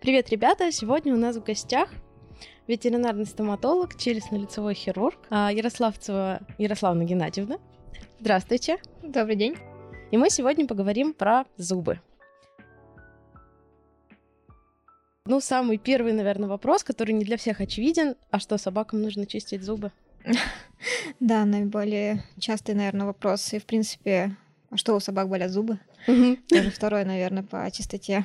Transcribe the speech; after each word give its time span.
Привет, 0.00 0.28
ребята! 0.30 0.72
Сегодня 0.72 1.14
у 1.14 1.16
нас 1.16 1.36
в 1.36 1.44
гостях 1.44 1.88
ветеринарный 2.66 3.24
стоматолог, 3.24 3.94
челюстно-лицевой 3.94 4.74
хирург 4.74 5.16
а, 5.30 5.52
Ярославцева 5.52 6.40
Ярославна 6.58 7.04
Геннадьевна. 7.04 7.58
Здравствуйте! 8.18 8.78
Добрый 9.02 9.36
день! 9.36 9.56
И 10.10 10.16
мы 10.16 10.30
сегодня 10.30 10.66
поговорим 10.66 11.14
про 11.14 11.44
зубы. 11.56 12.00
Ну, 15.26 15.40
самый 15.40 15.78
первый, 15.78 16.12
наверное, 16.12 16.48
вопрос, 16.48 16.82
который 16.82 17.12
не 17.12 17.24
для 17.24 17.36
всех 17.36 17.60
очевиден. 17.60 18.16
А 18.30 18.40
что, 18.40 18.58
собакам 18.58 19.00
нужно 19.02 19.26
чистить 19.26 19.62
зубы? 19.62 19.92
Да, 21.20 21.44
наиболее 21.44 22.24
частый, 22.38 22.76
наверное, 22.76 23.06
вопрос. 23.06 23.52
И, 23.52 23.58
в 23.58 23.66
принципе, 23.66 24.36
что 24.74 24.96
у 24.96 25.00
собак 25.00 25.28
болят 25.28 25.50
зубы? 25.50 25.78
Даже 26.06 26.70
второй, 26.70 27.04
наверное, 27.04 27.42
по 27.42 27.70
чистоте. 27.70 28.24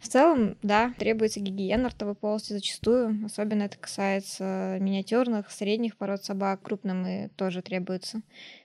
В 0.00 0.08
целом, 0.08 0.56
да, 0.62 0.94
требуется 0.98 1.40
гигиена 1.40 1.90
ртовой 1.90 2.14
полости 2.14 2.52
зачастую. 2.52 3.24
Особенно 3.26 3.64
это 3.64 3.76
касается 3.78 4.78
миниатюрных, 4.80 5.50
средних 5.50 5.96
пород 5.96 6.24
собак. 6.24 6.62
Крупным 6.62 7.06
и 7.06 7.28
тоже 7.28 7.62
требуется. 7.62 8.22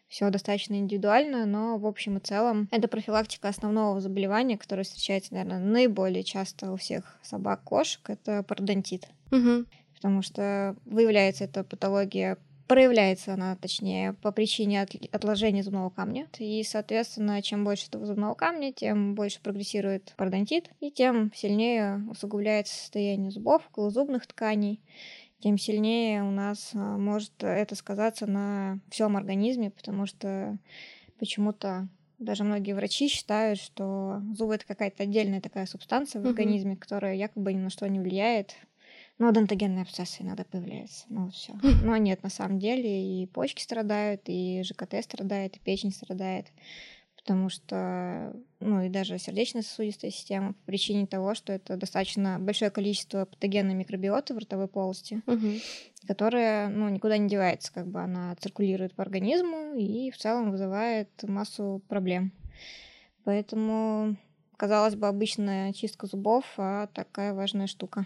Все 0.07 0.29
достаточно 0.29 0.75
индивидуально, 0.75 1.45
но 1.45 1.77
в 1.77 1.85
общем 1.85 2.17
и 2.17 2.19
целом 2.19 2.69
это 2.71 2.87
профилактика 2.87 3.49
основного 3.49 3.99
заболевания, 3.99 4.57
которое 4.57 4.83
встречается, 4.83 5.33
наверное, 5.33 5.59
наиболее 5.59 6.23
часто 6.23 6.71
у 6.71 6.77
всех 6.77 7.17
собак, 7.23 7.63
кошек, 7.63 8.07
это 8.09 8.43
пародонтит. 8.43 9.07
Угу. 9.31 9.65
Потому 9.95 10.21
что 10.21 10.75
выявляется 10.85 11.45
эта 11.45 11.63
патология 11.63 12.37
проявляется 12.67 13.33
она, 13.33 13.55
точнее, 13.55 14.13
по 14.13 14.31
причине 14.31 14.81
от, 14.81 14.95
отложения 15.11 15.63
зубного 15.63 15.89
камня. 15.89 16.27
И, 16.39 16.63
соответственно, 16.63 17.41
чем 17.41 17.63
больше 17.63 17.87
этого 17.87 18.05
зубного 18.05 18.33
камня, 18.33 18.73
тем 18.73 19.15
больше 19.15 19.41
прогрессирует 19.41 20.13
пародонтит, 20.17 20.69
и 20.79 20.91
тем 20.91 21.31
сильнее 21.33 22.03
усугубляется 22.09 22.75
состояние 22.75 23.31
зубов, 23.31 23.63
зубных 23.75 24.27
тканей 24.27 24.81
тем 25.45 25.59
сильнее 25.59 26.23
у 26.23 26.31
нас 26.31 26.71
а, 26.73 26.97
может 26.97 27.31
это 27.43 27.75
сказаться 27.75 28.25
на 28.25 28.79
всем 28.89 29.15
организме, 29.15 29.69
потому 29.69 30.07
что 30.07 30.57
почему-то 31.19 31.87
даже 32.17 32.43
многие 32.43 32.73
врачи 32.73 33.07
считают, 33.07 33.59
что 33.59 34.23
зубы 34.35 34.55
это 34.55 34.65
какая-то 34.65 35.03
отдельная 35.03 35.41
такая 35.41 35.67
субстанция 35.67 36.21
в 36.21 36.25
организме, 36.25 36.75
которая 36.75 37.13
якобы 37.13 37.53
ни 37.53 37.59
на 37.59 37.69
что 37.69 37.87
не 37.87 37.99
влияет. 37.99 38.55
Ну, 39.17 39.29
адентогенные 39.29 39.83
абсцессы 39.83 40.23
иногда 40.23 40.43
появляются. 40.43 41.05
Ну, 41.09 41.29
все. 41.29 41.53
Но 41.83 41.95
нет, 41.97 42.21
на 42.23 42.29
самом 42.29 42.59
деле 42.59 43.23
и 43.23 43.25
почки 43.27 43.61
страдают, 43.61 44.23
и 44.25 44.61
ЖКТ 44.63 45.03
страдает, 45.03 45.55
и 45.55 45.59
печень 45.59 45.91
страдает 45.91 46.47
потому 47.25 47.49
что, 47.49 48.35
ну 48.59 48.83
и 48.83 48.89
даже 48.89 49.17
сердечно-сосудистая 49.17 50.11
система 50.11 50.53
по 50.53 50.59
причине 50.67 51.07
того, 51.07 51.33
что 51.33 51.53
это 51.53 51.75
достаточно 51.75 52.37
большое 52.39 52.69
количество 52.69 53.25
патогенной 53.25 53.73
микробиоты 53.73 54.35
в 54.35 54.37
ротовой 54.37 54.67
полости, 54.67 55.23
угу. 55.25 55.53
которая, 56.05 56.69
ну, 56.69 56.87
никуда 56.87 57.17
не 57.17 57.27
девается, 57.27 57.73
как 57.73 57.87
бы 57.87 57.99
она 57.99 58.35
циркулирует 58.35 58.93
по 58.93 59.01
организму 59.01 59.73
и 59.73 60.11
в 60.11 60.17
целом 60.17 60.51
вызывает 60.51 61.09
массу 61.23 61.81
проблем. 61.87 62.31
Поэтому, 63.23 64.17
казалось 64.55 64.93
бы, 64.93 65.07
обычная 65.07 65.73
чистка 65.73 66.05
зубов, 66.05 66.45
а 66.57 66.85
такая 66.93 67.33
важная 67.33 67.65
штука. 67.65 68.05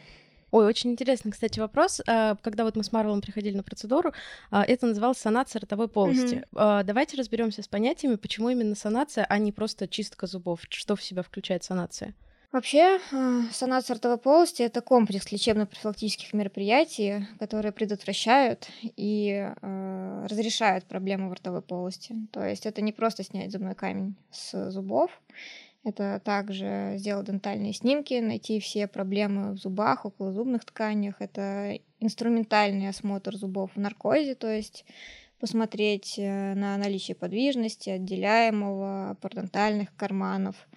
Ой, 0.52 0.66
очень 0.66 0.92
интересный, 0.92 1.31
кстати, 1.31 1.59
вопрос. 1.59 2.02
А, 2.08 2.36
когда 2.42 2.64
вот 2.64 2.75
мы 2.75 2.83
с 2.83 2.92
Марвелом 2.92 3.22
приходили 3.22 3.55
на 3.55 3.64
процедуру, 3.64 4.14
а, 4.52 4.64
это 4.64 4.88
называлось 4.88 5.17
санация 5.17 5.59
ротовой 5.59 5.88
полости. 5.88 6.44
Mm-hmm. 6.52 6.83
Давайте 6.83 7.17
разберемся 7.17 7.61
с 7.61 7.67
понятиями, 7.67 8.16
почему 8.16 8.50
именно 8.50 8.75
санация, 8.75 9.25
а 9.25 9.38
не 9.38 9.52
просто 9.52 9.88
чистка 9.88 10.27
зубов. 10.27 10.61
Что 10.70 10.95
в 10.95 11.03
себя 11.03 11.22
включает 11.22 11.64
санация? 11.64 12.14
Вообще, 12.52 13.00
санация 13.52 13.94
ротовой 13.94 14.17
полости— 14.17 14.61
это 14.64 14.81
комплекс 14.81 15.31
лечебно-профилактических 15.31 16.33
мероприятий, 16.33 17.27
которые 17.37 17.71
предотвращают 17.71 18.67
и 18.81 19.54
э, 19.61 20.27
разрешают 20.27 20.86
проблемы 20.86 21.30
в 21.30 21.33
ротовой 21.33 21.61
полости. 21.61 22.16
То 22.31 22.43
есть 22.43 22.66
это 22.66 22.81
не 22.81 22.92
просто 22.92 23.23
снять 23.23 23.52
зубной 23.52 23.76
камень 23.76 24.16
с 24.31 24.71
зубов, 24.71 25.11
это 25.84 26.22
также 26.23 26.95
сделать 26.98 27.28
дентальные 27.28 27.73
снимки, 27.73 28.20
найти 28.20 28.60
все 28.60 28.88
проблемы 28.88 29.54
в 29.54 29.58
зубах, 29.58 30.06
около 30.06 30.34
зубных 30.34 30.66
тканях. 30.66 31.16
Это 31.20 31.80
инструментальный 32.00 32.90
осмотр 32.90 33.36
зубов 33.36 33.72
в 33.76 33.80
наркозе, 33.80 34.36
то 34.36 34.52
есть 34.52 34.86
посмотреть 35.40 36.16
э, 36.17 36.54
на 36.54 36.78
наличие 36.78 37.16
подвижности, 37.16 37.90
отделяемого, 37.90 39.17
пародонтальных 39.22 39.95
карманов. 39.95 40.67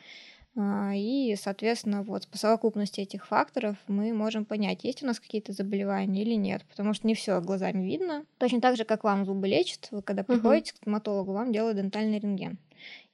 А, 0.55 0.93
и, 0.95 1.35
соответственно, 1.37 2.03
вот 2.03 2.29
по 2.29 2.37
совокупности 2.37 3.01
этих 3.01 3.27
факторов 3.27 3.77
мы 3.89 4.13
можем 4.13 4.45
понять, 4.45 4.85
есть 4.85 5.03
у 5.03 5.07
нас 5.07 5.19
какие-то 5.19 5.53
заболевания 5.53 6.23
или 6.23 6.35
нет, 6.35 6.63
потому 6.69 6.93
что 6.93 7.07
не 7.07 7.15
все 7.15 7.41
глазами 7.41 7.85
видно. 7.85 8.25
Точно 8.39 8.61
так 8.61 8.77
же, 8.77 8.85
как 8.85 9.03
вам 9.03 9.25
зубы 9.25 9.49
лечат, 9.49 9.89
вы 9.91 10.03
когда 10.03 10.23
приходите 10.23 10.71
uh-huh. 10.71 10.75
к 10.75 10.77
стоматологу, 10.77 11.33
вам 11.33 11.53
делают 11.53 11.79
дентальный 11.79 12.19
рентген. 12.19 12.59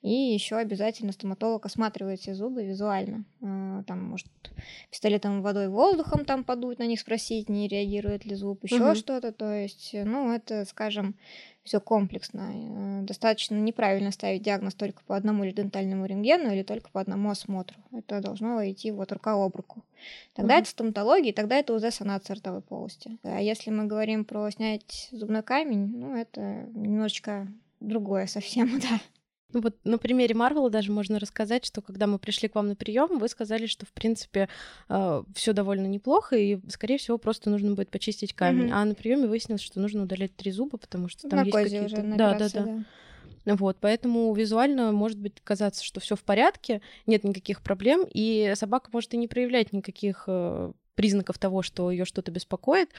И 0.01 0.11
еще 0.11 0.57
обязательно 0.57 1.11
стоматолог 1.11 1.67
осматривает 1.67 2.21
все 2.21 2.33
зубы 2.33 2.65
визуально. 2.65 3.25
А, 3.43 3.83
там, 3.83 4.05
может, 4.05 4.29
пистолетом 4.91 5.43
водой, 5.43 5.69
воздухом 5.69 6.25
там 6.25 6.45
подуть, 6.45 6.79
на 6.79 6.87
них 6.87 7.01
спросить, 7.01 7.49
не 7.49 7.67
реагирует 7.67 8.25
ли 8.25 8.37
зуб, 8.37 8.63
еще 8.63 8.91
угу. 8.91 8.95
что-то. 8.95 9.33
То 9.33 9.53
есть, 9.53 9.91
ну, 9.95 10.33
это, 10.33 10.65
скажем, 10.67 11.17
все 11.65 11.81
комплексно. 11.81 12.53
Э, 12.55 13.03
достаточно 13.03 13.57
неправильно 13.57 14.13
ставить 14.13 14.43
диагноз 14.43 14.75
только 14.75 15.03
по 15.05 15.17
одному 15.17 15.43
или 15.43 15.53
дентальному 15.53 16.07
рентгену, 16.07 16.53
или 16.53 16.63
только 16.63 16.91
по 16.91 17.01
одному 17.01 17.31
осмотру. 17.31 17.77
Это 17.93 18.21
должно 18.21 18.65
идти 18.71 18.93
вот 18.93 19.11
рука 19.11 19.33
об 19.33 19.57
руку. 19.57 19.85
Тогда 20.35 20.55
угу. 20.55 20.61
это 20.63 20.71
стоматология, 20.71 21.33
тогда 21.33 21.57
это 21.57 21.75
УЗ 21.75 21.93
санация 21.93 22.37
ротовой 22.37 22.63
полости. 22.63 23.19
А 23.25 23.41
если 23.41 23.71
мы 23.71 23.87
говорим 23.87 24.25
про 24.25 24.49
снять 24.51 25.09
зубной 25.11 25.43
камень, 25.43 25.89
ну, 25.89 26.17
это 26.17 26.41
немножечко 26.73 27.49
другое 27.81 28.27
совсем, 28.27 28.79
да. 28.81 29.01
Ну 29.53 29.63
вот 29.63 29.77
на 29.85 29.97
примере 29.97 30.35
Марвела 30.35 30.69
даже 30.69 30.93
можно 30.93 31.19
рассказать, 31.19 31.65
что 31.65 31.81
когда 31.81 32.07
мы 32.07 32.19
пришли 32.19 32.49
к 32.49 32.55
вам 32.55 32.69
на 32.69 32.77
прием, 32.77 33.19
вы 33.19 33.29
сказали, 33.29 33.67
что 33.67 33.87
в 33.87 33.93
принципе 33.93 34.49
э, 34.91 35.23
все 35.35 35.53
довольно 35.55 35.87
неплохо, 35.87 36.37
и 36.37 36.59
скорее 36.69 36.99
всего 36.99 37.17
просто 37.17 37.49
нужно 37.49 37.75
будет 37.75 37.89
почистить 37.91 38.35
камень. 38.35 38.69
Mm-hmm. 38.69 38.75
А 38.75 38.85
на 38.85 38.95
приеме 38.95 39.27
выяснилось, 39.27 39.63
что 39.63 39.81
нужно 39.81 40.03
удалять 40.03 40.37
три 40.37 40.51
зуба, 40.51 40.77
потому 40.77 41.09
что 41.09 41.29
там 41.29 41.41
на 41.41 41.45
есть 41.45 41.57
какие-то. 41.57 41.85
Уже 41.87 41.97
да, 41.97 42.35
да, 42.35 42.49
да. 42.51 42.65
да. 42.65 42.85
Вот, 43.55 43.79
поэтому 43.81 44.35
визуально 44.35 44.93
может 44.93 45.19
быть 45.19 45.41
казаться, 45.43 45.83
что 45.83 46.01
все 46.01 46.17
в 46.17 46.23
порядке, 46.23 46.83
нет 47.07 47.25
никаких 47.25 47.63
проблем, 47.63 48.07
и 48.13 48.53
собака 48.55 48.91
может 48.93 49.15
и 49.15 49.17
не 49.17 49.29
проявлять 49.29 49.73
никаких 49.73 50.25
э, 50.27 50.73
признаков 50.95 51.39
того, 51.39 51.63
что 51.63 51.91
ее 51.91 52.05
что-то 52.05 52.31
беспокоит, 52.31 52.91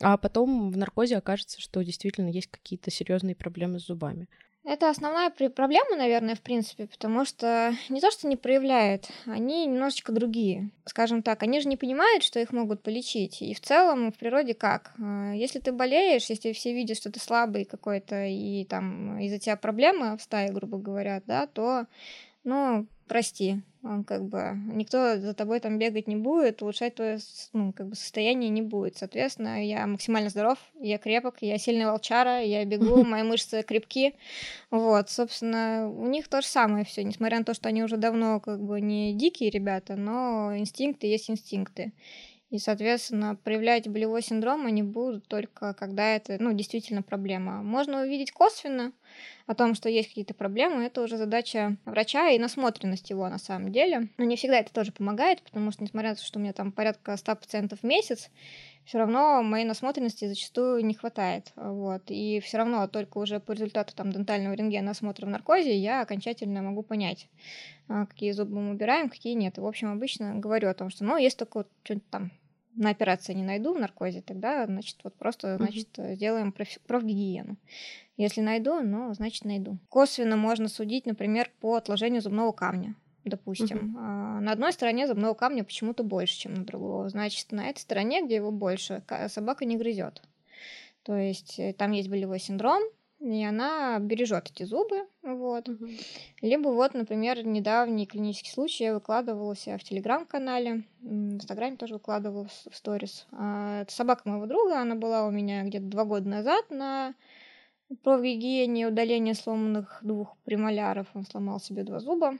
а 0.00 0.16
потом 0.16 0.70
в 0.70 0.76
наркозе 0.76 1.16
окажется, 1.18 1.60
что 1.60 1.82
действительно 1.84 2.28
есть 2.28 2.48
какие-то 2.48 2.90
серьезные 2.90 3.36
проблемы 3.36 3.78
с 3.78 3.86
зубами. 3.86 4.26
Это 4.64 4.90
основная 4.90 5.30
проблема, 5.30 5.96
наверное, 5.96 6.36
в 6.36 6.40
принципе, 6.40 6.86
потому 6.86 7.24
что 7.24 7.74
не 7.88 8.00
то, 8.00 8.12
что 8.12 8.28
не 8.28 8.36
проявляет, 8.36 9.08
они 9.26 9.66
немножечко 9.66 10.12
другие. 10.12 10.70
Скажем 10.84 11.22
так, 11.22 11.42
они 11.42 11.60
же 11.60 11.68
не 11.68 11.76
понимают, 11.76 12.22
что 12.22 12.38
их 12.38 12.52
могут 12.52 12.80
полечить. 12.80 13.42
И 13.42 13.54
в 13.54 13.60
целом 13.60 14.12
в 14.12 14.18
природе 14.18 14.54
как? 14.54 14.92
А, 15.02 15.32
если 15.32 15.58
ты 15.58 15.72
болеешь, 15.72 16.30
если 16.30 16.52
все 16.52 16.72
видят, 16.72 16.96
что 16.96 17.10
ты 17.10 17.18
слабый 17.18 17.64
какой-то, 17.64 18.24
и 18.24 18.64
там 18.64 19.18
из-за 19.18 19.40
тебя 19.40 19.56
проблемы 19.56 20.16
в 20.16 20.22
стае, 20.22 20.52
грубо 20.52 20.78
говоря, 20.78 21.22
да, 21.26 21.48
то, 21.48 21.86
ну, 22.44 22.86
прости, 23.12 23.60
он 23.82 24.04
как 24.04 24.24
бы 24.24 24.54
никто 24.72 25.18
за 25.18 25.34
тобой 25.34 25.60
там 25.60 25.78
бегать 25.78 26.08
не 26.08 26.16
будет, 26.16 26.62
улучшать 26.62 26.94
твое 26.94 27.18
ну, 27.52 27.74
как 27.74 27.88
бы 27.88 27.94
состояние 27.94 28.48
не 28.48 28.62
будет. 28.62 28.96
Соответственно, 28.96 29.62
я 29.62 29.86
максимально 29.86 30.30
здоров, 30.30 30.58
я 30.80 30.96
крепок, 30.96 31.36
я 31.42 31.58
сильный 31.58 31.84
волчара, 31.84 32.42
я 32.42 32.64
бегу, 32.64 33.04
мои 33.04 33.22
мышцы 33.22 33.62
крепки. 33.64 34.14
Вот, 34.70 35.10
собственно, 35.10 35.90
у 35.94 36.06
них 36.06 36.26
то 36.28 36.40
же 36.40 36.46
самое 36.46 36.86
все, 36.86 37.04
несмотря 37.04 37.38
на 37.38 37.44
то, 37.44 37.52
что 37.52 37.68
они 37.68 37.82
уже 37.82 37.98
давно 37.98 38.40
как 38.40 38.62
бы 38.62 38.80
не 38.80 39.12
дикие 39.12 39.50
ребята, 39.50 39.94
но 39.94 40.56
инстинкты 40.56 41.06
есть 41.06 41.28
инстинкты. 41.28 41.92
И, 42.48 42.58
соответственно, 42.58 43.36
проявлять 43.36 43.88
болевой 43.88 44.22
синдром 44.22 44.64
они 44.64 44.82
будут 44.82 45.28
только 45.28 45.74
когда 45.74 46.16
это, 46.16 46.38
ну, 46.40 46.54
действительно 46.54 47.02
проблема. 47.02 47.62
Можно 47.62 48.00
увидеть 48.04 48.32
косвенно 48.32 48.92
о 49.46 49.54
том, 49.54 49.74
что 49.74 49.88
есть 49.88 50.08
какие-то 50.08 50.34
проблемы, 50.34 50.84
это 50.84 51.02
уже 51.02 51.16
задача 51.16 51.76
врача 51.84 52.30
и 52.30 52.38
насмотренность 52.38 53.10
его 53.10 53.28
на 53.28 53.38
самом 53.38 53.72
деле. 53.72 54.08
Но 54.18 54.24
не 54.24 54.36
всегда 54.36 54.58
это 54.58 54.72
тоже 54.72 54.92
помогает, 54.92 55.42
потому 55.42 55.70
что, 55.72 55.82
несмотря 55.82 56.10
на 56.10 56.16
то, 56.16 56.24
что 56.24 56.38
у 56.38 56.42
меня 56.42 56.52
там 56.52 56.72
порядка 56.72 57.16
100 57.16 57.36
пациентов 57.36 57.80
в 57.80 57.84
месяц, 57.84 58.30
все 58.84 58.98
равно 58.98 59.42
моей 59.42 59.64
насмотренности 59.64 60.26
зачастую 60.26 60.84
не 60.84 60.94
хватает. 60.94 61.52
Вот. 61.56 62.02
И 62.08 62.40
все 62.40 62.58
равно 62.58 62.86
только 62.88 63.18
уже 63.18 63.40
по 63.40 63.52
результату 63.52 63.94
там, 63.94 64.12
дентального 64.12 64.54
рентгена 64.54 64.90
осмотра 64.90 65.26
в 65.26 65.28
наркозе 65.28 65.76
я 65.76 66.02
окончательно 66.02 66.62
могу 66.62 66.82
понять, 66.82 67.28
а, 67.88 68.06
какие 68.06 68.32
зубы 68.32 68.58
мы 68.58 68.72
убираем, 68.72 69.08
какие 69.08 69.34
нет. 69.34 69.58
И, 69.58 69.60
в 69.60 69.66
общем, 69.66 69.92
обычно 69.92 70.34
говорю 70.34 70.68
о 70.68 70.74
том, 70.74 70.90
что 70.90 71.04
ну, 71.04 71.16
есть 71.16 71.38
только 71.38 71.58
вот 71.58 71.68
что-нибудь 71.84 72.10
там 72.10 72.32
на 72.74 72.90
операции 72.90 73.34
не 73.34 73.44
найду 73.44 73.74
в 73.74 73.78
наркозе, 73.78 74.22
тогда, 74.22 74.66
значит, 74.66 74.98
вот 75.04 75.14
просто, 75.14 75.56
значит, 75.56 75.88
сделаем 75.96 76.52
проф- 76.52 76.80
профгигиену. 76.86 77.56
Если 78.16 78.40
найду, 78.40 78.80
ну, 78.80 79.12
значит, 79.14 79.44
найду. 79.44 79.78
Косвенно 79.88 80.36
можно 80.36 80.68
судить, 80.68 81.06
например, 81.06 81.50
по 81.60 81.76
отложению 81.76 82.22
зубного 82.22 82.52
камня 82.52 82.94
допустим. 83.24 83.96
Uh-huh. 83.96 84.40
на 84.40 84.50
одной 84.52 84.72
стороне 84.72 85.06
зубного 85.06 85.34
камня 85.34 85.62
почему-то 85.62 86.02
больше, 86.02 86.36
чем 86.36 86.54
на 86.54 86.64
другого. 86.64 87.08
Значит, 87.08 87.52
на 87.52 87.68
этой 87.68 87.78
стороне, 87.78 88.24
где 88.24 88.36
его 88.36 88.50
больше, 88.50 89.02
собака 89.28 89.64
не 89.64 89.76
грызет. 89.76 90.22
То 91.02 91.16
есть 91.16 91.58
э, 91.58 91.72
там 91.72 91.92
есть 91.92 92.08
болевой 92.08 92.38
синдром, 92.38 92.82
и 93.22 93.44
она 93.44 93.98
бережет 94.00 94.50
эти 94.50 94.64
зубы, 94.64 95.06
вот. 95.22 95.68
Угу. 95.68 95.86
Либо 96.40 96.68
вот, 96.68 96.94
например, 96.94 97.46
недавний 97.46 98.06
клинический 98.06 98.50
случай 98.50 98.84
я 98.84 98.94
выкладывала 98.94 99.54
себя 99.54 99.78
в 99.78 99.84
телеграм-канале, 99.84 100.82
в 101.00 101.34
инстаграме 101.34 101.76
тоже 101.76 101.94
выкладывала 101.94 102.48
в 102.48 102.76
сторис. 102.76 103.26
А, 103.30 103.82
это 103.82 103.92
собака 103.92 104.28
моего 104.28 104.46
друга, 104.46 104.80
она 104.80 104.96
была 104.96 105.24
у 105.26 105.30
меня 105.30 105.62
где-то 105.62 105.86
два 105.86 106.04
года 106.04 106.28
назад 106.28 106.70
на 106.70 107.14
профгигиене 108.02 108.88
удаления 108.88 109.34
сломанных 109.34 110.00
двух 110.02 110.36
премоляров. 110.44 111.06
Он 111.14 111.24
сломал 111.24 111.60
себе 111.60 111.84
два 111.84 112.00
зуба. 112.00 112.38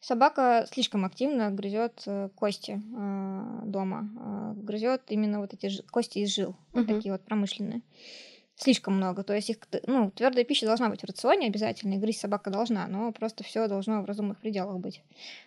Собака 0.00 0.66
слишком 0.70 1.04
активно 1.04 1.50
грызет 1.50 2.02
э, 2.06 2.28
кости 2.34 2.80
э, 2.82 3.60
дома, 3.64 4.08
э, 4.18 4.52
грызет 4.56 5.02
именно 5.08 5.40
вот 5.40 5.54
эти 5.54 5.82
кости 5.90 6.18
из 6.18 6.34
жил, 6.34 6.50
uh-huh. 6.50 6.80
вот 6.80 6.86
такие 6.86 7.12
вот 7.12 7.22
промышленные 7.22 7.80
слишком 8.56 8.96
много. 8.96 9.22
То 9.22 9.34
есть 9.34 9.50
их, 9.50 9.58
ну, 9.86 10.10
твердая 10.10 10.44
пища 10.44 10.66
должна 10.66 10.88
быть 10.88 11.02
в 11.02 11.04
рационе 11.04 11.48
обязательно, 11.48 11.94
и 11.94 11.98
грызть 11.98 12.20
собака 12.20 12.50
должна, 12.50 12.86
но 12.86 13.12
просто 13.12 13.44
все 13.44 13.66
должно 13.68 14.02
в 14.02 14.04
разумных 14.04 14.38
пределах 14.38 14.78
быть. 14.78 15.02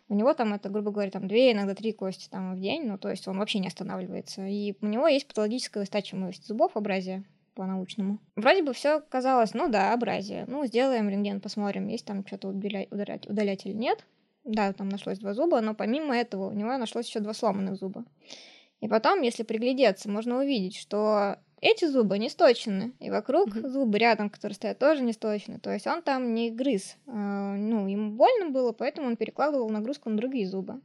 У 0.09 0.15
него 0.15 0.33
там 0.33 0.54
это, 0.54 0.69
грубо 0.69 0.92
говоря, 0.92 1.12
там 1.12 1.27
две, 1.27 1.51
иногда 1.51 1.75
три 1.75 1.94
кости 1.94 2.27
там 2.30 2.56
в 2.56 2.59
день, 2.59 2.86
ну, 2.86 2.98
то 2.98 3.09
есть 3.09 3.27
он 3.27 3.38
вообще 3.38 3.59
не 3.59 3.68
останавливается. 3.68 4.45
И 4.45 4.75
у 4.81 4.88
него 4.88 5.07
есть 5.07 5.27
патологическая 5.27 5.81
выстачиваемость 5.81 6.45
зубов, 6.45 6.75
абразия 6.75 7.24
по-научному. 7.56 8.19
Вроде 8.36 8.62
бы 8.62 8.74
все 8.74 9.01
казалось, 9.10 9.53
ну 9.53 9.68
да, 9.69 9.94
абразия. 9.94 10.45
Ну, 10.48 10.65
сделаем 10.65 11.10
рентген, 11.10 11.42
посмотрим, 11.42 11.88
есть 11.88 12.06
там 12.06 12.25
что-то 12.25 12.50
удалять, 12.50 12.92
удалять, 12.92 13.27
удалять 13.27 13.65
или 13.65 13.74
нет. 13.74 14.06
Да, 14.44 14.71
там 14.71 14.88
нашлось 14.88 15.19
два 15.19 15.33
зуба, 15.33 15.60
но 15.60 15.74
помимо 15.74 16.15
этого 16.15 16.50
у 16.50 16.53
него 16.53 16.77
нашлось 16.77 17.07
еще 17.07 17.19
два 17.19 17.33
сломанных 17.33 17.75
зуба. 17.75 18.06
И 18.80 18.88
потом, 18.88 19.21
если 19.21 19.44
приглядеться, 19.44 20.10
можно 20.10 20.38
увидеть, 20.38 20.77
что 20.77 21.38
эти 21.62 21.86
зубы 21.86 22.19
не 22.19 22.30
сточены, 22.30 22.92
и 23.00 23.09
вокруг 23.09 23.50
mm-hmm. 23.50 23.69
зубы 23.69 23.98
рядом, 23.98 24.30
которые 24.30 24.56
стоят, 24.56 24.80
тоже 24.80 25.01
не 25.01 25.13
сточены. 25.13 25.59
То 25.59 25.71
есть 25.71 25.88
он 25.88 26.01
там 26.01 26.33
не 26.33 26.51
грыз. 26.51 26.98
Э, 27.07 27.12
ну, 27.12 27.88
ему 27.88 28.12
больно 28.12 28.50
было, 28.50 28.71
поэтому 28.71 29.07
он 29.07 29.18
перекладывал 29.18 29.69
нагрузку 29.69 30.09
на 30.09 30.18
другие 30.18 30.48
зубы. 30.48 30.81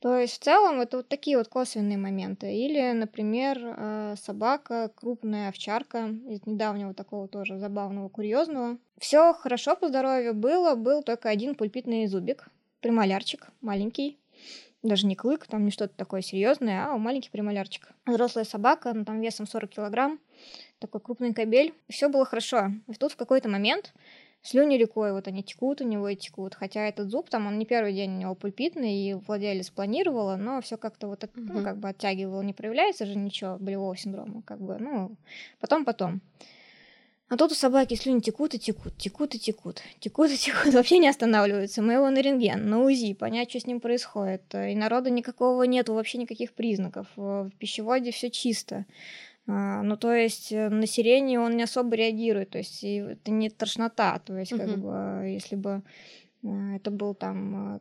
То 0.00 0.18
есть 0.18 0.34
в 0.34 0.44
целом 0.44 0.80
это 0.80 0.98
вот 0.98 1.08
такие 1.08 1.38
вот 1.38 1.48
косвенные 1.48 1.96
моменты. 1.96 2.54
Или, 2.54 2.92
например, 2.92 3.58
э, 3.62 4.14
собака, 4.20 4.90
крупная 4.94 5.48
овчарка 5.48 6.08
из 6.28 6.44
недавнего 6.44 6.92
такого 6.92 7.28
тоже 7.28 7.58
забавного, 7.58 8.08
курьезного. 8.10 8.76
Все 8.98 9.32
хорошо 9.32 9.76
по 9.76 9.88
здоровью 9.88 10.34
было, 10.34 10.74
был 10.74 11.02
только 11.02 11.30
один 11.30 11.54
пульпитный 11.54 12.06
зубик, 12.06 12.48
премолярчик, 12.80 13.48
маленький, 13.62 14.18
даже 14.88 15.06
не 15.06 15.16
клык, 15.16 15.46
там 15.46 15.64
не 15.64 15.70
что-то 15.70 15.94
такое 15.96 16.22
серьезное, 16.22 16.86
а 16.86 16.96
маленький 16.96 17.30
премолярчик. 17.30 17.88
Взрослая 18.06 18.44
собака, 18.44 18.92
ну, 18.92 19.04
там 19.04 19.20
весом 19.20 19.46
40 19.46 19.70
килограмм, 19.70 20.18
такой 20.78 21.00
крупный 21.00 21.34
кобель. 21.34 21.74
И 21.88 21.92
все 21.92 22.08
было 22.08 22.24
хорошо. 22.24 22.70
И 22.88 22.94
тут 22.94 23.12
в 23.12 23.16
какой-то 23.16 23.48
момент 23.48 23.94
слюни 24.42 24.76
рекой, 24.76 25.12
вот 25.12 25.26
они 25.28 25.42
текут 25.42 25.80
у 25.80 25.84
него 25.84 26.08
и 26.08 26.16
текут. 26.16 26.54
Хотя 26.54 26.86
этот 26.86 27.10
зуб, 27.10 27.28
там 27.28 27.46
он 27.46 27.58
не 27.58 27.66
первый 27.66 27.92
день 27.92 28.14
у 28.14 28.18
него 28.18 28.34
пульпитный, 28.34 28.94
и 28.94 29.14
владелец 29.14 29.70
планировала, 29.70 30.36
но 30.36 30.60
все 30.60 30.76
как-то 30.76 31.08
вот, 31.08 31.28
ну, 31.34 31.62
как 31.62 31.78
бы 31.78 31.88
оттягивало, 31.88 32.42
не 32.42 32.52
проявляется 32.52 33.06
же 33.06 33.16
ничего 33.16 33.56
болевого 33.58 33.96
синдрома, 33.96 34.42
как 34.42 34.60
бы, 34.60 34.76
ну, 34.78 35.16
потом-потом. 35.60 36.20
А 37.28 37.36
тут 37.36 37.50
у 37.50 37.54
собаки 37.54 37.94
слюни 37.94 38.20
текут 38.20 38.54
и 38.54 38.58
текут, 38.58 38.96
текут 38.96 39.34
и 39.34 39.38
текут, 39.38 39.82
текут 39.98 40.30
и 40.30 40.36
текут, 40.36 40.74
вообще 40.74 40.98
не 40.98 41.08
останавливаются. 41.08 41.82
Мы 41.82 41.94
его 41.94 42.08
на 42.08 42.20
рентген, 42.20 42.68
на 42.68 42.82
УЗИ, 42.84 43.14
понять, 43.14 43.50
что 43.50 43.58
с 43.58 43.66
ним 43.66 43.80
происходит. 43.80 44.42
И 44.54 44.76
народа 44.76 45.10
никакого 45.10 45.64
нету, 45.64 45.94
вообще 45.94 46.18
никаких 46.18 46.52
признаков. 46.52 47.08
В 47.16 47.50
пищеводе 47.58 48.12
все 48.12 48.30
чисто. 48.30 48.86
А, 49.48 49.82
ну, 49.82 49.96
то 49.96 50.12
есть 50.12 50.52
э, 50.52 50.68
на 50.68 50.86
сирени 50.86 51.36
он 51.36 51.56
не 51.56 51.62
особо 51.62 51.94
реагирует, 51.94 52.50
то 52.50 52.58
есть 52.58 52.82
это 52.82 53.30
не 53.30 53.48
тошнота, 53.48 54.18
то 54.18 54.36
есть 54.36 54.50
как 54.50 54.76
бы 54.78 55.28
если 55.28 55.54
бы 55.54 55.82
э, 56.42 56.76
это 56.76 56.90
был 56.90 57.14
там 57.14 57.76
э, 57.76 57.80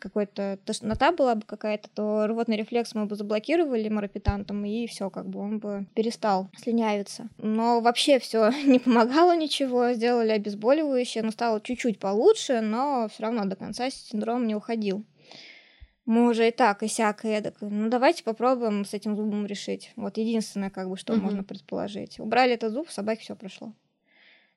какой-то 0.00 0.58
тошнота 0.64 1.12
была 1.12 1.34
бы 1.34 1.42
какая-то, 1.42 1.88
то 1.90 2.26
рвотный 2.26 2.56
рефлекс 2.56 2.94
мы 2.94 3.06
бы 3.06 3.16
заблокировали 3.16 3.88
марапитантом, 3.88 4.64
и 4.64 4.86
все, 4.86 5.10
как 5.10 5.28
бы 5.28 5.40
он 5.40 5.58
бы 5.58 5.86
перестал 5.94 6.48
слюнявиться. 6.56 7.28
Но 7.38 7.80
вообще 7.80 8.18
все 8.18 8.50
не 8.64 8.78
помогало 8.78 9.36
ничего, 9.36 9.92
сделали 9.92 10.30
обезболивающее, 10.30 11.22
но 11.22 11.30
стало 11.30 11.60
чуть-чуть 11.60 11.98
получше, 11.98 12.60
но 12.60 13.08
все 13.12 13.24
равно 13.24 13.44
до 13.44 13.56
конца 13.56 13.90
синдром 13.90 14.46
не 14.46 14.54
уходил. 14.54 15.04
Мы 16.06 16.28
уже 16.28 16.48
и 16.48 16.50
так, 16.50 16.82
и 16.82 16.88
сяк, 16.88 17.24
и 17.24 17.28
эдак. 17.28 17.56
Ну, 17.60 17.88
давайте 17.88 18.24
попробуем 18.24 18.84
с 18.84 18.92
этим 18.92 19.16
зубом 19.16 19.46
решить. 19.46 19.92
Вот 19.96 20.18
единственное, 20.18 20.68
как 20.68 20.90
бы, 20.90 20.98
что 20.98 21.14
угу. 21.14 21.22
можно 21.22 21.42
предположить. 21.42 22.20
Убрали 22.20 22.52
этот 22.52 22.72
зуб, 22.72 22.90
собаке 22.90 23.22
все 23.22 23.34
прошло. 23.34 23.72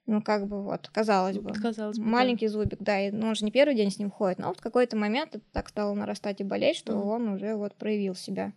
Ну, 0.08 0.22
как 0.22 0.48
бы 0.48 0.64
вот, 0.64 0.88
казалось 0.88 1.38
бы. 1.38 1.52
Казалось 1.52 2.00
бы. 2.00 2.06
Маленький 2.06 2.48
да. 2.48 2.54
зубик, 2.54 2.80
да, 2.80 2.98
и, 2.98 3.12
ну, 3.12 3.28
он 3.28 3.36
же 3.36 3.44
не 3.44 3.52
первый 3.52 3.76
день 3.76 3.92
с 3.92 4.00
ним 4.00 4.10
ходит, 4.10 4.40
но 4.40 4.48
вот 4.48 4.58
в 4.58 4.62
какой-то 4.62 4.96
момент 4.96 5.36
это 5.36 5.44
так 5.52 5.68
стало 5.68 5.94
нарастать 5.94 6.40
и 6.40 6.46
болеть, 6.46 6.78
что 6.78 6.94
mm. 6.94 7.02
он 7.02 7.28
уже 7.28 7.56
вот 7.56 7.76
проявил 7.76 8.16
себя. 8.16 8.54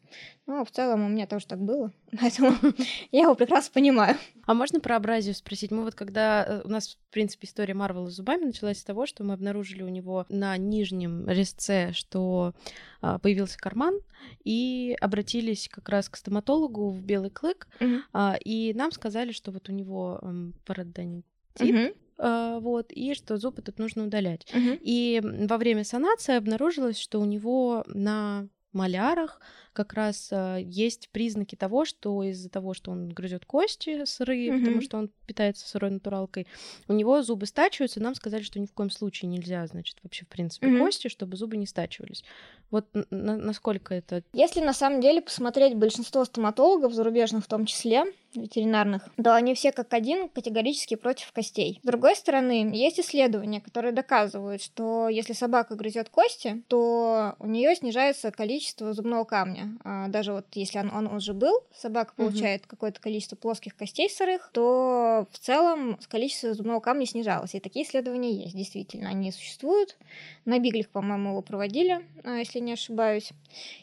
Ну, 0.46 0.64
в 0.64 0.70
целом 0.70 1.04
у 1.04 1.08
меня 1.08 1.26
тоже 1.26 1.48
так 1.48 1.60
было, 1.60 1.92
поэтому 2.20 2.52
я 3.10 3.22
его 3.22 3.34
прекрасно 3.34 3.72
понимаю. 3.74 4.16
А 4.46 4.54
можно 4.54 4.78
про 4.78 4.94
абразию 4.94 5.34
спросить? 5.34 5.72
Мы 5.72 5.82
вот 5.82 5.96
когда... 5.96 6.44
Э, 6.46 6.62
у 6.64 6.68
нас, 6.68 6.96
в 7.08 7.12
принципе, 7.12 7.48
история 7.48 7.74
Марвела 7.74 8.08
с 8.08 8.14
зубами 8.14 8.44
началась 8.44 8.78
с 8.78 8.84
того, 8.84 9.06
что 9.06 9.24
мы 9.24 9.34
обнаружили 9.34 9.82
у 9.82 9.88
него 9.88 10.26
на 10.28 10.56
нижнем 10.56 11.28
резце, 11.28 11.92
что 11.92 12.54
а, 13.00 13.18
появился 13.18 13.58
карман, 13.58 13.98
и 14.44 14.96
обратились 15.00 15.68
как 15.68 15.88
раз 15.88 16.08
к 16.08 16.16
стоматологу 16.16 16.90
в 16.90 17.02
белый 17.02 17.30
клык, 17.30 17.66
mm-hmm. 17.80 18.38
и 18.44 18.72
нам 18.74 18.92
сказали, 18.92 19.32
что 19.32 19.50
вот 19.50 19.68
у 19.68 19.72
него 19.72 20.20
парадонтит, 20.66 21.24
тип. 21.54 21.96
Uh, 22.18 22.60
вот, 22.60 22.92
и 22.92 23.14
что 23.14 23.38
зуб 23.38 23.58
этот 23.58 23.78
нужно 23.78 24.04
удалять. 24.04 24.46
Uh-huh. 24.52 24.78
И 24.82 25.22
во 25.22 25.56
время 25.56 25.84
санации 25.84 26.36
обнаружилось, 26.36 26.98
что 26.98 27.18
у 27.18 27.24
него 27.24 27.82
на 27.86 28.46
малярах 28.72 29.40
как 29.72 29.94
раз 29.94 30.28
а, 30.32 30.56
есть 30.56 31.08
признаки 31.10 31.54
того, 31.54 31.84
что 31.84 32.22
из-за 32.22 32.48
того, 32.48 32.74
что 32.74 32.90
он 32.90 33.08
грызет 33.08 33.44
кости 33.44 34.04
сырые, 34.04 34.50
mm-hmm. 34.50 34.58
потому 34.60 34.80
что 34.82 34.98
он 34.98 35.10
питается 35.26 35.68
сырой 35.68 35.90
натуралкой, 35.90 36.46
у 36.88 36.92
него 36.92 37.22
зубы 37.22 37.46
стачиваются. 37.46 38.00
Нам 38.00 38.14
сказали, 38.14 38.42
что 38.42 38.58
ни 38.58 38.66
в 38.66 38.72
коем 38.72 38.90
случае 38.90 39.30
нельзя, 39.30 39.66
значит, 39.66 39.96
вообще 40.02 40.24
в 40.24 40.28
принципе 40.28 40.66
mm-hmm. 40.66 40.78
кости, 40.78 41.08
чтобы 41.08 41.36
зубы 41.36 41.56
не 41.56 41.66
стачивались. 41.66 42.24
Вот 42.70 42.86
на- 43.10 43.36
насколько 43.36 43.94
это... 43.94 44.22
Если 44.32 44.60
на 44.60 44.72
самом 44.72 45.00
деле 45.00 45.20
посмотреть 45.22 45.74
большинство 45.74 46.24
стоматологов, 46.24 46.92
зарубежных 46.92 47.44
в 47.44 47.48
том 47.48 47.66
числе, 47.66 48.04
ветеринарных, 48.34 49.08
то 49.22 49.34
они 49.34 49.54
все 49.54 49.72
как 49.72 49.92
один 49.92 50.28
категорически 50.28 50.94
против 50.94 51.32
костей. 51.32 51.80
С 51.82 51.86
другой 51.86 52.14
стороны, 52.14 52.70
есть 52.72 53.00
исследования, 53.00 53.60
которые 53.60 53.92
доказывают, 53.92 54.62
что 54.62 55.08
если 55.08 55.32
собака 55.32 55.74
грызет 55.74 56.08
кости, 56.08 56.62
то 56.68 57.34
у 57.38 57.46
нее 57.46 57.74
снижается 57.74 58.30
количество 58.30 58.92
зубного 58.92 59.24
камня. 59.24 59.59
А, 59.84 60.08
даже 60.08 60.32
вот 60.32 60.46
если 60.52 60.78
он, 60.78 60.90
он 60.94 61.06
уже 61.06 61.34
был, 61.34 61.62
собака 61.74 62.12
получает 62.14 62.62
угу. 62.62 62.70
какое-то 62.70 63.00
количество 63.00 63.36
плоских 63.36 63.76
костей 63.76 64.08
сырых, 64.10 64.50
то 64.52 65.26
в 65.30 65.38
целом 65.38 65.98
количество 66.08 66.54
зубного 66.54 66.80
камня 66.80 67.06
снижалось. 67.06 67.54
И 67.54 67.60
такие 67.60 67.84
исследования 67.84 68.32
есть, 68.32 68.56
действительно, 68.56 69.10
они 69.10 69.32
существуют. 69.32 69.96
На 70.44 70.58
Биглях, 70.58 70.88
по-моему, 70.88 71.30
его 71.30 71.42
проводили, 71.42 72.00
а, 72.24 72.38
если 72.38 72.60
не 72.60 72.72
ошибаюсь. 72.72 73.30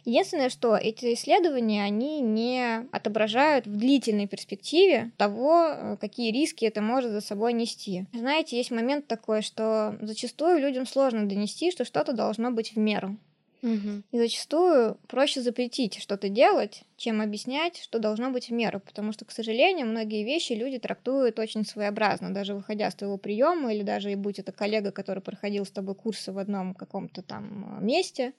Единственное, 0.05 0.50
что 0.50 0.75
эти 0.75 1.13
исследования, 1.13 1.84
они 1.84 2.22
не 2.22 2.88
отображают 2.91 3.67
в 3.67 3.77
длительной 3.77 4.27
перспективе 4.27 5.12
того, 5.17 5.98
какие 6.00 6.31
риски 6.31 6.65
это 6.65 6.81
может 6.81 7.12
за 7.12 7.22
собой 7.22 7.53
нести. 7.53 8.05
Знаете, 8.13 8.57
есть 8.57 8.72
момент 8.72 9.07
такой, 9.07 9.41
что 9.41 9.98
зачастую 10.01 10.60
людям 10.60 10.86
сложно 10.86 11.27
донести, 11.27 11.72
что 11.72 11.86
что-то 11.86 12.13
должно 12.13 12.51
быть 12.51 12.74
в 12.74 12.77
меру. 12.77 13.17
Угу. 13.62 14.04
И 14.12 14.18
зачастую 14.18 14.98
проще 15.08 15.42
запретить 15.42 16.00
что-то 16.00 16.30
делать, 16.30 16.84
чем 16.96 17.22
объяснять, 17.22 17.78
что 17.78 18.00
должно 18.00 18.30
быть 18.30 18.50
в 18.50 18.54
меру. 18.54 18.80
Потому 18.80 19.12
что, 19.12 19.26
к 19.26 19.32
сожалению, 19.32 19.88
многие 19.88 20.24
вещи 20.24 20.54
люди 20.54 20.78
трактуют 20.78 21.40
очень 21.40 21.66
своеобразно, 21.66 22.34
даже 22.34 22.54
выходя 22.54 22.90
с 22.92 22.96
твоего 22.96 23.18
приема, 23.18 23.74
или 23.74 23.84
даже 23.84 24.12
и 24.12 24.16
будь 24.16 24.40
это 24.40 24.52
коллега, 24.52 24.92
который 24.92 25.24
проходил 25.24 25.66
с 25.66 25.72
тобой 25.72 25.96
курсы 25.96 26.32
в 26.32 26.38
одном 26.38 26.74
каком-то 26.74 27.22
там 27.22 27.86
месте. 27.86 28.34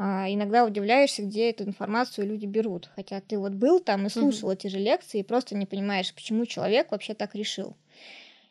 А, 0.00 0.26
иногда 0.28 0.64
удивляешься, 0.64 1.22
где 1.22 1.50
эту 1.50 1.64
информацию 1.64 2.26
люди 2.26 2.46
берут. 2.46 2.88
Хотя 2.94 3.20
ты 3.20 3.36
вот 3.36 3.52
был 3.52 3.80
там 3.80 4.06
и 4.06 4.10
слушал 4.10 4.50
mm-hmm. 4.50 4.54
эти 4.54 4.66
же 4.68 4.78
лекции, 4.78 5.20
и 5.20 5.24
просто 5.24 5.56
не 5.56 5.66
понимаешь, 5.66 6.14
почему 6.14 6.46
человек 6.46 6.92
вообще 6.92 7.14
так 7.14 7.34
решил. 7.34 7.76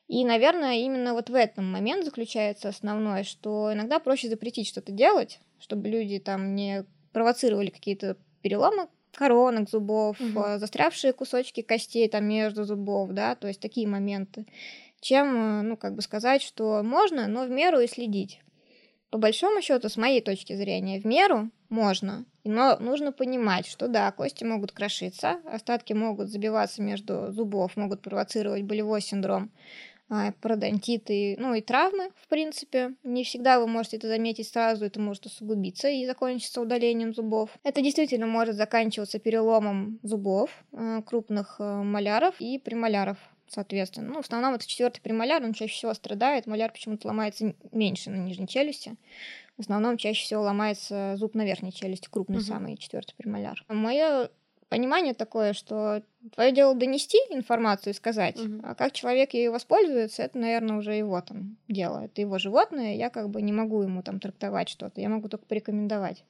И, 0.07 0.23
наверное, 0.23 0.77
именно 0.77 1.13
вот 1.13 1.29
в 1.29 1.35
этом 1.35 1.69
момент 1.69 2.05
заключается 2.05 2.69
основное, 2.69 3.23
что 3.23 3.73
иногда 3.73 3.99
проще 3.99 4.29
запретить 4.29 4.67
что-то 4.67 4.91
делать, 4.91 5.39
чтобы 5.59 5.89
люди 5.89 6.19
там 6.19 6.55
не 6.55 6.85
провоцировали 7.11 7.69
какие-то 7.69 8.15
переломы 8.41 8.87
коронок 9.13 9.69
зубов, 9.69 10.17
э, 10.21 10.59
застрявшие 10.59 11.11
кусочки 11.11 11.61
костей 11.61 12.07
там 12.07 12.25
между 12.25 12.63
зубов, 12.63 13.11
да, 13.11 13.35
то 13.35 13.47
есть 13.47 13.59
такие 13.59 13.87
моменты. 13.87 14.45
Чем, 15.01 15.35
э, 15.35 15.61
ну, 15.63 15.75
как 15.77 15.95
бы 15.95 16.01
сказать, 16.01 16.41
что 16.41 16.83
можно, 16.83 17.27
но 17.27 17.45
в 17.45 17.49
меру 17.49 17.79
и 17.79 17.87
следить. 17.87 18.41
По 19.09 19.17
большому 19.17 19.61
счету, 19.61 19.89
с 19.89 19.97
моей 19.97 20.21
точки 20.21 20.53
зрения, 20.55 20.99
в 20.99 21.05
меру 21.05 21.49
можно, 21.69 22.25
но 22.43 22.77
нужно 22.77 23.11
понимать, 23.11 23.65
что 23.65 23.87
да, 23.87 24.11
кости 24.11 24.43
могут 24.43 24.71
крошиться, 24.71 25.39
остатки 25.45 25.93
могут 25.93 26.29
забиваться 26.29 26.81
между 26.81 27.31
зубов, 27.31 27.77
могут 27.77 28.01
провоцировать 28.01 28.63
болевой 28.63 29.01
синдром, 29.01 29.49
пародонтиты, 30.41 31.35
ну 31.37 31.53
и 31.53 31.61
травмы, 31.61 32.11
в 32.15 32.27
принципе. 32.27 32.93
Не 33.03 33.23
всегда 33.23 33.59
вы 33.59 33.67
можете 33.67 33.97
это 33.97 34.07
заметить 34.07 34.47
сразу, 34.47 34.85
это 34.85 34.99
может 34.99 35.25
усугубиться 35.25 35.89
и 35.89 36.05
закончиться 36.05 36.61
удалением 36.61 37.13
зубов. 37.13 37.49
Это 37.63 37.81
действительно 37.81 38.27
может 38.27 38.55
заканчиваться 38.55 39.19
переломом 39.19 39.99
зубов, 40.03 40.49
э, 40.71 41.01
крупных 41.05 41.57
э, 41.59 41.63
маляров 41.63 42.35
и 42.39 42.57
премоляров 42.57 43.17
соответственно. 43.49 44.09
Ну, 44.09 44.21
в 44.21 44.25
основном 44.25 44.53
это 44.55 44.67
четвертый 44.67 45.01
премоляр, 45.01 45.41
он 45.43 45.53
чаще 45.53 45.73
всего 45.73 45.93
страдает. 45.93 46.47
Маляр 46.47 46.71
почему-то 46.71 47.07
ломается 47.07 47.53
меньше 47.71 48.09
на 48.09 48.17
нижней 48.17 48.47
челюсти. 48.47 48.95
В 49.57 49.61
основном 49.61 49.97
чаще 49.97 50.23
всего 50.23 50.41
ломается 50.43 51.15
зуб 51.17 51.33
на 51.33 51.45
верхней 51.45 51.71
челюсти, 51.71 52.09
крупный 52.09 52.37
Мгм. 52.37 52.45
самый 52.45 52.77
четвертый 52.77 53.15
премоляр. 53.15 53.63
Мое 53.69 54.29
понимание 54.69 55.13
такое, 55.13 55.53
что 55.53 56.01
твое 56.35 56.51
дело 56.51 56.75
донести 56.75 57.17
информацию 57.29 57.93
и 57.93 57.95
сказать, 57.95 58.37
Мгм. 58.37 58.61
а 58.63 58.75
как 58.75 58.91
человек 58.91 59.33
ею 59.33 59.51
воспользуется, 59.51 60.23
это, 60.23 60.37
наверное, 60.37 60.77
уже 60.77 60.93
его 60.93 61.21
там 61.21 61.57
дело. 61.67 62.05
Это 62.05 62.21
его 62.21 62.37
животное, 62.37 62.95
я 62.95 63.09
как 63.09 63.29
бы 63.29 63.41
не 63.41 63.53
могу 63.53 63.81
ему 63.81 64.03
там 64.03 64.19
трактовать 64.19 64.69
что-то, 64.69 65.01
я 65.01 65.09
могу 65.09 65.29
только 65.29 65.45
порекомендовать. 65.45 66.23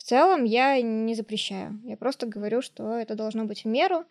В 0.00 0.02
целом 0.02 0.44
я 0.44 0.80
не 0.80 1.14
запрещаю. 1.14 1.78
Я 1.84 1.94
просто 1.94 2.26
говорю, 2.26 2.62
что 2.62 2.94
это 2.94 3.14
должно 3.14 3.44
быть 3.44 3.64
в 3.64 3.68
меру. 3.68 4.06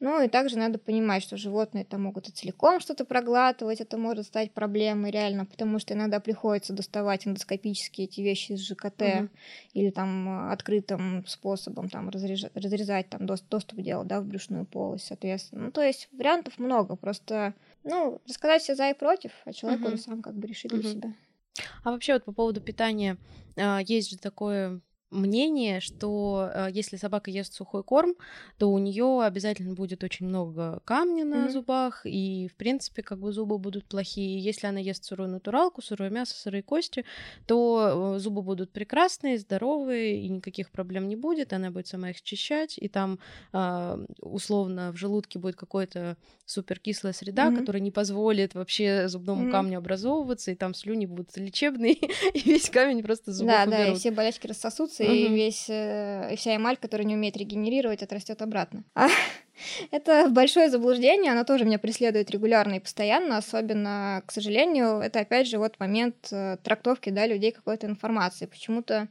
Ну 0.00 0.20
и 0.20 0.28
также 0.28 0.58
надо 0.58 0.80
понимать, 0.80 1.22
что 1.22 1.36
животные 1.36 1.84
там 1.84 2.02
могут 2.02 2.28
и 2.28 2.32
целиком 2.32 2.80
что-то 2.80 3.04
проглатывать, 3.04 3.80
это 3.80 3.96
может 3.98 4.26
стать 4.26 4.50
проблемой 4.50 5.12
реально, 5.12 5.46
потому 5.46 5.78
что 5.78 5.94
иногда 5.94 6.18
приходится 6.18 6.72
доставать 6.72 7.24
эндоскопически 7.28 8.02
эти 8.02 8.20
вещи 8.20 8.52
из 8.52 8.66
ЖКТ 8.66 9.00
Мгм. 9.00 9.30
или 9.74 9.90
там 9.90 10.28
э, 10.28 10.52
открытым 10.52 11.24
способом 11.28 11.88
там 11.88 12.08
разрежа- 12.08 12.50
разрезать 12.54 13.08
там 13.08 13.22
дос- 13.22 13.44
доступ 13.48 13.78
делать, 13.80 14.08
да, 14.08 14.20
в 14.20 14.24
брюшную 14.24 14.66
полость, 14.66 15.06
соответственно. 15.06 15.66
Ну 15.66 15.70
то 15.70 15.82
есть 15.82 16.08
вариантов 16.12 16.58
много, 16.58 16.96
просто 16.96 17.54
ну 17.84 18.20
рассказать 18.26 18.62
все 18.62 18.74
за 18.74 18.90
и 18.90 18.94
против, 18.94 19.30
а 19.44 19.52
человек 19.52 19.80
Мгм. 19.82 19.92
уже 19.94 20.02
сам 20.02 20.20
как 20.20 20.34
бы 20.34 20.48
решит 20.48 20.72
для 20.72 20.80
Мгм. 20.80 20.88
себя. 20.88 21.14
А 21.84 21.92
вообще 21.92 22.14
вот 22.14 22.24
по 22.24 22.32
поводу 22.32 22.60
питания, 22.60 23.16
а, 23.56 23.80
есть 23.80 24.10
же 24.10 24.18
такое 24.18 24.80
мнение, 25.10 25.80
что 25.80 26.50
а, 26.52 26.68
если 26.68 26.96
собака 26.96 27.30
ест 27.30 27.54
сухой 27.54 27.82
корм, 27.84 28.14
то 28.58 28.70
у 28.70 28.78
нее 28.78 29.22
обязательно 29.24 29.74
будет 29.74 30.04
очень 30.04 30.26
много 30.26 30.80
камня 30.84 31.24
на 31.24 31.48
Мгм. 31.48 31.48
зубах, 31.48 32.02
и 32.04 32.48
в 32.48 32.56
принципе 32.56 33.02
как 33.02 33.18
бы 33.18 33.32
зубы 33.32 33.58
будут 33.58 33.86
плохие. 33.86 34.38
Если 34.38 34.66
она 34.66 34.80
ест 34.80 35.04
сырую 35.04 35.28
натуралку, 35.30 35.82
сырое 35.82 36.10
мясо, 36.10 36.34
сырые 36.34 36.62
кости, 36.62 37.04
то 37.46 38.14
э, 38.16 38.18
зубы 38.18 38.42
будут 38.42 38.72
прекрасные, 38.72 39.38
здоровые, 39.38 40.20
и 40.22 40.28
никаких 40.28 40.70
проблем 40.70 41.08
не 41.08 41.16
будет, 41.16 41.52
она 41.52 41.70
будет 41.70 41.86
сама 41.86 42.10
их 42.10 42.16
счищать, 42.22 42.76
и 42.78 42.88
там 42.88 43.18
а, 43.52 43.98
условно 44.20 44.92
в 44.92 44.96
желудке 44.96 45.38
будет 45.38 45.56
какой-то 45.56 46.16
суперкислая 46.44 47.12
среда, 47.12 47.50
Мгм. 47.50 47.52
которая 47.52 47.80
не 47.82 47.90
позволит 47.90 48.54
вообще 48.54 49.08
зубному 49.08 49.42
Мгм. 49.42 49.48
камню 49.48 49.78
образовываться, 49.78 50.50
и 50.50 50.54
там 50.54 50.74
слюни 50.74 51.06
будут 51.06 51.36
лечебные, 51.36 51.94
и 52.34 52.40
весь 52.40 52.70
камень 52.70 53.02
просто 53.02 53.32
зубов 53.32 53.64
Да, 53.64 53.66
да, 53.66 53.88
и 53.88 53.88
уберут. 53.88 53.94
все 53.94 54.10
болячки 54.10 54.46
рассосутся, 54.48 54.97
и 55.00 55.26
Мгм. 55.26 55.34
весь, 55.34 55.66
э, 55.68 56.32
и 56.32 56.36
вся 56.36 56.56
эмаль, 56.56 56.76
которая 56.76 57.06
не 57.06 57.14
умеет 57.14 57.36
регенерировать, 57.36 58.02
отрастет 58.02 58.42
обратно. 58.42 58.84
А, 58.94 59.08
это 59.90 60.28
большое 60.30 60.70
заблуждение, 60.70 61.32
оно 61.32 61.42
тоже 61.44 61.64
меня 61.64 61.78
преследует 61.80 62.30
регулярно 62.30 62.74
и 62.74 62.80
постоянно, 62.80 63.38
особенно, 63.38 64.22
к 64.24 64.30
сожалению, 64.30 65.00
это 65.00 65.20
опять 65.20 65.48
же 65.48 65.58
вот 65.58 65.80
момент 65.80 66.28
э, 66.30 66.58
трактовки, 66.62 67.10
да, 67.10 67.26
людей 67.26 67.50
какой-то 67.50 67.86
информации. 67.88 68.46
Почему-то 68.46 69.08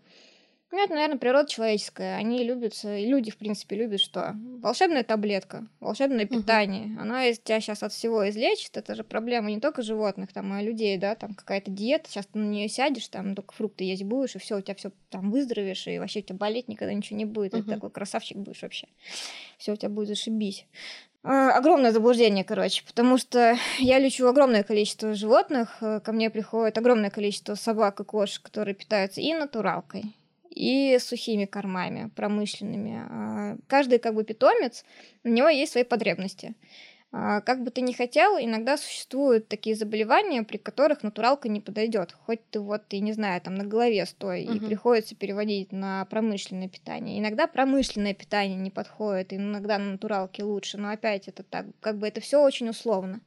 ну, 0.71 0.83
это, 0.83 0.93
наверное, 0.93 1.17
природа 1.17 1.49
человеческая. 1.49 2.17
Они 2.17 2.43
любят, 2.43 2.73
и 2.83 3.05
люди, 3.05 3.31
в 3.31 3.37
принципе, 3.37 3.75
любят 3.77 3.99
что? 4.01 4.35
Волшебная 4.61 5.03
таблетка, 5.03 5.65
волшебное 5.79 6.25
Мгм. 6.25 6.41
питание. 6.41 6.97
Оно 6.99 7.21
из 7.21 7.39
тебя 7.39 7.59
сейчас 7.61 7.83
от 7.83 7.93
всего 7.93 8.27
излечит. 8.29 8.75
Это 8.75 8.93
же 8.95 9.03
проблема 9.03 9.49
не 9.49 9.59
только 9.59 9.81
животных, 9.81 10.33
там, 10.33 10.51
а 10.53 10.61
людей, 10.61 10.97
да, 10.97 11.15
там 11.15 11.33
какая-то 11.35 11.71
диета, 11.71 12.09
сейчас 12.09 12.25
ты 12.25 12.37
на 12.39 12.45
нее 12.49 12.67
сядешь, 12.67 13.07
там 13.07 13.33
только 13.35 13.53
фрукты 13.53 13.85
есть 13.85 14.03
будешь, 14.03 14.35
и 14.35 14.39
все, 14.39 14.57
у 14.57 14.61
тебя 14.61 14.75
все 14.75 14.91
там 15.09 15.31
выздоровеешь, 15.31 15.87
и 15.87 15.99
вообще 15.99 16.19
у 16.19 16.23
тебя 16.23 16.35
болеть 16.37 16.67
никогда 16.67 16.93
ничего 16.93 17.17
не 17.17 17.25
будет. 17.25 17.53
Мгм. 17.53 17.63
ты 17.63 17.71
такой 17.71 17.89
красавчик 17.89 18.37
будешь 18.37 18.61
вообще. 18.61 18.87
Все 19.57 19.71
у 19.71 19.75
тебя 19.75 19.89
будет 19.89 20.09
зашибись. 20.09 20.65
А, 21.23 21.51
Огромное 21.57 21.91
заблуждение, 21.91 22.43
короче, 22.43 22.83
потому 22.85 23.17
что 23.17 23.57
я 23.79 23.99
лечу 23.99 24.27
огромное 24.27 24.63
количество 24.63 25.13
животных, 25.13 25.77
э, 25.81 25.99
ко 26.01 26.11
мне 26.11 26.29
приходит 26.29 26.77
огромное 26.77 27.09
количество 27.09 27.55
собак 27.55 27.99
и 27.99 28.03
кошек, 28.03 28.41
которые 28.43 28.75
питаются 28.75 29.19
и 29.19 29.33
натуралкой, 29.33 30.13
и 30.57 30.97
сухими 30.99 31.45
кормами 31.45 32.09
промышленными. 32.15 33.05
А, 33.09 33.57
Каждый 33.67 33.99
как 33.99 34.15
бы 34.15 34.23
питомец, 34.23 34.83
у 35.23 35.29
него 35.29 35.49
есть 35.49 35.71
свои 35.73 35.83
потребности. 35.83 36.53
А, 37.11 37.41
Как 37.41 37.63
бы 37.63 37.71
ты 37.71 37.81
ни 37.81 37.93
хотел, 37.93 38.37
иногда 38.37 38.77
существуют 38.77 39.47
такие 39.47 39.75
заболевания, 39.75 40.43
при 40.43 40.57
которых 40.57 41.03
натуралка 41.03 41.47
не 41.49 41.61
подойдет. 41.61 42.11
Хоть 42.25 42.41
ты 42.49 42.59
вот, 42.59 42.81
я 42.91 42.99
не 42.99 43.13
знаю, 43.13 43.39
там 43.41 43.55
на 43.55 43.63
голове 43.63 44.05
стой, 44.05 44.43
и 44.43 44.49
Мгм. 44.49 44.65
приходится 44.65 45.15
переводить 45.15 45.71
на 45.71 46.05
промышленное 46.05 46.67
питание. 46.67 47.19
Иногда 47.19 47.47
промышленное 47.47 48.13
питание 48.13 48.57
не 48.57 48.71
подходит, 48.71 49.31
и 49.33 49.37
иногда 49.37 49.77
на 49.77 49.91
натуралке 49.93 50.43
лучше, 50.43 50.77
но 50.77 50.89
опять 50.89 51.27
это 51.27 51.43
так, 51.43 51.65
как 51.79 51.97
бы 51.97 52.07
это 52.07 52.19
все 52.19 52.41
очень 52.43 52.69
условно. 52.69 53.21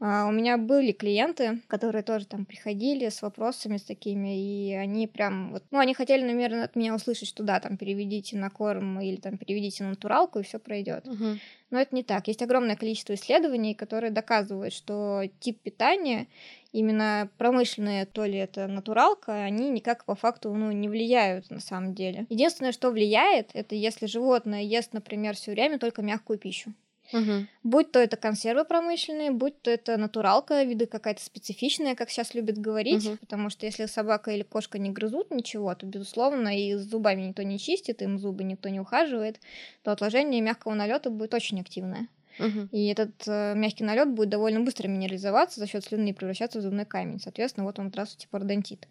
А, 0.00 0.26
У 0.26 0.32
меня 0.32 0.58
были 0.58 0.92
клиенты, 0.92 1.60
которые 1.68 2.02
тоже 2.02 2.26
там 2.26 2.44
приходили 2.44 3.08
с 3.08 3.22
вопросами 3.22 3.76
с 3.76 3.82
такими, 3.84 4.36
и 4.38 4.74
они 4.74 5.06
прям 5.06 5.52
вот, 5.52 5.62
ну, 5.70 5.78
они 5.78 5.94
хотели, 5.94 6.22
наверное, 6.22 6.64
от 6.64 6.76
меня 6.76 6.94
услышать, 6.94 7.28
что 7.28 7.42
да, 7.42 7.60
там 7.60 7.76
переведите 7.76 8.36
на 8.36 8.50
корм 8.50 9.00
или 9.00 9.16
там 9.16 9.38
переведите 9.38 9.84
на 9.84 9.90
натуралку, 9.90 10.40
и 10.40 10.42
все 10.42 10.58
пройдет. 10.58 11.06
Мгм. 11.06 11.40
Но 11.70 11.80
это 11.80 11.94
не 11.94 12.02
так. 12.02 12.28
Есть 12.28 12.42
огромное 12.42 12.76
количество 12.76 13.14
исследований, 13.14 13.74
которые 13.74 14.10
доказывают, 14.10 14.74
что 14.74 15.22
тип 15.40 15.60
питания, 15.62 16.26
именно 16.72 17.30
промышленная, 17.38 18.04
то 18.04 18.24
ли 18.24 18.36
это 18.36 18.66
натуралка, 18.66 19.44
они 19.44 19.70
никак 19.70 20.04
по 20.04 20.14
факту 20.14 20.52
ну, 20.54 20.72
не 20.72 20.88
влияют 20.88 21.50
на 21.50 21.60
самом 21.60 21.94
деле. 21.94 22.26
Единственное, 22.28 22.72
что 22.72 22.90
влияет, 22.90 23.50
это 23.54 23.74
если 23.74 24.06
животное 24.06 24.62
ест, 24.62 24.92
например, 24.92 25.34
все 25.36 25.52
время 25.52 25.78
только 25.78 26.02
мягкую 26.02 26.38
пищу. 26.38 26.74
Мгм. 27.12 27.48
Будь 27.62 27.92
то 27.92 27.98
это 27.98 28.16
консервы 28.16 28.64
промышленные, 28.64 29.30
будь 29.30 29.60
то 29.62 29.70
это 29.70 29.96
натуралка, 29.96 30.62
виды 30.62 30.86
какая-то 30.86 31.22
специфичная, 31.22 31.94
как 31.94 32.10
сейчас 32.10 32.34
любят 32.34 32.58
говорить, 32.58 33.04
Мгм. 33.04 33.18
потому 33.18 33.50
что 33.50 33.66
если 33.66 33.86
собака 33.86 34.30
или 34.30 34.42
кошка 34.42 34.78
не 34.78 34.90
грызут 34.90 35.30
ничего, 35.30 35.74
то, 35.74 35.86
безусловно, 35.86 36.56
и 36.58 36.74
с 36.74 36.82
зубами 36.82 37.22
никто 37.22 37.42
не 37.42 37.58
чистит, 37.58 38.02
им 38.02 38.18
зубы 38.18 38.44
никто 38.44 38.68
не 38.68 38.80
ухаживает, 38.80 39.40
то 39.82 39.92
отложение 39.92 40.40
мягкого 40.40 40.74
налета 40.74 41.10
будет 41.10 41.34
очень 41.34 41.60
активное. 41.60 42.08
Мгм. 42.38 42.68
И 42.72 42.86
этот 42.88 43.12
э, 43.26 43.54
мягкий 43.54 43.84
налет 43.84 44.10
будет 44.10 44.28
довольно 44.28 44.60
быстро 44.60 44.88
минерализоваться 44.88 45.60
за 45.60 45.66
счет 45.68 45.84
слюны 45.84 46.08
и 46.08 46.12
превращаться 46.12 46.58
в 46.58 46.62
зубной 46.62 46.84
камень. 46.84 47.20
Соответственно, 47.20 47.64
вот 47.64 47.78
он, 47.78 47.90
здравствуйте, 47.90 48.26
пародонтит. 48.28 48.88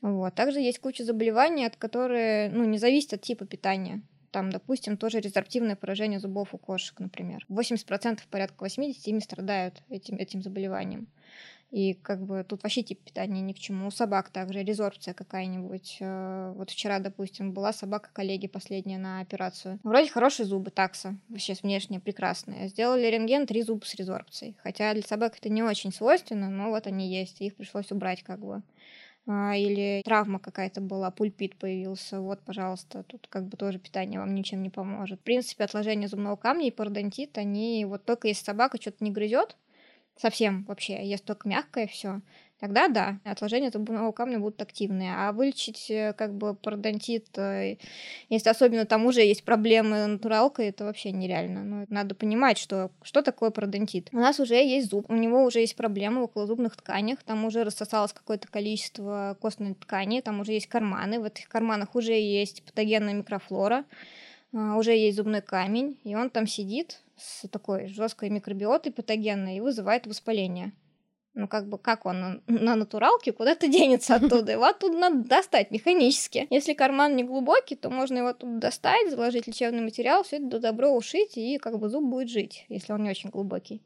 Вот. 0.00 0.34
Также 0.34 0.58
есть 0.60 0.80
куча 0.80 1.04
заболеваний, 1.04 1.64
от 1.64 1.76
которые 1.76 2.50
ну, 2.50 2.64
не 2.64 2.78
зависит 2.78 3.12
от 3.12 3.22
типа 3.22 3.46
питания. 3.46 4.02
Там, 4.32 4.50
допустим, 4.50 4.96
тоже 4.96 5.20
резорптивное 5.20 5.76
поражение 5.76 6.18
зубов 6.18 6.54
у 6.54 6.58
кошек, 6.58 6.98
например. 6.98 7.44
80%, 7.50 8.20
порядка 8.30 8.64
80% 8.64 8.94
ими 9.04 9.18
страдают 9.20 9.82
этим, 9.90 10.16
этим 10.16 10.42
заболеванием. 10.42 11.06
И 11.70 11.94
как 11.94 12.22
бы 12.22 12.44
тут 12.46 12.62
вообще 12.62 12.82
тип 12.82 13.00
питания 13.00 13.40
ни 13.40 13.52
к 13.52 13.58
чему. 13.58 13.86
У 13.86 13.90
собак 13.90 14.28
также 14.28 14.62
резорбция 14.62 15.14
какая-нибудь. 15.14 15.98
Э, 16.00 16.52
Вот 16.54 16.70
вчера, 16.70 16.98
допустим, 16.98 17.52
была 17.52 17.72
собака 17.72 18.10
коллеги 18.12 18.46
последняя 18.46 18.98
на 18.98 19.20
операцию. 19.20 19.78
Вроде 19.82 20.10
хорошие 20.10 20.46
зубы, 20.46 20.70
такса, 20.70 21.16
вообще 21.30 21.54
внешне 21.62 22.00
прекрасные. 22.00 22.68
Сделали 22.68 23.06
рентген, 23.06 23.46
три 23.46 23.62
зуба 23.62 23.84
с 23.84 23.94
резорбцией. 23.94 24.54
Хотя 24.62 24.92
для 24.92 25.02
собак 25.02 25.38
это 25.38 25.48
не 25.48 25.62
очень 25.62 25.92
свойственно, 25.92 26.50
но 26.50 26.68
вот 26.68 26.86
они 26.86 27.10
есть, 27.10 27.40
их 27.40 27.56
пришлось 27.56 27.90
убрать 27.90 28.22
как 28.22 28.40
бы. 28.40 28.62
А, 29.26 29.54
Или 29.56 30.02
травма 30.04 30.38
какая-то 30.40 30.80
была, 30.80 31.10
пульпит 31.10 31.56
появился, 31.56 32.20
вот, 32.20 32.40
пожалуйста, 32.44 33.04
тут 33.04 33.28
как 33.28 33.46
бы 33.46 33.56
тоже 33.56 33.78
питание 33.78 34.18
вам 34.18 34.34
ничем 34.34 34.62
не 34.62 34.70
поможет. 34.70 35.20
В 35.20 35.22
принципе, 35.22 35.64
отложение 35.64 36.08
зубного 36.08 36.34
камня 36.36 36.66
и 36.66 36.70
пародонтит, 36.72 37.38
они 37.38 37.84
вот 37.84 38.04
только 38.04 38.28
если 38.28 38.44
собака 38.44 38.80
что-то 38.80 39.04
не 39.04 39.12
грызет, 39.12 39.56
совсем 40.16 40.64
вообще, 40.64 41.06
ест 41.08 41.24
только 41.24 41.48
мягкое 41.48 41.86
все, 41.88 42.22
Тогда 42.62 42.86
да, 42.86 43.18
отложения 43.24 43.72
зубного 43.72 44.12
камня 44.12 44.38
будут 44.38 44.62
активные. 44.62 45.12
А 45.16 45.32
вылечить 45.32 45.90
э, 45.90 46.12
как 46.12 46.32
бы 46.32 46.54
пародонтит, 46.54 47.36
э, 47.36 47.76
если 48.28 48.48
особенно 48.50 48.86
там 48.86 49.04
уже 49.04 49.22
есть 49.22 49.42
проблемы 49.42 50.06
натуралкой, 50.06 50.68
это 50.68 50.84
вообще 50.84 51.10
нереально. 51.10 51.64
Но 51.64 51.86
надо 51.88 52.14
понимать, 52.14 52.58
что, 52.58 52.92
что 53.02 53.22
такое 53.22 53.50
пародонтит. 53.50 54.10
У 54.12 54.18
нас 54.18 54.38
уже 54.38 54.54
есть 54.54 54.90
зуб, 54.90 55.10
у 55.10 55.16
него 55.16 55.42
уже 55.42 55.58
есть 55.58 55.74
проблемы 55.74 56.20
в 56.20 56.24
околозубных 56.26 56.76
тканях, 56.76 57.24
там 57.24 57.44
уже 57.44 57.64
рассосалось 57.64 58.12
какое-то 58.12 58.46
количество 58.46 59.36
костной 59.40 59.74
ткани, 59.74 60.20
там 60.20 60.38
уже 60.38 60.52
есть 60.52 60.68
карманы, 60.68 61.18
в 61.18 61.24
этих 61.24 61.48
карманах 61.48 61.96
уже 61.96 62.12
есть 62.12 62.62
патогенная 62.62 63.14
микрофлора, 63.14 63.84
а, 64.54 64.76
уже 64.76 64.92
есть 64.92 65.16
зубной 65.16 65.42
камень, 65.42 65.98
и 66.04 66.14
он 66.14 66.30
там 66.30 66.46
сидит 66.46 67.02
с 67.16 67.48
такой 67.48 67.88
жесткой 67.88 68.30
микробиотой 68.30 68.92
патогенной 68.92 69.56
и 69.56 69.60
вызывает 69.60 70.06
воспаление 70.06 70.70
ну, 71.34 71.48
как 71.48 71.66
бы, 71.66 71.78
как 71.78 72.04
он 72.04 72.42
на 72.46 72.76
натуралке 72.76 73.32
куда-то 73.32 73.68
денется 73.68 74.16
оттуда. 74.16 74.52
Его 74.52 74.64
оттуда 74.64 74.98
надо 74.98 75.28
достать 75.28 75.70
механически. 75.70 76.46
Если 76.50 76.74
карман 76.74 77.16
не 77.16 77.24
глубокий, 77.24 77.76
то 77.76 77.90
можно 77.90 78.18
его 78.18 78.28
оттуда 78.28 78.58
достать, 78.58 79.10
заложить 79.10 79.46
лечебный 79.46 79.82
материал, 79.82 80.22
все 80.22 80.36
это 80.36 80.58
добро 80.58 80.90
ушить, 80.90 81.36
и 81.36 81.58
как 81.58 81.78
бы 81.78 81.88
зуб 81.88 82.04
будет 82.04 82.28
жить, 82.28 82.66
если 82.68 82.92
он 82.92 83.02
не 83.02 83.10
очень 83.10 83.30
глубокий. 83.30 83.82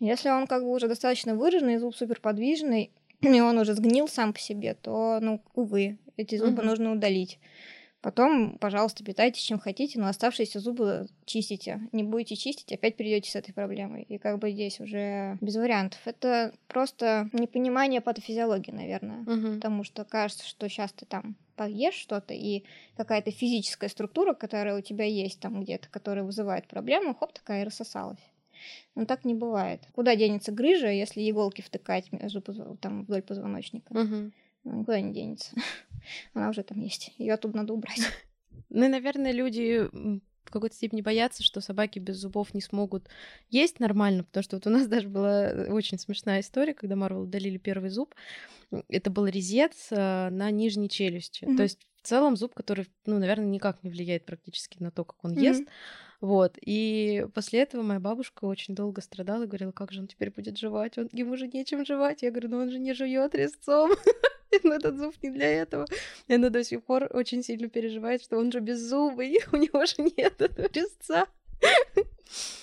Если 0.00 0.30
он 0.30 0.46
как 0.46 0.62
бы 0.62 0.70
уже 0.70 0.88
достаточно 0.88 1.34
выраженный, 1.34 1.78
зуб 1.78 1.94
суперподвижный, 1.94 2.90
и 3.20 3.40
он 3.40 3.58
уже 3.58 3.74
сгнил 3.74 4.08
сам 4.08 4.32
по 4.32 4.38
себе, 4.38 4.74
то, 4.74 5.18
ну, 5.20 5.40
увы, 5.54 5.98
эти 6.16 6.36
зубы 6.36 6.62
нужно 6.62 6.92
удалить. 6.92 7.38
Потом, 8.00 8.58
пожалуйста, 8.58 9.02
питайтесь 9.02 9.42
чем 9.42 9.58
хотите, 9.58 9.98
но 9.98 10.06
оставшиеся 10.06 10.60
зубы 10.60 11.08
чистите. 11.24 11.80
Не 11.90 12.04
будете 12.04 12.36
чистить, 12.36 12.72
опять 12.72 12.96
придете 12.96 13.30
с 13.30 13.34
этой 13.34 13.52
проблемой. 13.52 14.04
И 14.04 14.18
как 14.18 14.38
бы 14.38 14.52
здесь 14.52 14.78
уже 14.78 15.36
без 15.40 15.56
вариантов. 15.56 16.00
Это 16.04 16.54
просто 16.68 17.28
непонимание 17.32 18.00
патофизиологии, 18.00 18.70
наверное. 18.70 19.22
Угу. 19.22 19.54
Потому 19.56 19.82
что 19.82 20.04
кажется, 20.04 20.46
что 20.46 20.68
сейчас 20.68 20.92
ты 20.92 21.06
там 21.06 21.36
поешь 21.56 21.94
что-то, 21.94 22.34
и 22.34 22.62
какая-то 22.96 23.32
физическая 23.32 23.90
структура, 23.90 24.32
которая 24.32 24.78
у 24.78 24.80
тебя 24.80 25.04
есть 25.04 25.40
там 25.40 25.60
где-то, 25.60 25.88
которая 25.88 26.24
вызывает 26.24 26.68
проблему, 26.68 27.16
хоп, 27.16 27.32
такая 27.32 27.62
и 27.62 27.64
рассосалась. 27.64 28.22
Но 28.94 29.06
так 29.06 29.24
не 29.24 29.34
бывает. 29.34 29.80
Куда 29.92 30.14
денется 30.14 30.52
грыжа, 30.52 30.88
если 30.88 31.28
иголки 31.28 31.62
втыкать 31.62 32.12
между, 32.12 32.42
там, 32.80 33.02
вдоль 33.02 33.22
позвоночника? 33.22 33.92
Угу. 33.92 34.30
Никуда 34.64 35.00
не 35.00 35.12
денется. 35.12 35.50
Она 36.34 36.50
уже 36.50 36.62
там 36.62 36.80
есть. 36.80 37.12
Ее 37.18 37.34
оттуда 37.34 37.58
надо 37.58 37.72
убрать. 37.72 38.00
Ну 38.70 38.86
наверное, 38.86 39.32
люди 39.32 39.88
в 40.48 40.50
какой-то 40.50 40.74
степени 40.74 41.00
боятся, 41.00 41.42
что 41.42 41.60
собаки 41.60 41.98
без 41.98 42.16
зубов 42.16 42.54
не 42.54 42.60
смогут 42.60 43.08
есть 43.50 43.80
нормально, 43.80 44.24
потому 44.24 44.42
что 44.42 44.56
вот 44.56 44.66
у 44.66 44.70
нас 44.70 44.86
даже 44.88 45.08
была 45.08 45.50
очень 45.68 45.98
смешная 45.98 46.40
история, 46.40 46.74
когда 46.74 46.96
Марвел 46.96 47.22
удалили 47.22 47.58
первый 47.58 47.90
зуб. 47.90 48.14
Это 48.88 49.10
был 49.10 49.26
резец 49.26 49.88
э, 49.90 50.28
на 50.30 50.50
нижней 50.50 50.88
челюсти. 50.88 51.44
Mm-hmm. 51.44 51.56
То 51.56 51.62
есть 51.62 51.86
в 52.02 52.06
целом 52.06 52.36
зуб, 52.36 52.54
который, 52.54 52.88
ну, 53.06 53.18
наверное, 53.18 53.46
никак 53.46 53.82
не 53.82 53.90
влияет 53.90 54.24
практически 54.26 54.82
на 54.82 54.90
то, 54.90 55.04
как 55.04 55.24
он 55.24 55.32
mm-hmm. 55.32 55.42
ест. 55.42 55.64
Вот. 56.20 56.58
И 56.60 57.26
после 57.34 57.60
этого 57.60 57.82
моя 57.82 58.00
бабушка 58.00 58.44
очень 58.44 58.74
долго 58.74 59.00
страдала 59.00 59.44
и 59.44 59.46
говорила, 59.46 59.72
как 59.72 59.92
же 59.92 60.00
он 60.00 60.08
теперь 60.08 60.30
будет 60.30 60.58
жевать? 60.58 60.98
Он, 60.98 61.08
ему 61.12 61.36
же 61.36 61.46
нечем 61.46 61.84
жевать. 61.84 62.22
Я 62.22 62.30
говорю, 62.30 62.48
ну 62.48 62.58
он 62.58 62.70
же 62.70 62.78
не 62.78 62.92
жует 62.92 63.34
резцом. 63.34 63.92
но 64.62 64.74
этот 64.74 64.96
зуб 64.96 65.14
не 65.22 65.30
для 65.30 65.48
этого. 65.48 65.86
И 66.26 66.34
она 66.34 66.50
до 66.50 66.64
сих 66.64 66.82
пор 66.82 67.08
очень 67.10 67.42
сильно 67.42 67.68
переживает, 67.68 68.22
что 68.22 68.38
он 68.38 68.52
же 68.52 68.60
беззубый, 68.60 69.38
у 69.52 69.56
него 69.56 69.84
же 69.86 69.96
нет 69.98 70.40
резца. 70.74 71.26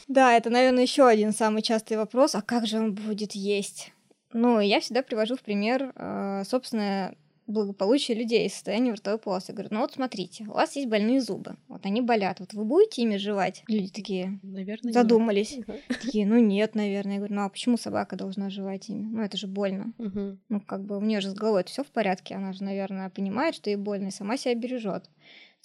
Да, 0.07 0.35
это, 0.35 0.49
наверное, 0.49 0.83
еще 0.83 1.07
один 1.07 1.33
самый 1.33 1.61
частый 1.61 1.97
вопрос. 1.97 2.35
А 2.35 2.41
как 2.41 2.67
же 2.67 2.77
он 2.77 2.93
будет 2.93 3.33
есть? 3.33 3.91
Ну, 4.31 4.59
я 4.59 4.79
всегда 4.79 5.01
привожу 5.01 5.35
в 5.35 5.41
пример, 5.41 5.93
э, 5.95 6.43
собственно, 6.45 7.15
благополучие 7.47 8.17
людей, 8.17 8.49
состояние 8.49 8.93
ротовой 8.93 9.19
полости. 9.19 9.51
Я 9.51 9.55
говорю, 9.55 9.69
ну 9.73 9.81
вот 9.81 9.93
смотрите, 9.93 10.45
у 10.45 10.53
вас 10.53 10.75
есть 10.75 10.89
больные 10.89 11.21
зубы, 11.21 11.57
вот 11.67 11.85
они 11.85 12.01
болят, 12.01 12.39
вот 12.39 12.53
вы 12.53 12.65
будете 12.65 13.03
ими 13.03 13.17
жевать? 13.17 13.63
Люди 13.67 13.89
такие 13.91 14.39
наверное, 14.43 14.93
задумались. 14.93 15.57
Нет. 15.57 15.83
Такие, 15.87 16.25
ну 16.25 16.39
нет, 16.39 16.75
наверное. 16.75 17.13
Я 17.13 17.19
говорю, 17.19 17.35
ну 17.35 17.41
а 17.43 17.49
почему 17.49 17.77
собака 17.77 18.15
должна 18.15 18.49
жевать 18.49 18.89
ими? 18.89 19.05
Ну 19.05 19.21
это 19.21 19.37
же 19.37 19.47
больно. 19.47 19.93
Угу. 19.97 20.37
Ну 20.49 20.61
как 20.61 20.83
бы 20.83 20.97
у 20.97 21.01
нее 21.01 21.21
же 21.21 21.29
с 21.29 21.33
головой 21.33 21.63
все 21.65 21.83
в 21.83 21.87
порядке, 21.87 22.35
она 22.35 22.53
же, 22.53 22.63
наверное, 22.63 23.09
понимает, 23.09 23.55
что 23.55 23.69
ей 23.69 23.75
больно, 23.75 24.07
и 24.07 24.11
сама 24.11 24.37
себя 24.37 24.55
бережет. 24.55 25.09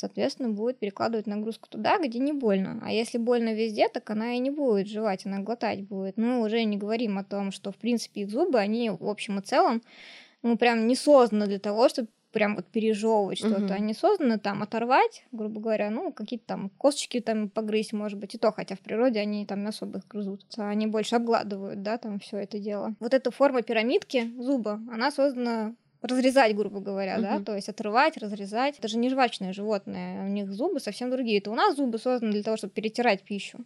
Соответственно, 0.01 0.49
будет 0.49 0.79
перекладывать 0.79 1.27
нагрузку 1.27 1.69
туда, 1.69 1.99
где 1.99 2.19
не 2.21 2.33
больно. 2.33 2.81
А 2.83 2.91
если 2.91 3.19
больно 3.19 3.53
везде, 3.53 3.87
так 3.87 4.09
она 4.09 4.33
и 4.33 4.39
не 4.39 4.51
будет 4.51 4.89
жевать, 4.89 5.27
она 5.27 5.41
глотать 5.41 5.83
будет. 5.83 6.17
Ну, 6.17 6.41
уже 6.41 6.65
не 6.65 6.79
говорим 6.79 7.19
о 7.19 7.25
том, 7.25 7.53
что, 7.53 7.71
в 7.71 7.77
принципе, 7.77 8.23
их 8.23 8.31
зубы, 8.31 8.59
они 8.59 8.89
в 8.89 9.07
общем 9.07 9.41
и 9.41 9.43
целом 9.43 9.83
ну, 10.43 10.57
прям 10.57 10.87
не 10.87 10.97
создано 10.97 11.47
для 11.47 11.59
того, 11.59 11.89
чтобы 11.89 12.09
прям 12.33 12.57
вот 12.57 12.67
пережевывать 12.67 13.39
что-то. 13.39 13.75
Они 13.75 13.95
созданы 13.95 14.39
там 14.39 14.63
оторвать, 14.63 15.25
грубо 15.33 15.61
говоря, 15.61 15.91
ну, 15.91 16.13
какие-то 16.13 16.47
там 16.47 16.71
косточки 16.79 17.21
там 17.21 17.49
погрызть, 17.49 17.93
может 17.93 18.19
быть, 18.19 18.35
и 18.35 18.39
то, 18.39 18.53
хотя 18.53 18.77
в 18.77 18.81
природе 18.81 19.21
они 19.21 19.45
там 19.47 19.63
не 19.63 19.69
особо 19.69 19.99
их 19.99 20.07
грызут. 20.07 20.45
Они 20.57 20.87
больше 20.87 21.17
обгладывают, 21.17 21.83
да, 21.83 21.99
там 21.99 22.21
все 22.21 22.39
это 22.39 22.59
дело. 22.59 22.95
Вот 23.01 23.15
эта 23.15 23.31
форма 23.31 23.63
пирамидки 23.63 24.31
зуба, 24.39 24.81
она 24.93 25.11
создана 25.11 25.75
разрезать, 26.03 26.57
грубо 26.57 26.81
говоря, 26.81 27.19
uh-huh. 27.19 27.23
да, 27.23 27.41
то 27.41 27.55
есть 27.55 27.69
отрывать, 27.69 28.17
разрезать. 28.17 28.79
Это 28.79 28.89
же 28.89 28.97
не 28.97 29.11
жвачное 29.11 29.53
животное, 29.53 30.25
у 30.25 30.29
них 30.29 30.51
зубы 30.51 30.81
совсем 30.81 31.11
другие. 31.11 31.39
Это 31.39 31.51
у 31.51 31.55
нас 31.55 31.77
зубы 31.77 31.99
созданы 31.99 32.33
для 32.33 32.43
того, 32.43 32.57
чтобы 32.57 32.73
перетирать 32.73 33.23
пищу. 33.23 33.59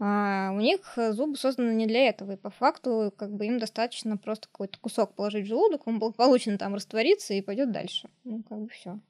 А 0.00 0.50
у 0.52 0.60
них 0.60 0.80
э, 0.96 1.12
зубы 1.12 1.36
созданы 1.36 1.72
не 1.72 1.86
для 1.86 2.08
этого, 2.08 2.32
и 2.32 2.36
по 2.36 2.50
факту 2.50 3.12
как 3.16 3.32
бы 3.32 3.46
им 3.46 3.58
достаточно 3.58 4.16
просто 4.16 4.48
какой-то 4.48 4.78
кусок 4.78 5.14
положить 5.14 5.44
в 5.46 5.48
желудок, 5.48 5.86
он 5.86 5.98
благополучно 5.98 6.56
там 6.56 6.74
растворится 6.74 7.34
и 7.34 7.42
пойдет 7.42 7.72
дальше. 7.72 8.08
Ну, 8.24 8.42
как 8.48 8.58
бы 8.58 8.68
все. 8.68 9.00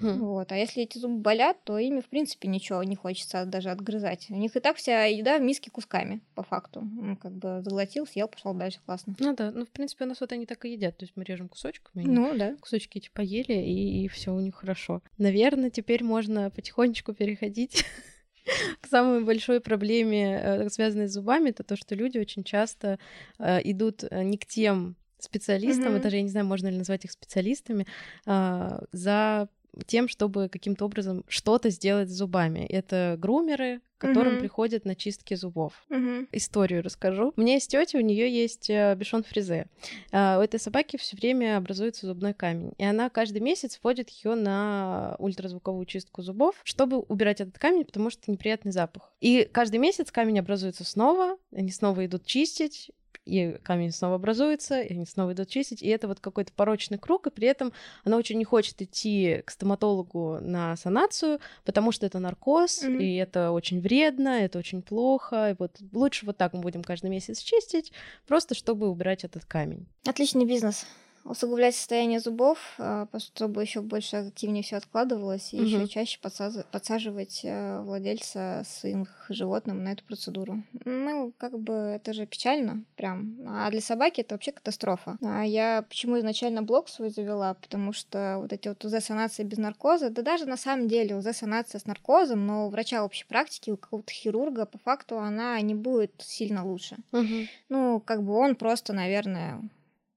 Хм. 0.00 0.18
Вот. 0.18 0.52
А 0.52 0.56
если 0.56 0.82
эти 0.82 0.98
зубы 0.98 1.18
болят, 1.18 1.56
то 1.64 1.78
ими, 1.78 2.00
в 2.00 2.06
принципе, 2.06 2.48
ничего 2.48 2.82
не 2.82 2.96
хочется 2.96 3.44
даже 3.44 3.70
отгрызать. 3.70 4.26
У 4.30 4.34
них 4.34 4.54
и 4.56 4.60
так 4.60 4.76
вся 4.76 5.04
еда 5.04 5.38
в 5.38 5.42
миске 5.42 5.70
кусками, 5.70 6.20
по 6.34 6.42
факту. 6.42 6.82
Ну, 6.82 7.16
как 7.16 7.32
бы 7.32 7.62
заглотил, 7.62 8.06
съел, 8.06 8.28
пошел 8.28 8.54
дальше, 8.54 8.80
классно. 8.84 9.14
Ну 9.18 9.34
да, 9.34 9.50
ну, 9.50 9.64
в 9.64 9.70
принципе, 9.70 10.04
у 10.04 10.08
нас 10.08 10.20
вот 10.20 10.32
они 10.32 10.46
так 10.46 10.64
и 10.64 10.72
едят. 10.72 10.96
То 10.96 11.04
есть 11.04 11.14
мы 11.16 11.24
режем 11.24 11.48
кусочками, 11.48 12.04
ну, 12.04 12.36
да. 12.36 12.56
кусочки 12.60 12.98
эти 12.98 13.10
поели, 13.10 13.54
и, 13.54 14.04
и 14.04 14.08
все 14.08 14.32
у 14.34 14.40
них 14.40 14.56
хорошо. 14.56 15.02
Наверное, 15.18 15.70
теперь 15.70 16.04
можно 16.04 16.50
потихонечку 16.50 17.14
переходить 17.14 17.84
к 18.80 18.86
самой 18.86 19.24
большой 19.24 19.60
проблеме, 19.60 20.40
э, 20.42 20.68
связанной 20.68 21.08
с 21.08 21.12
зубами, 21.12 21.50
это 21.50 21.62
то, 21.62 21.76
что 21.76 21.94
люди 21.94 22.18
очень 22.18 22.44
часто 22.44 22.98
э, 23.38 23.60
идут 23.64 24.04
э, 24.04 24.22
не 24.22 24.38
к 24.38 24.46
тем 24.46 24.96
специалистам, 25.18 25.94
mm-hmm. 25.94 26.02
даже 26.02 26.16
я 26.16 26.22
не 26.22 26.28
знаю, 26.28 26.46
можно 26.46 26.68
ли 26.68 26.76
назвать 26.76 27.04
их 27.04 27.12
специалистами, 27.12 27.86
а, 28.26 28.84
за 28.92 29.48
тем, 29.86 30.08
чтобы 30.08 30.48
каким-то 30.48 30.84
образом 30.84 31.24
что-то 31.28 31.70
сделать 31.70 32.08
с 32.08 32.12
зубами. 32.12 32.60
Это 32.60 33.16
грумеры, 33.18 33.80
которым 33.98 34.34
mm-hmm. 34.34 34.40
приходят 34.40 34.84
на 34.84 34.94
чистки 34.94 35.34
зубов. 35.34 35.72
Mm-hmm. 35.90 36.28
Историю 36.32 36.82
расскажу. 36.82 37.32
У 37.36 37.40
меня 37.40 37.54
есть 37.54 37.70
тетя, 37.70 37.98
у 37.98 38.02
нее 38.02 38.30
есть 38.30 38.68
э, 38.68 38.94
бешон 38.96 39.22
фризе. 39.22 39.66
А, 40.12 40.38
у 40.38 40.42
этой 40.42 40.60
собаки 40.60 40.96
все 40.96 41.16
время 41.16 41.56
образуется 41.56 42.06
зубной 42.06 42.34
камень, 42.34 42.72
и 42.76 42.84
она 42.84 43.08
каждый 43.08 43.40
месяц 43.40 43.78
вводит 43.82 44.10
ее 44.10 44.34
на 44.34 45.16
ультразвуковую 45.18 45.86
чистку 45.86 46.22
зубов, 46.22 46.56
чтобы 46.64 46.98
убирать 47.00 47.40
этот 47.40 47.58
камень, 47.58 47.84
потому 47.84 48.10
что 48.10 48.30
неприятный 48.30 48.72
запах. 48.72 49.12
И 49.20 49.48
каждый 49.50 49.76
месяц 49.76 50.10
камень 50.10 50.38
образуется 50.40 50.84
снова, 50.84 51.38
они 51.52 51.70
снова 51.70 52.04
идут 52.04 52.26
чистить, 52.26 52.90
и 53.24 53.58
камень 53.62 53.92
снова 53.92 54.16
образуется, 54.16 54.80
и 54.80 54.92
они 54.92 55.06
снова 55.06 55.32
идут 55.32 55.48
чистить, 55.48 55.82
и 55.82 55.88
это 55.88 56.08
вот 56.08 56.20
какой-то 56.20 56.52
порочный 56.52 56.98
круг, 56.98 57.26
и 57.26 57.30
при 57.30 57.48
этом 57.48 57.72
она 58.04 58.16
очень 58.16 58.38
не 58.38 58.44
хочет 58.44 58.80
идти 58.82 59.42
к 59.44 59.50
стоматологу 59.50 60.38
на 60.40 60.76
санацию, 60.76 61.40
потому 61.64 61.92
что 61.92 62.06
это 62.06 62.18
наркоз, 62.18 62.82
mm-hmm. 62.82 63.02
и 63.02 63.16
это 63.16 63.50
очень 63.50 63.80
вредно, 63.80 64.44
это 64.44 64.58
очень 64.58 64.82
плохо, 64.82 65.50
и 65.50 65.56
вот 65.58 65.78
лучше 65.92 66.26
вот 66.26 66.36
так 66.36 66.52
мы 66.52 66.60
будем 66.60 66.82
каждый 66.82 67.10
месяц 67.10 67.40
чистить, 67.40 67.92
просто 68.26 68.54
чтобы 68.54 68.88
убирать 68.88 69.24
этот 69.24 69.44
камень. 69.44 69.86
Отличный 70.06 70.44
бизнес 70.44 70.86
усугублять 71.24 71.74
состояние 71.74 72.20
зубов, 72.20 72.58
а, 72.78 73.08
чтобы 73.18 73.62
еще 73.62 73.80
больше 73.80 74.16
активнее 74.16 74.62
все 74.62 74.76
откладывалось, 74.76 75.52
и 75.52 75.56
угу. 75.56 75.66
еще 75.66 75.88
чаще 75.88 76.18
подсаживать 76.20 77.40
э, 77.44 77.80
владельца 77.80 78.62
с 78.66 78.84
их 78.84 79.26
животным 79.28 79.82
на 79.82 79.92
эту 79.92 80.04
процедуру. 80.04 80.62
Ну, 80.84 81.32
как 81.38 81.58
бы 81.58 81.72
это 81.72 82.12
же 82.12 82.26
печально, 82.26 82.84
прям. 82.96 83.36
А 83.46 83.70
для 83.70 83.80
собаки 83.80 84.20
это 84.20 84.34
вообще 84.34 84.52
катастрофа. 84.52 85.16
А 85.22 85.42
я 85.42 85.84
почему 85.88 86.18
изначально 86.18 86.62
блог 86.62 86.88
свой 86.88 87.10
завела, 87.10 87.54
потому 87.54 87.92
что 87.92 88.38
вот 88.40 88.52
эти 88.52 88.68
вот 88.68 88.84
УЗ-санации 88.84 89.44
без 89.44 89.58
наркоза, 89.58 90.10
да 90.10 90.22
даже 90.22 90.46
на 90.46 90.56
самом 90.56 90.88
деле 90.88 91.16
УЗ-санация 91.16 91.78
с 91.78 91.86
наркозом, 91.86 92.46
но 92.46 92.66
у 92.66 92.70
врача 92.70 93.04
общей 93.04 93.24
практики, 93.26 93.70
у 93.70 93.76
какого-то 93.76 94.12
хирурга, 94.12 94.66
по 94.66 94.78
факту 94.78 95.18
она 95.18 95.60
не 95.60 95.74
будет 95.74 96.12
сильно 96.18 96.64
лучше. 96.66 96.96
Угу. 97.12 97.48
Ну, 97.70 98.00
как 98.00 98.22
бы 98.22 98.34
он 98.34 98.56
просто, 98.56 98.92
наверное, 98.92 99.62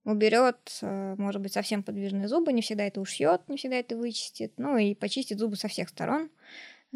уберет, 0.08 0.80
э, 0.82 1.16
может 1.18 1.42
быть, 1.42 1.54
совсем 1.54 1.84
подвижные 1.84 2.28
зубы, 2.28 2.54
не 2.54 2.62
всегда 2.62 2.86
это 2.86 3.02
ушьет, 3.02 3.42
не 3.50 3.58
всегда 3.58 3.76
это 3.76 3.98
вычистит, 3.98 4.54
ну 4.58 4.78
и 4.78 4.96
почистит 4.96 5.38
зубы 5.38 5.58
со 5.58 5.68
всех 5.68 5.90
сторон. 5.90 6.30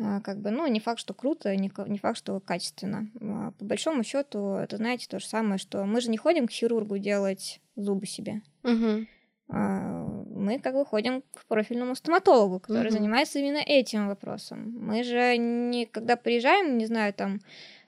А, 0.02 0.21
как 0.21 0.39
бы, 0.39 0.52
ну, 0.52 0.65
не 0.67 0.80
факт, 0.80 1.00
что 1.00 1.13
круто, 1.13 1.54
не, 1.54 1.69
не 1.88 1.97
факт, 2.00 2.17
что 2.17 2.39
качественно. 2.39 3.10
А, 3.19 3.52
по 3.52 3.65
большому 3.65 4.04
счету, 4.04 4.54
это, 4.54 4.78
знаете, 4.78 5.08
то 5.10 5.19
же 5.19 5.28
самое, 5.28 5.58
что 5.58 5.84
мы 5.84 6.00
же 6.00 6.10
не 6.10 6.17
ходим 6.17 6.47
к 6.47 6.52
хирургу 6.52 6.97
делать 6.97 7.60
зубы 7.76 8.06
себе. 8.06 8.41
Угу. 8.63 9.06
Мы 9.50 10.60
как 10.60 10.76
бы 10.76 10.86
ходим 10.86 11.24
к 11.34 11.45
профильному 11.47 11.93
стоматологу, 11.95 12.62
который 12.62 12.88
угу. 12.88 12.93
занимается 12.93 13.39
именно 13.39 13.58
этим 13.58 14.08
вопросом. 14.08 14.74
Мы 14.80 15.04
же 15.04 15.36
не, 15.36 15.86
когда 15.86 16.15
приезжаем, 16.15 16.78
не 16.78 16.86
знаю, 16.86 17.13
там, 17.13 17.41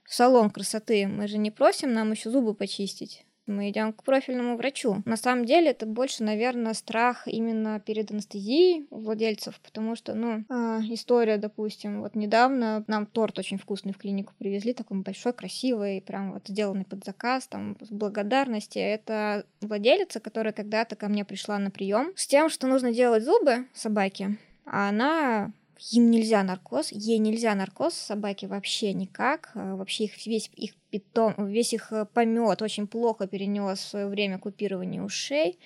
в 0.03 0.13
салон 0.13 0.49
красоты, 0.49 1.07
мы 1.07 1.29
же 1.29 1.37
не 1.37 1.51
просим 1.51 1.93
нам 1.93 2.11
еще 2.11 2.29
зубы 2.29 2.53
почистить 2.53 3.25
мы 3.45 3.69
идем 3.69 3.93
к 3.93 4.03
профильному 4.03 4.57
врачу. 4.57 5.01
На 5.05 5.17
самом 5.17 5.45
деле 5.45 5.71
это 5.71 5.85
больше, 5.85 6.23
наверное, 6.23 6.73
страх 6.73 7.27
именно 7.27 7.79
перед 7.79 8.11
анестезией 8.11 8.87
владельцев, 8.89 9.59
потому 9.61 9.95
что, 9.95 10.13
ну, 10.13 10.43
э, 10.49 10.79
история, 10.89 11.37
допустим, 11.37 12.01
вот 12.01 12.15
недавно 12.15 12.83
нам 12.87 13.05
торт 13.05 13.39
очень 13.39 13.57
вкусный 13.57 13.93
в 13.93 13.97
клинику 13.97 14.33
привезли, 14.37 14.73
такой 14.73 14.99
большой, 14.99 15.33
красивый, 15.33 16.01
прям 16.01 16.33
вот 16.33 16.47
сделанный 16.47 16.85
под 16.85 17.03
заказ, 17.03 17.47
там, 17.47 17.77
с 17.81 17.89
благодарности. 17.89 18.79
Это 18.79 19.45
владелица, 19.61 20.19
которая 20.19 20.53
когда-то 20.53 20.95
ко 20.95 21.07
мне 21.07 21.25
пришла 21.25 21.59
на 21.59 21.71
прием 21.71 22.13
с 22.15 22.27
тем, 22.27 22.49
что 22.49 22.67
нужно 22.67 22.93
делать 22.93 23.23
зубы 23.23 23.67
собаке, 23.73 24.37
а 24.65 24.89
она 24.89 25.51
им 25.91 26.11
нельзя 26.11 26.43
наркоз, 26.43 26.91
ей 26.91 27.17
нельзя 27.17 27.55
наркоз, 27.55 27.93
собаке 27.93 28.47
вообще 28.47 28.93
никак, 28.93 29.51
а, 29.55 29.75
вообще 29.75 30.05
их 30.05 30.25
весь 30.25 30.49
их 30.55 30.75
питом, 30.89 31.33
весь 31.37 31.73
их 31.73 31.91
э, 31.91 32.05
помет 32.05 32.61
очень 32.61 32.87
плохо 32.87 33.27
перенес 33.27 33.79
в 33.79 33.87
свое 33.87 34.07
время 34.07 34.37
купирование 34.39 35.03
ушей, 35.03 35.59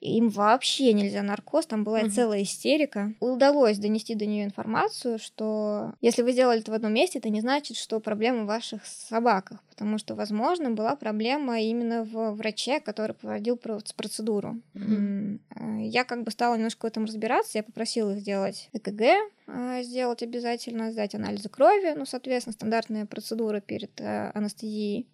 им 0.00 0.28
вообще 0.28 0.92
нельзя 0.92 1.22
наркоз, 1.22 1.66
там 1.66 1.84
была 1.84 2.00
угу. 2.00 2.10
целая 2.10 2.42
истерика. 2.42 3.12
Удалось 3.20 3.78
донести 3.78 4.14
до 4.14 4.26
нее 4.26 4.44
информацию, 4.44 5.18
что 5.18 5.92
если 6.00 6.22
вы 6.22 6.32
сделали 6.32 6.60
это 6.60 6.70
в 6.70 6.74
одном 6.74 6.94
месте, 6.94 7.18
это 7.18 7.30
не 7.30 7.40
значит, 7.40 7.76
что 7.76 8.00
проблема 8.00 8.44
в 8.44 8.46
ваших 8.46 8.86
собаках, 8.86 9.62
потому 9.68 9.98
что, 9.98 10.14
возможно, 10.14 10.70
была 10.70 10.94
проблема 10.96 11.60
именно 11.60 12.04
в 12.04 12.32
враче, 12.32 12.80
который 12.80 13.14
проводил 13.14 13.56
процедуру. 13.56 14.60
Угу. 14.74 15.80
Я 15.80 16.04
как 16.04 16.22
бы 16.22 16.30
стала 16.30 16.54
немножко 16.54 16.86
в 16.86 16.88
этом 16.88 17.04
разбираться, 17.04 17.58
я 17.58 17.62
попросила 17.64 18.12
их 18.12 18.20
сделать 18.20 18.68
ЭКГ, 18.72 19.02
э, 19.46 19.82
сделать 19.82 20.22
обязательно, 20.22 20.92
сдать 20.92 21.14
анализы 21.14 21.48
крови, 21.48 21.94
ну, 21.96 22.06
соответственно, 22.06 22.52
стандартная 22.52 23.06
процедура 23.06 23.60
перед 23.60 24.00
э, 24.00 24.30
анестезией. 24.34 25.06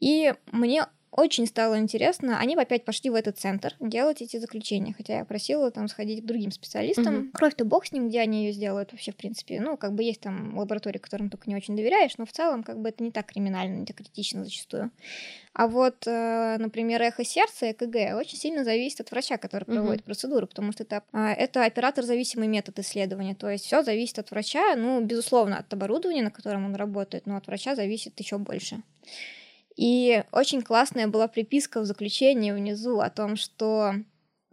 И 0.00 0.32
мне 0.52 0.86
очень 1.10 1.46
стало 1.46 1.78
интересно. 1.78 2.38
Они 2.38 2.54
опять 2.54 2.84
пошли 2.84 3.10
в 3.10 3.14
этот 3.14 3.38
центр 3.38 3.74
делать 3.80 4.22
эти 4.22 4.36
заключения, 4.36 4.94
хотя 4.96 5.18
я 5.18 5.24
просила 5.24 5.70
там 5.70 5.88
сходить 5.88 6.22
к 6.22 6.26
другим 6.26 6.50
специалистам. 6.50 7.18
Угу. 7.18 7.26
Кровь-то 7.32 7.64
бог 7.64 7.86
с 7.86 7.92
ним, 7.92 8.08
где 8.08 8.20
они 8.20 8.46
ее 8.46 8.52
сделают 8.52 8.92
вообще, 8.92 9.12
в 9.12 9.16
принципе. 9.16 9.60
Ну, 9.60 9.76
как 9.76 9.94
бы 9.94 10.02
есть 10.02 10.20
там 10.20 10.56
лаборатории, 10.58 10.98
которым 10.98 11.30
только 11.30 11.48
не 11.48 11.56
очень 11.56 11.76
доверяешь, 11.76 12.18
но 12.18 12.26
в 12.26 12.32
целом 12.32 12.62
как 12.62 12.78
бы 12.78 12.90
это 12.90 13.02
не 13.02 13.10
так 13.10 13.26
криминально, 13.26 13.78
не 13.78 13.86
так 13.86 13.96
критично 13.96 14.44
зачастую. 14.44 14.90
А 15.54 15.66
вот, 15.66 16.06
э, 16.06 16.56
например, 16.58 17.02
эхо 17.02 17.24
сердца, 17.24 17.70
ЭКГ, 17.70 18.16
очень 18.16 18.38
сильно 18.38 18.62
зависит 18.62 19.00
от 19.00 19.10
врача, 19.10 19.38
который 19.38 19.64
проводит 19.64 20.02
угу. 20.02 20.06
процедуру, 20.06 20.46
потому 20.46 20.72
что 20.72 20.84
это, 20.84 21.02
а, 21.12 21.32
это 21.32 21.64
оператор-зависимый 21.64 22.48
метод 22.48 22.78
исследования. 22.78 23.34
То 23.34 23.50
есть 23.50 23.64
все 23.64 23.82
зависит 23.82 24.18
от 24.18 24.30
врача, 24.30 24.76
ну, 24.76 25.00
безусловно, 25.00 25.58
от 25.58 25.72
оборудования, 25.72 26.22
на 26.22 26.30
котором 26.30 26.66
он 26.66 26.76
работает, 26.76 27.26
но 27.26 27.36
от 27.36 27.46
врача 27.46 27.74
зависит 27.74 28.20
еще 28.20 28.38
больше. 28.38 28.82
И 29.78 30.24
очень 30.32 30.62
классная 30.62 31.06
была 31.06 31.28
приписка 31.28 31.80
в 31.80 31.84
заключении 31.84 32.50
внизу 32.50 32.98
о 32.98 33.10
том, 33.10 33.36
что 33.36 33.94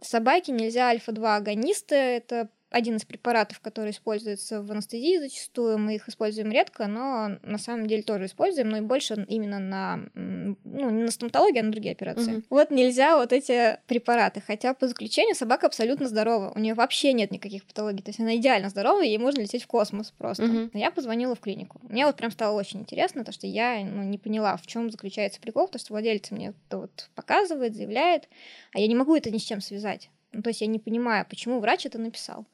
собаке 0.00 0.52
нельзя 0.52 0.86
альфа-2 0.86 1.36
агонисты, 1.36 1.96
это 1.96 2.48
один 2.70 2.96
из 2.96 3.04
препаратов, 3.04 3.60
который 3.60 3.92
используется 3.92 4.60
в 4.60 4.70
анестезии 4.72 5.18
зачастую. 5.18 5.78
Мы 5.78 5.94
их 5.96 6.08
используем 6.08 6.50
редко, 6.50 6.86
но 6.86 7.38
на 7.42 7.58
самом 7.58 7.86
деле 7.86 8.02
тоже 8.02 8.26
используем, 8.26 8.68
но 8.68 8.78
и 8.78 8.80
больше 8.80 9.24
именно 9.28 9.58
на, 9.58 10.00
ну, 10.14 10.90
не 10.90 11.04
на 11.04 11.10
стоматологию, 11.10 11.62
а 11.62 11.66
на 11.66 11.72
другие 11.72 11.92
операции. 11.92 12.38
Угу. 12.38 12.42
Вот 12.50 12.70
нельзя 12.70 13.16
вот 13.16 13.32
эти 13.32 13.78
препараты. 13.86 14.42
Хотя 14.44 14.74
по 14.74 14.88
заключению 14.88 15.34
собака 15.34 15.66
абсолютно 15.66 16.08
здорова. 16.08 16.52
У 16.54 16.58
нее 16.58 16.74
вообще 16.74 17.12
нет 17.12 17.30
никаких 17.30 17.64
патологий. 17.64 18.02
То 18.02 18.10
есть 18.10 18.20
она 18.20 18.36
идеально 18.36 18.68
здорова, 18.68 19.02
и 19.02 19.08
ей 19.08 19.18
можно 19.18 19.40
лететь 19.40 19.62
в 19.62 19.66
космос 19.66 20.12
просто. 20.18 20.44
Угу. 20.44 20.70
Я 20.74 20.90
позвонила 20.90 21.34
в 21.34 21.40
клинику. 21.40 21.80
Мне 21.82 22.04
вот 22.06 22.16
прям 22.16 22.30
стало 22.30 22.58
очень 22.58 22.80
интересно, 22.80 23.24
то 23.24 23.32
что 23.32 23.46
я 23.46 23.84
ну, 23.84 24.02
не 24.02 24.18
поняла, 24.18 24.56
в 24.56 24.66
чем 24.66 24.90
заключается 24.90 25.40
прикол, 25.40 25.66
потому 25.66 25.80
что 25.80 25.92
владелец 25.92 26.30
мне 26.30 26.52
это 26.68 26.78
вот 26.78 27.10
показывает, 27.14 27.74
заявляет, 27.74 28.28
а 28.72 28.80
я 28.80 28.86
не 28.88 28.94
могу 28.94 29.14
это 29.14 29.30
ни 29.30 29.38
с 29.38 29.42
чем 29.42 29.60
связать. 29.60 30.10
Ну, 30.36 30.42
то 30.42 30.50
есть 30.50 30.60
я 30.60 30.66
не 30.66 30.78
понимаю, 30.78 31.24
почему 31.28 31.60
врач 31.60 31.86
это 31.86 31.98
написал. 31.98 32.46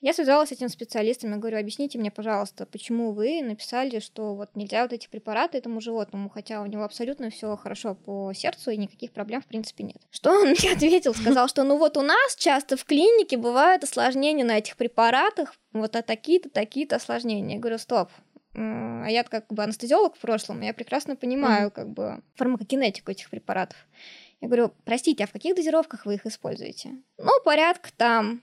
Я 0.00 0.12
связалась 0.14 0.50
с 0.50 0.52
этим 0.52 0.68
специалистом, 0.68 1.32
я 1.32 1.38
говорю, 1.38 1.58
объясните 1.58 1.98
мне, 1.98 2.12
пожалуйста, 2.12 2.66
почему 2.66 3.10
вы 3.10 3.42
написали, 3.42 3.98
что 3.98 4.34
вот 4.34 4.50
нельзя 4.54 4.82
вот 4.82 4.92
эти 4.92 5.08
препараты 5.08 5.58
этому 5.58 5.80
животному, 5.80 6.30
хотя 6.30 6.62
у 6.62 6.66
него 6.66 6.84
абсолютно 6.84 7.30
все 7.30 7.56
хорошо 7.56 7.96
по 7.96 8.32
сердцу 8.32 8.70
и 8.70 8.76
никаких 8.76 9.10
проблем 9.10 9.42
в 9.42 9.46
принципе 9.46 9.82
нет. 9.82 9.96
Что 10.10 10.30
он 10.30 10.50
мне 10.50 10.72
ответил? 10.72 11.14
Сказал, 11.14 11.48
что 11.48 11.64
ну 11.64 11.76
вот 11.76 11.96
у 11.96 12.02
нас 12.02 12.36
часто 12.36 12.76
в 12.76 12.84
клинике 12.84 13.36
бывают 13.36 13.82
осложнения 13.82 14.44
на 14.44 14.58
этих 14.58 14.76
препаратах, 14.76 15.54
вот 15.72 15.96
а 15.96 16.02
такие-то, 16.02 16.48
такие-то 16.48 16.96
осложнения. 16.96 17.56
Я 17.56 17.60
говорю, 17.60 17.78
стоп, 17.78 18.10
а 18.54 19.06
я 19.08 19.24
как 19.24 19.52
бы 19.52 19.64
анестезиолог 19.64 20.16
в 20.16 20.20
прошлом, 20.20 20.60
я 20.62 20.72
прекрасно 20.72 21.16
понимаю 21.16 21.68
mm-hmm. 21.68 21.74
как 21.74 21.88
бы 21.90 22.22
фармакокинетику 22.36 23.10
этих 23.10 23.30
препаратов. 23.30 23.76
Я 24.40 24.48
говорю, 24.48 24.72
простите, 24.84 25.24
а 25.24 25.26
в 25.26 25.32
каких 25.32 25.56
дозировках 25.56 26.06
вы 26.06 26.14
их 26.14 26.26
используете? 26.26 26.90
Ну, 27.18 27.30
порядка 27.44 27.90
там 27.96 28.42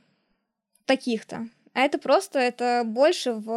таких-то. 0.86 1.48
А 1.74 1.82
это 1.82 1.98
просто, 1.98 2.40
это 2.40 2.84
больше 2.86 3.34
в, 3.34 3.50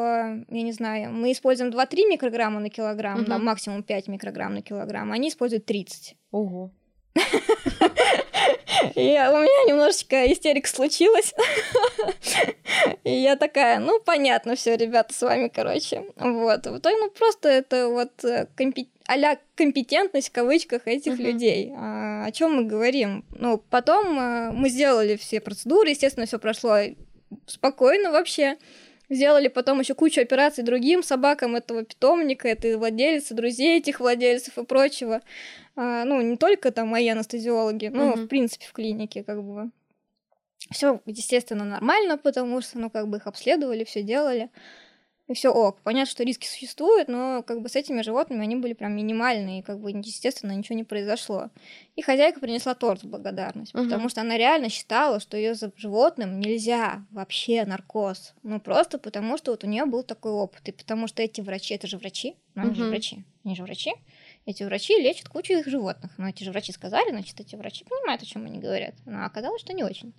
я 0.49 0.63
не 0.63 0.73
знаю, 0.73 1.13
мы 1.13 1.31
используем 1.31 1.71
2-3 1.71 2.09
микрограмма 2.09 2.59
на 2.59 2.69
килограмм, 2.69 3.21
угу. 3.21 3.29
да, 3.29 3.39
максимум 3.39 3.83
5 3.85 4.09
микрограмм 4.09 4.55
на 4.55 4.63
килограмм, 4.63 5.13
они 5.13 5.29
используют 5.29 5.67
30. 5.67 6.17
Ого. 6.33 6.73
И 8.95 9.01
у 9.01 9.39
меня 9.39 9.65
немножечко 9.69 10.33
истерика 10.33 10.69
случилась. 10.69 11.35
И 13.05 13.11
я 13.11 13.37
такая, 13.37 13.79
ну, 13.79 14.01
понятно 14.01 14.55
все, 14.57 14.77
ребята, 14.77 15.15
с 15.15 15.23
вами, 15.23 15.49
короче. 15.49 16.05
Вот. 16.17 16.67
В 16.67 16.79
итоге, 16.79 16.97
ну, 16.97 17.11
просто 17.11 17.49
это 17.49 17.89
вот 17.89 18.25
э, 18.25 18.47
компетентность 18.57 18.98
а 19.09 19.39
компетентность 19.55 20.29
в 20.29 20.33
кавычках 20.33 20.87
этих 20.87 21.15
uh-huh. 21.19 21.23
людей. 21.23 21.73
А, 21.75 22.27
о 22.27 22.31
чем 22.31 22.57
мы 22.57 22.65
говорим? 22.65 23.25
Ну, 23.31 23.57
потом 23.71 24.19
а, 24.19 24.53
мы 24.53 24.69
сделали 24.69 25.17
все 25.17 25.41
процедуры, 25.41 25.91
естественно, 25.91 26.27
все 26.27 26.39
прошло 26.39 26.77
спокойно 27.47 28.13
вообще. 28.13 28.59
Сделали 29.09 29.49
потом 29.49 29.81
еще 29.81 29.95
кучу 29.95 30.21
операций 30.21 30.63
другим 30.63 31.03
собакам 31.03 31.57
этого 31.57 31.85
питомника, 31.85 32.49
этой 32.49 32.77
владельца, 32.77 33.35
друзей 33.35 33.79
этих 33.79 34.01
владельцев 34.01 34.59
и 34.59 34.65
прочего. 34.65 35.23
А, 35.75 36.05
ну, 36.05 36.21
не 36.21 36.37
только 36.37 36.71
там 36.71 36.89
мои 36.89 37.09
анестезиологи, 37.09 37.87
но, 37.87 38.13
uh-huh. 38.13 38.25
в 38.25 38.27
принципе, 38.27 38.67
в 38.67 38.73
клинике 38.73 39.25
как 39.25 39.43
бы. 39.43 39.71
Все, 40.71 41.01
естественно, 41.07 41.65
нормально, 41.65 42.19
потому 42.19 42.61
что, 42.61 42.79
ну, 42.79 42.91
как 42.91 43.09
бы 43.09 43.17
их 43.17 43.27
обследовали, 43.27 43.85
все 43.85 44.03
делали 44.03 44.51
и 45.29 45.35
все 45.35 45.51
ок. 45.51 45.79
Понятно, 45.83 46.11
что 46.11 46.25
риски 46.25 46.47
существуют, 46.47 47.09
но 47.09 47.43
как 47.43 47.61
бы 47.61 47.69
с 47.69 47.77
этими 47.77 48.03
животными 48.03 48.43
они 48.43 48.57
были 48.57 48.73
прям 48.73 48.97
минимальные, 48.97 49.61
и 49.61 49.63
как 49.63 49.79
бы, 49.79 49.91
естественно, 49.91 50.53
ничего 50.53 50.77
не 50.77 50.85
произошло. 50.85 51.51
И 51.97 52.03
хозяйка 52.03 52.41
принесла 52.41 52.75
торт 52.75 53.03
в 53.03 53.09
благодарность, 53.09 53.75
угу. 53.75 53.85
потому 53.85 54.09
что 54.09 54.23
она 54.23 54.37
реально 54.39 54.71
считала, 54.71 55.21
что 55.21 55.37
ее 55.37 55.55
животным 55.77 56.41
нельзя 56.41 57.05
вообще 57.11 57.65
наркоз. 57.65 58.35
Ну, 58.43 58.59
просто 58.59 58.99
потому 58.99 59.37
что 59.37 59.51
вот 59.51 59.65
у 59.65 59.67
нее 59.67 59.85
был 59.85 60.03
такой 60.03 60.33
опыт, 60.33 60.69
и 60.69 60.73
потому 60.73 61.07
что 61.07 61.23
эти 61.23 61.41
врачи, 61.41 61.75
это 61.75 61.87
же 61.87 61.99
врачи, 61.99 62.37
ну, 62.55 62.63
они 62.63 62.71
угу. 62.73 62.79
же 62.79 62.85
врачи, 62.87 63.25
они 63.45 63.55
же 63.55 63.63
врачи, 63.63 63.93
эти 64.47 64.63
врачи 64.63 64.95
лечат 64.95 65.29
кучу 65.29 65.53
их 65.53 65.67
животных. 65.67 66.13
Но 66.17 66.29
эти 66.29 66.43
же 66.43 66.53
врачи 66.53 66.73
сказали, 66.73 67.11
значит, 67.11 67.39
эти 67.39 67.55
врачи 67.55 67.85
понимают, 67.85 68.23
о 68.23 68.27
чем 68.27 68.47
они 68.47 68.59
говорят. 68.59 68.95
Но 69.05 69.27
оказалось, 69.27 69.61
что 69.61 69.75
не 69.75 69.85
очень. 69.85 70.15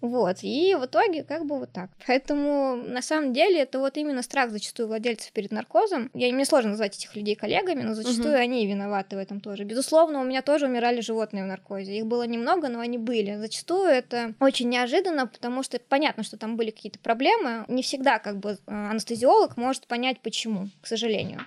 Вот. 0.00 0.38
И 0.42 0.74
в 0.74 0.86
итоге 0.86 1.22
как 1.22 1.44
бы 1.44 1.58
вот 1.58 1.72
так. 1.72 1.90
Поэтому 2.06 2.76
на 2.76 3.02
самом 3.02 3.32
деле 3.32 3.60
это 3.60 3.78
вот 3.78 3.96
именно 3.96 4.22
страх 4.22 4.50
зачастую 4.50 4.88
владельцев 4.88 5.32
перед 5.32 5.52
наркозом. 5.52 6.10
Я, 6.14 6.32
мне 6.32 6.44
сложно 6.44 6.70
назвать 6.70 6.96
этих 6.96 7.14
людей 7.14 7.34
коллегами, 7.34 7.82
но 7.82 7.94
зачастую 7.94 8.34
угу. 8.34 8.40
они 8.40 8.66
виноваты 8.66 9.16
в 9.16 9.18
этом 9.18 9.40
тоже. 9.40 9.64
Безусловно, 9.64 10.20
у 10.20 10.24
меня 10.24 10.42
тоже 10.42 10.66
умирали 10.66 11.00
животные 11.00 11.44
в 11.44 11.46
наркозе. 11.46 11.98
Их 11.98 12.06
было 12.06 12.26
немного, 12.26 12.68
но 12.68 12.80
они 12.80 12.98
были. 12.98 13.36
Зачастую 13.36 13.88
это 13.88 14.34
очень 14.40 14.68
неожиданно, 14.68 15.26
потому 15.26 15.62
что 15.62 15.78
понятно, 15.78 16.22
что 16.22 16.36
там 16.36 16.56
были 16.56 16.70
какие-то 16.70 16.98
проблемы. 16.98 17.64
Не 17.68 17.82
всегда 17.82 18.18
как 18.18 18.38
бы 18.38 18.52
э, 18.52 18.56
анестезиолог 18.66 19.56
может 19.56 19.86
понять, 19.86 20.20
почему, 20.20 20.68
к 20.80 20.86
сожалению. 20.86 21.40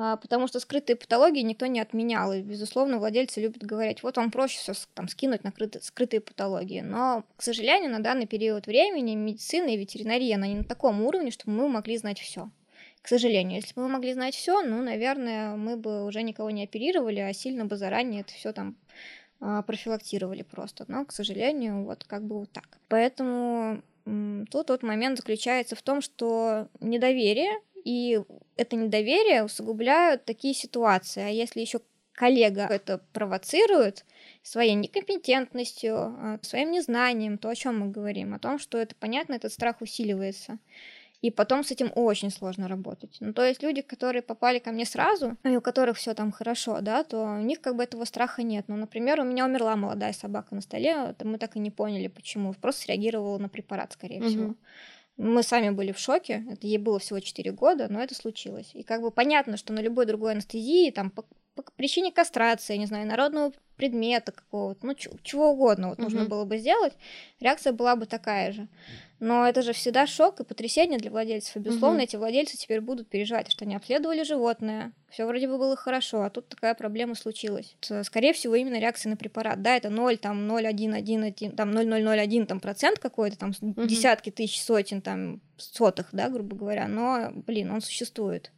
А, 0.00 0.16
потому 0.16 0.46
что 0.46 0.60
скрытые 0.60 0.94
патологии 0.94 1.40
никто 1.40 1.66
не 1.66 1.80
отменял, 1.80 2.32
и, 2.32 2.40
безусловно, 2.40 2.98
владельцы 2.98 3.40
любят 3.40 3.64
говорить, 3.64 4.04
вот 4.04 4.16
вам 4.16 4.30
проще 4.30 4.58
все 4.58 4.72
там 4.94 5.08
скинуть 5.08 5.42
на 5.42 5.52
скрытые 5.80 6.20
патологии, 6.20 6.82
но, 6.82 7.24
к 7.36 7.42
сожалению, 7.42 7.90
на 7.90 7.98
данный 7.98 8.28
период 8.28 8.68
времени 8.68 9.16
медицина 9.16 9.66
и 9.66 9.76
ветеринария, 9.76 10.36
она 10.36 10.46
не 10.46 10.54
на 10.54 10.62
таком 10.62 11.02
уровне, 11.02 11.32
чтобы 11.32 11.56
мы 11.56 11.68
могли 11.68 11.96
знать 11.96 12.20
все. 12.20 12.48
К 13.02 13.08
сожалению, 13.08 13.56
если 13.56 13.74
бы 13.74 13.82
мы 13.82 13.88
могли 13.88 14.12
знать 14.12 14.36
все, 14.36 14.62
ну, 14.62 14.84
наверное, 14.84 15.56
мы 15.56 15.76
бы 15.76 16.04
уже 16.04 16.22
никого 16.22 16.50
не 16.50 16.62
оперировали, 16.62 17.18
а 17.18 17.32
сильно 17.32 17.64
бы 17.64 17.76
заранее 17.76 18.20
это 18.20 18.32
все 18.34 18.52
там 18.52 18.76
а, 19.40 19.62
профилактировали 19.62 20.42
просто. 20.42 20.84
Но, 20.86 21.06
к 21.06 21.12
сожалению, 21.12 21.84
вот 21.84 22.04
как 22.04 22.22
бы 22.22 22.38
вот 22.38 22.52
так. 22.52 22.78
Поэтому 22.86 23.82
тут 24.50 24.66
тот 24.66 24.82
момент 24.82 25.18
заключается 25.18 25.76
в 25.76 25.82
том, 25.82 26.00
что 26.00 26.68
недоверие, 26.80 27.60
и 27.84 28.20
это 28.56 28.76
недоверие 28.76 29.44
усугубляют 29.44 30.24
такие 30.24 30.54
ситуации. 30.54 31.22
А 31.22 31.28
если 31.28 31.60
еще 31.60 31.80
коллега 32.18 32.66
это 32.68 33.00
провоцирует 33.12 34.04
своей 34.42 34.74
некомпетентностью, 34.74 35.96
а, 35.96 36.38
своим 36.42 36.72
незнанием, 36.72 37.38
то 37.38 37.48
о 37.48 37.54
чем 37.54 37.80
мы 37.80 37.88
говорим? 37.88 38.34
О 38.34 38.38
том, 38.38 38.58
что 38.58 38.78
это 38.78 38.94
понятно, 38.96 39.34
этот 39.34 39.52
страх 39.52 39.80
усиливается. 39.80 40.58
И 41.20 41.32
потом 41.32 41.64
с 41.64 41.72
этим 41.72 41.90
очень 41.96 42.30
сложно 42.30 42.68
работать. 42.68 43.16
Ну, 43.18 43.32
то 43.32 43.44
есть 43.44 43.62
люди, 43.62 43.82
которые 43.82 44.22
попали 44.22 44.60
ко 44.60 44.70
мне 44.70 44.84
сразу, 44.84 45.36
и 45.42 45.56
у 45.56 45.60
которых 45.60 45.96
все 45.96 46.14
там 46.14 46.30
хорошо, 46.30 46.80
да, 46.80 47.02
то 47.02 47.24
у 47.24 47.42
них 47.42 47.60
как 47.60 47.74
бы 47.74 47.82
этого 47.82 48.04
страха 48.04 48.44
нет. 48.44 48.66
Ну, 48.68 48.76
например, 48.76 49.20
у 49.20 49.24
меня 49.24 49.46
умерла 49.46 49.74
молодая 49.74 50.12
собака 50.12 50.54
на 50.54 50.60
столе, 50.60 50.90
это 51.10 51.26
мы 51.26 51.38
так 51.38 51.56
и 51.56 51.58
не 51.58 51.72
поняли, 51.72 52.06
почему. 52.06 52.52
Просто 52.54 52.82
среагировала 52.82 53.38
на 53.38 53.48
препарат, 53.48 53.92
скорее 53.92 54.20
угу. 54.20 54.28
всего. 54.28 54.54
Мы 55.18 55.42
сами 55.42 55.70
были 55.70 55.92
в 55.92 55.98
шоке, 55.98 56.44
это 56.48 56.66
ей 56.66 56.78
было 56.78 56.98
всего 56.98 57.18
4 57.18 57.50
года, 57.50 57.88
но 57.90 58.00
это 58.00 58.14
случилось. 58.14 58.70
И 58.72 58.84
как 58.84 59.02
бы 59.02 59.10
понятно, 59.10 59.56
что 59.56 59.72
на 59.72 59.80
любой 59.80 60.06
другой 60.06 60.32
анестезии, 60.32 60.90
там, 60.92 61.10
по, 61.10 61.24
по 61.56 61.62
причине 61.76 62.12
кастрации, 62.12 62.76
не 62.76 62.86
знаю, 62.86 63.06
народного 63.06 63.52
предмета 63.76 64.30
какого-то, 64.30 64.86
ну, 64.86 64.94
чего 64.94 65.50
угодно 65.50 65.88
вот 65.88 65.98
угу. 65.98 66.04
нужно 66.04 66.24
было 66.24 66.44
бы 66.44 66.58
сделать, 66.58 66.92
реакция 67.40 67.72
была 67.72 67.96
бы 67.96 68.06
такая 68.06 68.52
же. 68.52 68.68
Но 69.20 69.48
это 69.48 69.62
же 69.62 69.72
всегда 69.72 70.06
шок 70.06 70.40
и 70.40 70.44
потрясение 70.44 70.98
для 70.98 71.10
владельцев. 71.10 71.56
И, 71.56 71.58
безусловно, 71.58 71.98
угу. 71.98 72.04
эти 72.04 72.16
владельцы 72.16 72.56
теперь 72.56 72.80
будут 72.80 73.08
переживать, 73.08 73.50
что 73.50 73.64
они 73.64 73.74
обследовали 73.74 74.22
животное, 74.22 74.92
все 75.10 75.26
вроде 75.26 75.48
бы 75.48 75.58
было 75.58 75.74
хорошо, 75.74 76.22
а 76.22 76.30
тут 76.30 76.48
такая 76.48 76.74
проблема 76.74 77.14
случилась. 77.14 77.76
Скорее 78.02 78.32
всего, 78.32 78.54
именно 78.54 78.78
реакция 78.78 79.10
на 79.10 79.16
препарат. 79.16 79.60
Да, 79.62 79.76
это 79.76 79.90
0, 79.90 80.18
там 80.18 80.48
0,1, 80.48 81.56
там 81.56 81.70
0,001 81.72 82.46
там, 82.46 82.60
процент 82.60 82.98
какой-то, 82.98 83.38
там 83.38 83.52
угу. 83.60 83.86
десятки 83.86 84.30
тысяч, 84.30 84.62
сотен, 84.62 85.00
там 85.00 85.40
сотых, 85.56 86.08
да, 86.12 86.28
грубо 86.28 86.54
говоря, 86.54 86.86
но, 86.86 87.32
блин, 87.32 87.72
он 87.72 87.80
существует. 87.80 88.52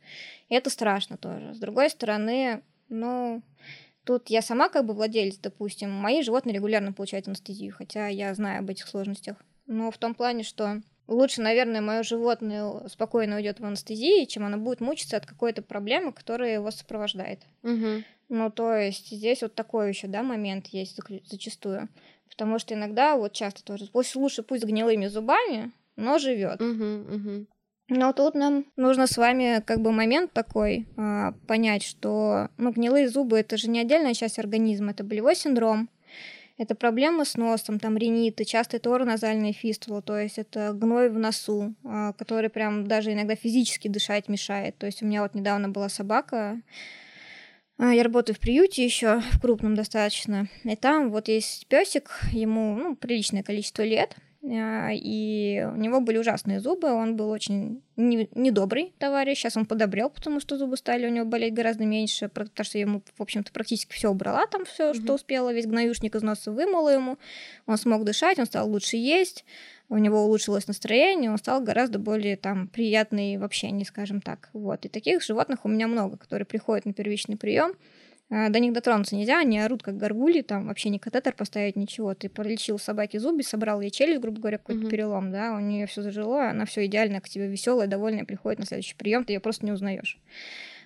И 0.48 0.54
это 0.54 0.68
страшно 0.68 1.16
тоже. 1.16 1.54
С 1.54 1.58
другой 1.58 1.88
стороны, 1.88 2.62
ну, 2.88 3.42
тут 4.04 4.28
я 4.28 4.42
сама 4.42 4.68
как 4.68 4.84
бы 4.84 4.92
владелец, 4.92 5.38
допустим, 5.38 5.90
мои 5.90 6.22
животные 6.22 6.54
регулярно 6.54 6.92
получают 6.92 7.28
анестезию, 7.28 7.72
хотя 7.72 8.08
я 8.08 8.34
знаю 8.34 8.58
об 8.58 8.68
этих 8.68 8.88
сложностях. 8.88 9.36
Но 9.70 9.92
в 9.92 9.98
том 9.98 10.16
плане, 10.16 10.42
что 10.42 10.82
лучше, 11.06 11.42
наверное, 11.42 11.80
мое 11.80 12.02
животное 12.02 12.88
спокойно 12.88 13.36
уйдет 13.36 13.60
в 13.60 13.64
анестезии, 13.64 14.24
чем 14.24 14.44
оно 14.44 14.58
будет 14.58 14.80
мучиться 14.80 15.16
от 15.16 15.26
какой-то 15.26 15.62
проблемы, 15.62 16.12
которая 16.12 16.54
его 16.54 16.72
сопровождает. 16.72 17.46
Угу. 17.62 18.02
Ну, 18.30 18.50
то 18.50 18.74
есть 18.74 19.10
здесь 19.10 19.42
вот 19.42 19.54
такой 19.54 19.90
еще, 19.90 20.08
да, 20.08 20.24
момент 20.24 20.66
есть 20.66 20.98
зачастую. 21.24 21.88
Потому 22.28 22.58
что 22.58 22.74
иногда, 22.74 23.16
вот 23.16 23.32
часто 23.32 23.62
тоже, 23.62 23.88
пусть 23.92 24.16
лучше 24.16 24.42
пусть 24.42 24.62
с 24.62 24.66
гнилыми 24.66 25.06
зубами, 25.06 25.70
но 25.94 26.18
живет. 26.18 26.60
Угу, 26.60 27.14
угу. 27.14 27.46
Но 27.90 28.12
тут 28.12 28.34
нам 28.34 28.66
нужно 28.74 29.06
с 29.06 29.16
вами 29.16 29.62
как 29.64 29.80
бы 29.82 29.92
момент 29.92 30.32
такой 30.32 30.88
а, 30.96 31.32
понять, 31.46 31.84
что 31.84 32.48
ну, 32.56 32.72
гнилые 32.72 33.08
зубы 33.08 33.38
это 33.38 33.56
же 33.56 33.70
не 33.70 33.78
отдельная 33.78 34.14
часть 34.14 34.40
организма, 34.40 34.90
это 34.90 35.04
болевой 35.04 35.36
синдром, 35.36 35.88
это 36.60 36.74
проблемы 36.74 37.24
с 37.24 37.38
носом, 37.38 37.80
там 37.80 37.96
риниты, 37.96 38.44
часто 38.44 38.76
это 38.76 38.94
ороназальная 38.94 39.54
фистула, 39.54 40.02
то 40.02 40.18
есть 40.18 40.36
это 40.38 40.74
гной 40.74 41.08
в 41.08 41.18
носу, 41.18 41.74
а, 41.84 42.12
который 42.12 42.50
прям 42.50 42.86
даже 42.86 43.14
иногда 43.14 43.34
физически 43.34 43.88
дышать 43.88 44.28
мешает. 44.28 44.76
То 44.76 44.84
есть 44.84 45.02
у 45.02 45.06
меня 45.06 45.22
вот 45.22 45.34
недавно 45.34 45.70
была 45.70 45.88
собака, 45.88 46.60
а, 47.78 47.94
я 47.94 48.02
работаю 48.02 48.36
в 48.36 48.40
приюте 48.40 48.84
еще, 48.84 49.20
в 49.32 49.40
крупном 49.40 49.74
достаточно. 49.74 50.48
И 50.64 50.76
там 50.76 51.10
вот 51.10 51.28
есть 51.28 51.66
песик, 51.66 52.10
ему 52.30 52.76
ну, 52.76 52.94
приличное 52.94 53.42
количество 53.42 53.82
лет. 53.82 54.14
А, 54.42 54.90
и 54.92 55.62
у 55.70 55.76
него 55.76 56.00
были 56.00 56.16
ужасные 56.16 56.60
зубы, 56.60 56.90
он 56.90 57.16
был 57.16 57.28
очень 57.28 57.82
недобрый 57.96 58.94
товарищ, 58.98 59.38
сейчас 59.38 59.58
он 59.58 59.66
подобрел, 59.66 60.08
потому 60.08 60.40
что 60.40 60.56
зубы 60.56 60.78
стали 60.78 61.06
у 61.06 61.10
него 61.10 61.26
болеть 61.26 61.52
гораздо 61.52 61.84
меньше, 61.84 62.28
потому 62.28 62.64
что 62.64 62.78
я 62.78 62.82
ему, 62.82 63.02
в 63.18 63.22
общем-то, 63.22 63.52
практически 63.52 63.92
все 63.92 64.10
убрала 64.10 64.46
там, 64.46 64.64
все, 64.64 64.90
mm-hmm. 64.90 65.04
что 65.04 65.14
успела, 65.14 65.52
весь 65.52 65.66
гноюшник 65.66 66.14
из 66.14 66.22
носа 66.22 66.52
вымыла 66.52 66.88
ему, 66.88 67.18
он 67.66 67.76
смог 67.76 68.04
дышать, 68.04 68.38
он 68.38 68.46
стал 68.46 68.70
лучше 68.70 68.96
есть, 68.96 69.44
у 69.90 69.98
него 69.98 70.24
улучшилось 70.24 70.68
настроение, 70.68 71.30
он 71.30 71.36
стал 71.36 71.60
гораздо 71.60 71.98
более 71.98 72.36
там 72.36 72.68
приятный 72.68 73.36
в 73.36 73.44
общении, 73.44 73.84
скажем 73.84 74.22
так. 74.22 74.48
Вот. 74.54 74.86
И 74.86 74.88
таких 74.88 75.22
животных 75.22 75.64
у 75.64 75.68
меня 75.68 75.86
много, 75.88 76.16
которые 76.16 76.46
приходят 76.46 76.86
на 76.86 76.94
первичный 76.94 77.36
прием, 77.36 77.72
до 78.30 78.60
них 78.60 78.72
дотронуться 78.72 79.16
нельзя, 79.16 79.40
они 79.40 79.58
орут 79.58 79.82
как 79.82 79.96
горгули, 79.96 80.42
там 80.42 80.68
вообще 80.68 80.88
не 80.88 81.00
катетер 81.00 81.34
поставить, 81.34 81.74
ничего. 81.74 82.14
Ты 82.14 82.28
полечил 82.28 82.78
собаке 82.78 83.18
зубы, 83.18 83.42
собрал 83.42 83.80
ей 83.80 83.90
челюсть, 83.90 84.20
грубо 84.20 84.40
говоря, 84.40 84.58
какой-то 84.58 84.82
mm-hmm. 84.82 84.90
перелом, 84.90 85.32
да, 85.32 85.54
у 85.54 85.58
нее 85.58 85.86
все 85.86 86.02
зажило, 86.02 86.48
она 86.50 86.64
все 86.64 86.86
идеально 86.86 87.20
к 87.20 87.28
тебе 87.28 87.48
веселая, 87.48 87.88
довольная, 87.88 88.24
приходит 88.24 88.60
на 88.60 88.66
следующий 88.66 88.94
прием, 88.94 89.24
ты 89.24 89.32
ее 89.32 89.40
просто 89.40 89.66
не 89.66 89.72
узнаешь. 89.72 90.18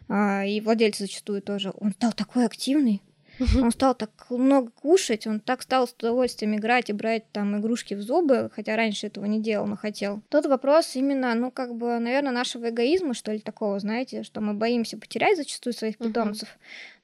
А, 0.09 0.45
и 0.45 0.61
владельцы 0.61 1.05
зачастую 1.05 1.43
тоже. 1.43 1.73
Он 1.79 1.93
стал 1.93 2.13
такой 2.13 2.47
активный, 2.47 3.03
он 3.41 3.73
стал 3.73 3.95
так 3.95 4.11
много 4.31 4.71
кушать, 4.71 5.27
он 5.27 5.41
так 5.41 5.63
стал 5.63 5.89
с 5.89 5.93
удовольствием 5.93 6.57
играть 6.57 6.91
и 6.91 6.93
брать 6.93 7.31
там 7.33 7.59
игрушки 7.59 7.95
в 7.95 8.03
зубы, 8.03 8.51
хотя 8.55 8.77
раньше 8.77 9.07
этого 9.07 9.25
не 9.25 9.41
делал, 9.41 9.67
но 9.67 9.77
хотел. 9.77 10.23
Тот 10.29 10.47
вопрос 10.47 10.97
именно, 10.97 11.35
ну, 11.35 11.51
как 11.51 11.75
бы, 11.75 11.99
наверное, 11.99 12.33
нашего 12.33 12.71
эгоизма, 12.71 13.15
что 13.15 13.33
ли, 13.33 13.39
такого, 13.39 13.79
знаете, 13.79 14.23
что 14.23 14.41
мы 14.41 14.55
боимся 14.55 14.97
потерять 14.97 15.37
зачастую 15.37 15.73
своих 15.73 15.99
питомцев, 15.99 16.49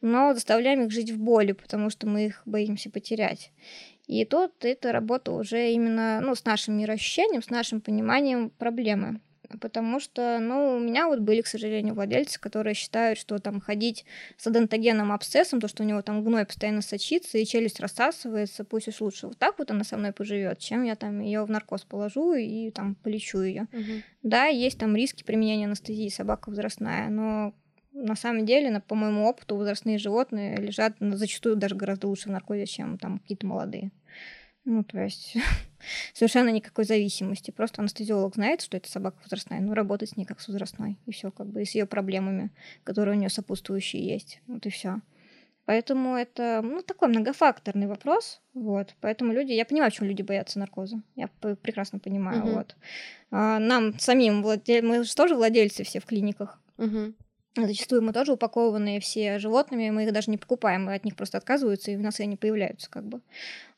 но 0.00 0.34
заставляем 0.34 0.82
их 0.82 0.90
жить 0.90 1.10
в 1.10 1.18
боли, 1.18 1.52
потому 1.52 1.90
что 1.90 2.06
мы 2.06 2.26
их 2.26 2.42
боимся 2.44 2.90
потерять. 2.90 3.50
И 4.06 4.24
тут 4.24 4.64
это 4.64 4.92
работа 4.92 5.32
уже 5.32 5.70
именно 5.70 6.20
ну, 6.20 6.34
с 6.34 6.44
нашим 6.44 6.76
мироощущением, 6.78 7.42
с 7.42 7.50
нашим 7.50 7.80
пониманием 7.80 8.50
проблемы 8.50 9.20
потому 9.58 10.00
что, 10.00 10.38
ну, 10.40 10.76
у 10.76 10.78
меня 10.78 11.08
вот 11.08 11.20
были, 11.20 11.40
к 11.40 11.46
сожалению, 11.46 11.94
владельцы, 11.94 12.38
которые 12.40 12.74
считают, 12.74 13.18
что 13.18 13.38
там 13.38 13.60
ходить 13.60 14.04
с 14.36 14.46
адентогенным 14.46 15.12
абсцессом, 15.12 15.60
то, 15.60 15.68
что 15.68 15.82
у 15.82 15.86
него 15.86 16.02
там 16.02 16.22
гной 16.24 16.44
постоянно 16.44 16.82
сочится 16.82 17.38
и 17.38 17.44
челюсть 17.44 17.80
рассасывается, 17.80 18.64
пусть 18.64 18.88
уж 18.88 19.00
лучше 19.00 19.26
вот 19.28 19.38
так 19.38 19.58
вот 19.58 19.70
она 19.70 19.84
со 19.84 19.96
мной 19.96 20.12
поживет, 20.12 20.58
чем 20.58 20.84
я 20.84 20.96
там 20.96 21.20
ее 21.20 21.44
в 21.44 21.50
наркоз 21.50 21.82
положу 21.82 22.34
и 22.34 22.70
там 22.70 22.94
полечу 22.94 23.40
ее. 23.40 23.66
Угу. 23.72 24.02
Да, 24.22 24.46
есть 24.46 24.78
там 24.78 24.94
риски 24.94 25.24
применения 25.24 25.66
анестезии, 25.66 26.08
собака 26.08 26.50
возрастная, 26.50 27.08
но 27.08 27.54
на 27.92 28.14
самом 28.14 28.46
деле, 28.46 28.70
на, 28.70 28.80
по 28.80 28.94
моему 28.94 29.26
опыту, 29.26 29.56
возрастные 29.56 29.98
животные 29.98 30.56
лежат 30.56 30.94
зачастую 31.00 31.56
даже 31.56 31.74
гораздо 31.74 32.06
лучше 32.06 32.28
в 32.28 32.32
наркозе, 32.32 32.66
чем 32.66 32.98
там 32.98 33.18
какие-то 33.18 33.46
молодые. 33.46 33.90
Ну, 34.64 34.84
то 34.84 34.98
есть 34.98 35.36
совершенно 36.14 36.50
никакой 36.50 36.84
зависимости. 36.84 37.50
Просто 37.50 37.80
анестезиолог 37.80 38.34
знает, 38.34 38.60
что 38.60 38.76
это 38.76 38.90
собака 38.90 39.18
возрастная, 39.22 39.60
ну, 39.60 39.74
работает 39.74 40.10
с 40.10 40.16
ней 40.16 40.24
как 40.24 40.40
с 40.40 40.48
возрастной. 40.48 40.98
И 41.06 41.12
все, 41.12 41.30
как 41.30 41.46
бы, 41.48 41.62
и 41.62 41.64
с 41.64 41.74
ее 41.74 41.86
проблемами, 41.86 42.50
которые 42.84 43.16
у 43.16 43.18
нее 43.18 43.30
сопутствующие 43.30 44.04
есть. 44.06 44.40
Вот 44.46 44.66
и 44.66 44.70
все. 44.70 45.00
Поэтому 45.66 46.16
это, 46.16 46.62
ну, 46.64 46.82
такой 46.82 47.08
многофакторный 47.08 47.86
вопрос, 47.86 48.40
вот. 48.54 48.96
Поэтому 49.00 49.32
люди, 49.32 49.52
я 49.52 49.64
понимаю, 49.64 49.92
почему 49.92 50.08
люди 50.08 50.22
боятся 50.22 50.58
наркоза. 50.58 51.00
Я 51.14 51.28
прекрасно 51.28 52.00
понимаю, 52.00 52.42
uh-huh. 52.42 52.54
вот. 52.54 52.76
А, 53.30 53.60
нам 53.60 53.96
самим, 53.98 54.42
владель... 54.42 54.84
мы 54.84 55.04
же 55.04 55.14
тоже 55.14 55.36
владельцы 55.36 55.84
все 55.84 56.00
в 56.00 56.06
клиниках. 56.06 56.60
Uh-huh. 56.76 57.14
Зачастую 57.66 58.02
мы 58.02 58.12
тоже 58.12 58.32
упакованные 58.32 59.00
все 59.00 59.38
животными, 59.38 59.90
мы 59.90 60.04
их 60.04 60.12
даже 60.12 60.30
не 60.30 60.38
покупаем, 60.38 60.84
мы 60.84 60.94
от 60.94 61.04
них 61.04 61.16
просто 61.16 61.38
отказываются, 61.38 61.90
и 61.90 61.96
у 61.96 62.00
нас 62.00 62.20
они 62.20 62.36
появляются, 62.36 62.90
как 62.90 63.04
бы. 63.04 63.20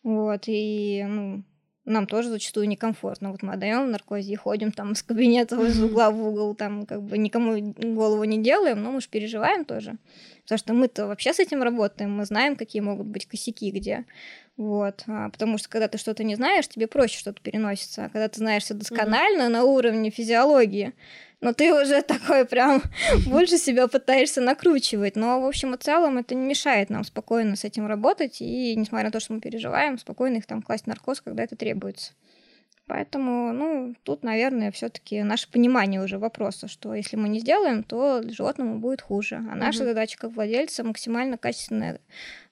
Вот, 0.02 0.44
и, 0.46 1.04
ну, 1.08 1.42
нам 1.84 2.06
тоже 2.06 2.28
зачастую 2.30 2.68
некомфортно. 2.68 3.30
Вот 3.32 3.42
мы 3.42 3.54
отдаем 3.54 3.86
в 3.86 3.90
наркозе 3.90 4.32
и 4.32 4.36
ходим 4.36 4.70
там 4.70 4.94
с 4.94 5.02
кабинета 5.02 5.60
из 5.64 5.82
угла 5.82 6.10
в 6.10 6.26
угол, 6.26 6.54
там 6.54 6.86
как 6.86 7.02
бы 7.02 7.18
никому 7.18 7.74
голову 7.76 8.24
не 8.24 8.42
делаем, 8.42 8.82
но 8.82 8.92
мы 8.92 9.00
же 9.00 9.08
переживаем 9.08 9.64
тоже. 9.64 9.96
Потому 10.42 10.58
что 10.58 10.74
мы-то 10.74 11.06
вообще 11.06 11.32
с 11.32 11.40
этим 11.40 11.62
работаем, 11.62 12.16
мы 12.16 12.24
знаем, 12.24 12.56
какие 12.56 12.82
могут 12.82 13.06
быть 13.06 13.26
косяки 13.26 13.70
где. 13.70 14.04
Вот. 14.62 15.02
А, 15.08 15.28
потому 15.28 15.58
что 15.58 15.68
когда 15.68 15.88
ты 15.88 15.98
что-то 15.98 16.22
не 16.22 16.36
знаешь, 16.36 16.68
тебе 16.68 16.86
проще 16.86 17.18
что-то 17.18 17.40
переносится. 17.42 18.04
А 18.04 18.08
когда 18.08 18.28
ты 18.28 18.38
знаешь 18.38 18.62
все 18.62 18.74
досконально 18.74 19.42
mm-hmm. 19.42 19.48
на 19.48 19.64
уровне 19.64 20.10
физиологии, 20.10 20.92
но 21.40 21.52
ты 21.52 21.74
уже 21.74 22.00
такой 22.02 22.44
прям 22.44 22.80
больше 23.26 23.58
себя 23.58 23.88
пытаешься 23.88 24.40
накручивать. 24.40 25.16
Но, 25.16 25.40
в 25.40 25.46
общем 25.46 25.74
и 25.74 25.78
целом, 25.78 26.18
это 26.18 26.36
не 26.36 26.46
мешает 26.46 26.90
нам 26.90 27.02
спокойно 27.02 27.56
с 27.56 27.64
этим 27.64 27.88
работать, 27.88 28.40
и, 28.40 28.76
несмотря 28.76 29.06
на 29.06 29.10
то, 29.10 29.18
что 29.18 29.32
мы 29.32 29.40
переживаем, 29.40 29.98
спокойно 29.98 30.36
их 30.36 30.46
там 30.46 30.62
класть 30.62 30.86
наркоз, 30.86 31.20
когда 31.20 31.42
это 31.42 31.56
требуется. 31.56 32.12
Поэтому, 32.92 33.54
ну, 33.54 33.94
тут, 34.02 34.22
наверное, 34.22 34.70
все-таки 34.70 35.22
наше 35.22 35.50
понимание 35.50 36.02
уже 36.02 36.18
вопроса, 36.18 36.68
что 36.68 36.92
если 36.92 37.16
мы 37.16 37.30
не 37.30 37.40
сделаем, 37.40 37.84
то 37.84 38.22
животному 38.22 38.80
будет 38.80 39.00
хуже. 39.00 39.36
А 39.50 39.54
наша 39.54 39.78
угу. 39.78 39.86
задача 39.86 40.18
как 40.18 40.32
владельца 40.32 40.84
максимально 40.84 41.38
качественное 41.38 42.00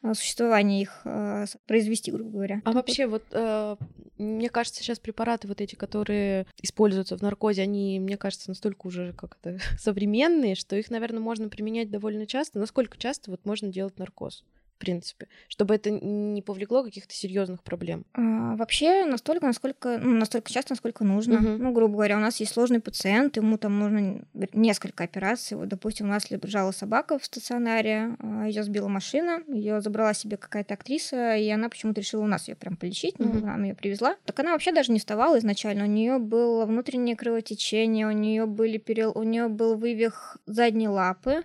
э, 0.03 0.15
существование 0.15 0.81
их 0.81 1.03
э, 1.05 1.45
произвести, 1.67 2.11
грубо 2.11 2.31
говоря. 2.31 2.63
А 2.65 2.73
вообще, 2.73 3.07
вот 3.07 3.23
э, 3.33 3.77
мне 4.17 4.49
кажется, 4.49 4.83
сейчас 4.83 4.99
препараты 4.99 5.47
вот 5.47 5.61
эти, 5.61 5.75
которые 5.75 6.47
используются 6.63 7.19
в 7.19 7.21
наркозе, 7.21 7.61
они, 7.61 8.01
мне 8.01 8.17
кажется, 8.17 8.49
настолько 8.49 8.87
уже 8.87 9.13
как-то 9.13 9.59
современные, 9.79 10.55
что 10.55 10.75
их, 10.75 10.91
наверное, 10.91 11.21
можно 11.21 11.51
применять 11.51 11.91
довольно 11.91 12.27
часто. 12.27 12.59
Насколько 12.59 12.97
часто 12.97 13.31
вот 13.31 13.45
можно 13.45 13.69
делать 13.69 13.99
наркоз? 13.99 14.43
Принципе, 14.81 15.29
чтобы 15.49 15.75
это 15.75 15.91
не 15.91 16.43
повлекло 16.43 16.83
каких-то 16.83 17.15
серьезных 17.15 17.63
проблем? 17.63 18.05
А, 18.15 18.57
вообще 18.57 19.05
настолько, 19.05 19.47
насколько, 19.47 19.99
ну, 19.99 20.17
настолько 20.17 20.51
часто, 20.51 20.73
насколько 20.73 21.05
нужно. 21.05 21.37
Угу. 21.37 21.63
Ну, 21.63 21.73
грубо 21.73 21.95
говоря, 21.95 22.17
у 22.17 22.21
нас 22.21 22.41
есть 22.41 22.53
сложный 22.53 22.81
пациент, 22.81 23.37
ему 23.37 23.59
там 23.59 23.79
нужно 23.79 24.23
несколько 24.53 25.05
операций. 25.05 25.57
Вот, 25.57 25.69
допустим, 25.69 26.07
у 26.07 26.11
нас 26.11 26.31
лежала 26.31 26.73
собака 26.73 27.19
в 27.19 27.25
стационаре, 27.25 28.17
а, 28.19 28.47
ее 28.47 28.65
сбила 28.65 28.89
машина, 28.89 29.43
ее 29.47 29.81
забрала 29.81 30.15
себе 30.15 30.37
какая-то 30.37 30.75
актриса, 30.75 31.37
и 31.37 31.49
она 31.51 31.69
почему-то 31.69 32.01
решила 32.01 32.25
у 32.25 32.27
нас 32.27 32.49
ее 32.49 32.57
прям 32.57 32.77
полечить, 32.77 33.15
угу. 33.21 33.29
ну, 33.35 33.47
нам 33.47 33.63
ее 33.63 33.75
привезла. 33.75 34.17
Так 34.25 34.41
она 34.41 34.53
вообще 34.53 34.73
даже 34.73 34.91
не 34.91 34.99
вставала 34.99 35.39
изначально, 35.39 35.85
у 35.85 35.89
нее 35.89 36.19
было 36.19 36.65
внутреннее 36.67 37.15
кровотечение, 37.15 38.07
у 38.07 38.13
нее 38.13 38.47
были 38.47 38.79
перел... 38.79 39.13
у 39.15 39.23
нее 39.23 39.49
был 39.49 39.77
вывих 39.77 40.39
задней 40.47 40.89
лапы, 40.89 41.45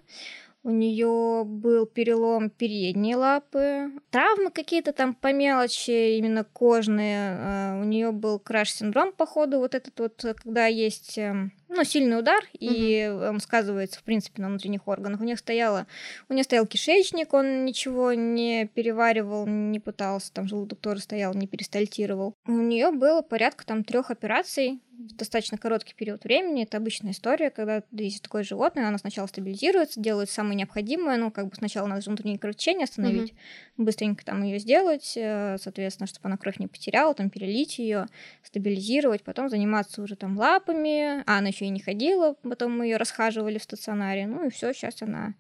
у 0.66 0.72
нее 0.72 1.44
был 1.46 1.86
перелом 1.86 2.50
передней 2.50 3.16
лапы, 3.16 3.92
травмы 4.10 4.50
какие-то 4.50 4.94
там 4.94 5.14
по 5.14 5.32
мелочи, 5.32 6.18
именно 6.18 6.44
кожные. 6.44 7.38
А, 7.38 7.80
у 7.80 7.84
нее 7.84 8.12
был 8.12 8.40
краш-синдром, 8.40 9.14
походу, 9.14 9.60
вот 9.60 9.76
этот 9.76 10.00
вот, 10.00 10.26
когда 10.44 10.66
есть 10.66 11.20
эм, 11.20 11.52
ну, 11.68 11.84
сильный 11.84 12.20
удар, 12.20 12.44
и 12.54 13.12
угу. 13.12 13.26
он 13.26 13.40
сказывается, 13.40 14.00
в 14.00 14.04
принципе, 14.04 14.42
на 14.42 14.50
внутренних 14.50 14.88
органах. 14.88 15.20
У 15.20 15.24
нее 15.24 15.38
стояла, 15.38 15.88
у 16.30 16.34
нее 16.34 16.44
стоял 16.44 16.66
кишечник, 16.66 17.34
он 17.34 17.66
ничего 17.66 18.14
не 18.14 18.68
переваривал, 18.68 19.46
не 19.48 19.80
пытался, 19.80 20.32
там 20.32 20.48
желудок 20.48 20.80
тоже 20.80 21.02
стоял, 21.02 21.34
не 21.34 21.48
перистальтировал. 21.48 22.36
У 22.46 22.52
нее 22.52 22.92
было 22.92 23.22
порядка 23.22 23.66
там 23.66 23.84
трех 23.84 24.12
операций 24.12 24.80
в 24.98 25.16
достаточно 25.16 25.58
короткий 25.58 25.94
период 25.94 26.24
времени. 26.24 26.64
Это 26.64 26.78
обычная 26.78 27.12
история, 27.12 27.50
когда 27.50 27.84
есть 27.92 28.22
такое 28.22 28.44
животное, 28.44 28.88
оно 28.88 28.98
сначала 28.98 29.28
стабилизируется, 29.28 30.00
делает 30.00 30.30
самое 30.30 30.56
необходимое, 30.56 31.18
ну, 31.18 31.32
как 31.32 31.48
бы 31.48 31.56
сначала 31.56 31.88
надо 31.88 32.02
же 32.02 32.10
внутреннее 32.10 32.40
кровотечение 32.40 32.86
остановить, 32.86 33.34
угу. 33.78 33.86
быстренько 33.86 34.26
там 34.26 34.44
ее 34.44 34.60
сделать, 34.60 35.14
э, 35.16 35.58
соответственно, 35.60 36.08
чтобы 36.08 36.28
она 36.28 36.38
кровь 36.38 36.60
не 36.60 36.68
потеряла, 36.68 37.14
там 37.14 37.30
перелить 37.30 37.78
ее, 37.80 38.08
стабилизировать, 38.44 39.24
потом 39.24 39.50
заниматься 39.50 40.02
уже 40.02 40.16
там 40.16 40.38
лапами, 40.38 41.22
а 41.26 41.38
она 41.38 41.52
еще 41.56 41.66
и 41.66 41.70
не 41.70 41.80
ходила, 41.80 42.36
потом 42.44 42.78
мы 42.78 42.86
ее 42.86 42.98
расхаживали 42.98 43.58
в 43.58 43.64
стационаре, 43.64 44.28
ну 44.28 44.46
и 44.46 44.50
все, 44.50 44.74
сейчас 44.74 45.02
она 45.02 45.34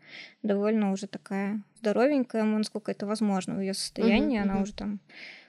довольно 0.44 0.92
уже 0.92 1.08
такая 1.08 1.62
здоровенькая, 1.80 2.44
насколько 2.44 2.92
это 2.92 3.06
возможно 3.06 3.56
в 3.56 3.60
ее 3.60 3.74
состоянии, 3.74 4.40
uh-huh, 4.40 4.44
она 4.44 4.56
uh-huh. 4.56 4.64
уже 4.64 4.74
там 4.74 5.00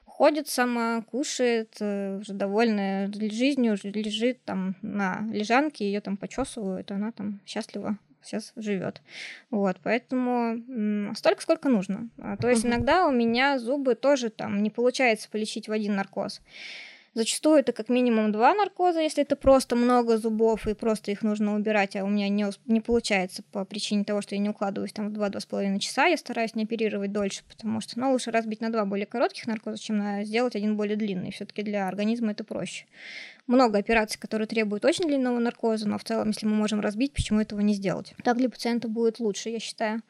ходит 0.05 0.49
сама, 0.49 1.03
кушает, 1.03 1.77
э, 1.81 2.19
уже 2.19 2.33
довольная 2.33 3.11
жизнью, 3.13 3.75
уже 3.75 3.91
лежит 3.91 4.43
там 4.45 4.75
на 4.83 5.29
лежанке, 5.31 5.87
ее 5.87 6.01
там 6.01 6.17
почесывают, 6.17 6.91
она 6.91 7.13
там 7.13 7.41
счастлива 7.47 7.99
сейчас 8.23 8.53
живет. 8.57 9.03
Вот, 9.51 9.79
поэтому 9.85 11.15
столько, 11.15 11.43
сколько 11.43 11.69
нужно. 11.69 12.09
А, 12.19 12.37
то 12.37 12.49
есть 12.49 12.65
uh-huh. 12.65 12.69
иногда 12.69 13.07
у 13.07 13.13
меня 13.13 13.59
зубы 13.59 13.95
тоже 13.95 14.31
там 14.31 14.63
не 14.63 14.71
получается 14.71 15.31
полечить 15.31 15.69
в 15.69 15.73
один 15.73 15.95
наркоз. 15.95 16.41
Зачастую 17.17 17.61
это 17.61 17.73
как 17.73 17.89
минимум 17.89 18.31
два 18.31 18.53
наркоза, 18.53 19.01
если 19.01 19.23
это 19.23 19.37
просто 19.37 19.75
много 19.75 20.19
зубов 20.19 20.69
и 20.69 20.75
просто 20.75 21.13
их 21.13 21.23
нужно 21.23 21.55
убирать, 21.55 21.97
а 21.97 22.05
у 22.05 22.09
меня 22.09 22.29
не, 22.29 22.45
не 22.67 22.83
получается 22.83 23.43
по 23.53 23.65
причине 23.65 24.05
того, 24.05 24.21
что 24.21 24.35
я 24.35 24.39
не 24.39 24.51
укладываюсь 24.51 24.93
там 24.93 25.09
в 25.09 25.19
2-2,5 25.19 25.79
часа, 25.79 26.09
я 26.09 26.19
стараюсь 26.19 26.55
не 26.55 26.65
оперировать 26.65 27.13
дольше, 27.13 27.43
потому 27.49 27.81
что, 27.81 27.99
ну, 27.99 28.13
лучше 28.13 28.33
разбить 28.33 28.61
на 28.61 28.71
два 28.71 28.85
более 28.85 29.07
коротких 29.07 29.47
наркоза, 29.47 29.79
чем 29.79 29.97
на 29.97 30.25
сделать 30.25 30.57
один 30.57 30.77
более 30.77 30.97
длинный. 30.97 31.33
все 31.33 31.47
таки 31.47 31.63
для 31.63 31.89
организма 31.89 32.33
это 32.33 32.45
проще. 32.45 32.85
Много 33.47 33.79
операций, 33.79 34.21
которые 34.21 34.47
требуют 34.47 34.85
очень 34.85 35.07
длинного 35.07 35.39
наркоза, 35.39 35.89
но 35.89 35.97
в 35.97 36.05
целом, 36.05 36.29
если 36.29 36.45
мы 36.45 36.55
можем 36.55 36.81
разбить, 36.81 37.15
почему 37.15 37.41
этого 37.41 37.61
не 37.61 37.73
сделать? 37.73 38.13
Так 38.25 38.37
для 38.37 38.51
пациента 38.51 38.89
будет 38.89 39.21
лучше, 39.21 39.49
я 39.49 39.59
считаю. 39.59 40.03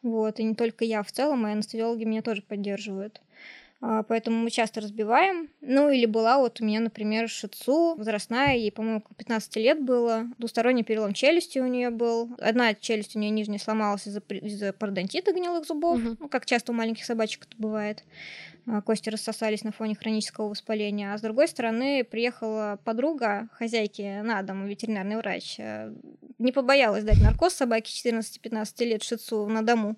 Вот, 0.00 0.40
и 0.40 0.44
не 0.44 0.54
только 0.54 0.86
я 0.86 1.02
в 1.02 1.12
целом, 1.12 1.42
мои 1.42 1.52
анестезиологи 1.52 2.04
меня 2.04 2.22
тоже 2.22 2.40
поддерживают. 2.40 3.20
А, 3.88 4.02
поэтому 4.02 4.38
мы 4.38 4.50
часто 4.50 4.80
разбиваем. 4.80 5.48
Ну, 5.60 5.90
или 5.90 6.06
была 6.06 6.38
вот 6.38 6.60
у 6.60 6.64
меня, 6.64 6.80
например, 6.80 7.28
шицу, 7.28 7.94
возрастная, 7.94 8.56
ей, 8.56 8.72
по-моему, 8.72 8.98
около 8.98 9.14
15 9.14 9.56
лет 9.56 9.80
было. 9.80 10.26
Двусторонний 10.38 10.82
перелом 10.82 11.12
челюсти 11.12 11.60
у 11.60 11.66
нее 11.66 11.90
был. 11.90 12.34
Одна 12.40 12.74
челюсть 12.74 13.14
у 13.14 13.20
нее 13.20 13.30
нижняя 13.30 13.60
сломалась 13.60 14.08
из-за, 14.08 14.18
из 14.18 14.74
пародонтита 14.74 15.32
гнилых 15.32 15.66
зубов, 15.66 16.00
угу. 16.00 16.16
ну, 16.18 16.28
как 16.28 16.46
часто 16.46 16.72
у 16.72 16.74
маленьких 16.74 17.04
собачек 17.04 17.44
это 17.44 17.54
бывает. 17.58 18.02
А, 18.66 18.82
кости 18.82 19.08
рассосались 19.08 19.62
на 19.62 19.70
фоне 19.70 19.94
хронического 19.94 20.48
воспаления. 20.48 21.14
А 21.14 21.18
с 21.18 21.20
другой 21.20 21.46
стороны, 21.46 22.02
приехала 22.02 22.80
подруга 22.84 23.48
хозяйки 23.52 24.20
на 24.22 24.42
дом, 24.42 24.66
ветеринарный 24.66 25.16
врач. 25.16 25.60
А, 25.60 25.94
не 26.38 26.50
побоялась 26.50 27.04
дать 27.04 27.22
наркоз 27.22 27.54
собаке 27.54 27.92
14-15 27.92 28.84
лет 28.84 29.04
шицу 29.04 29.46
на 29.46 29.62
дому. 29.62 29.96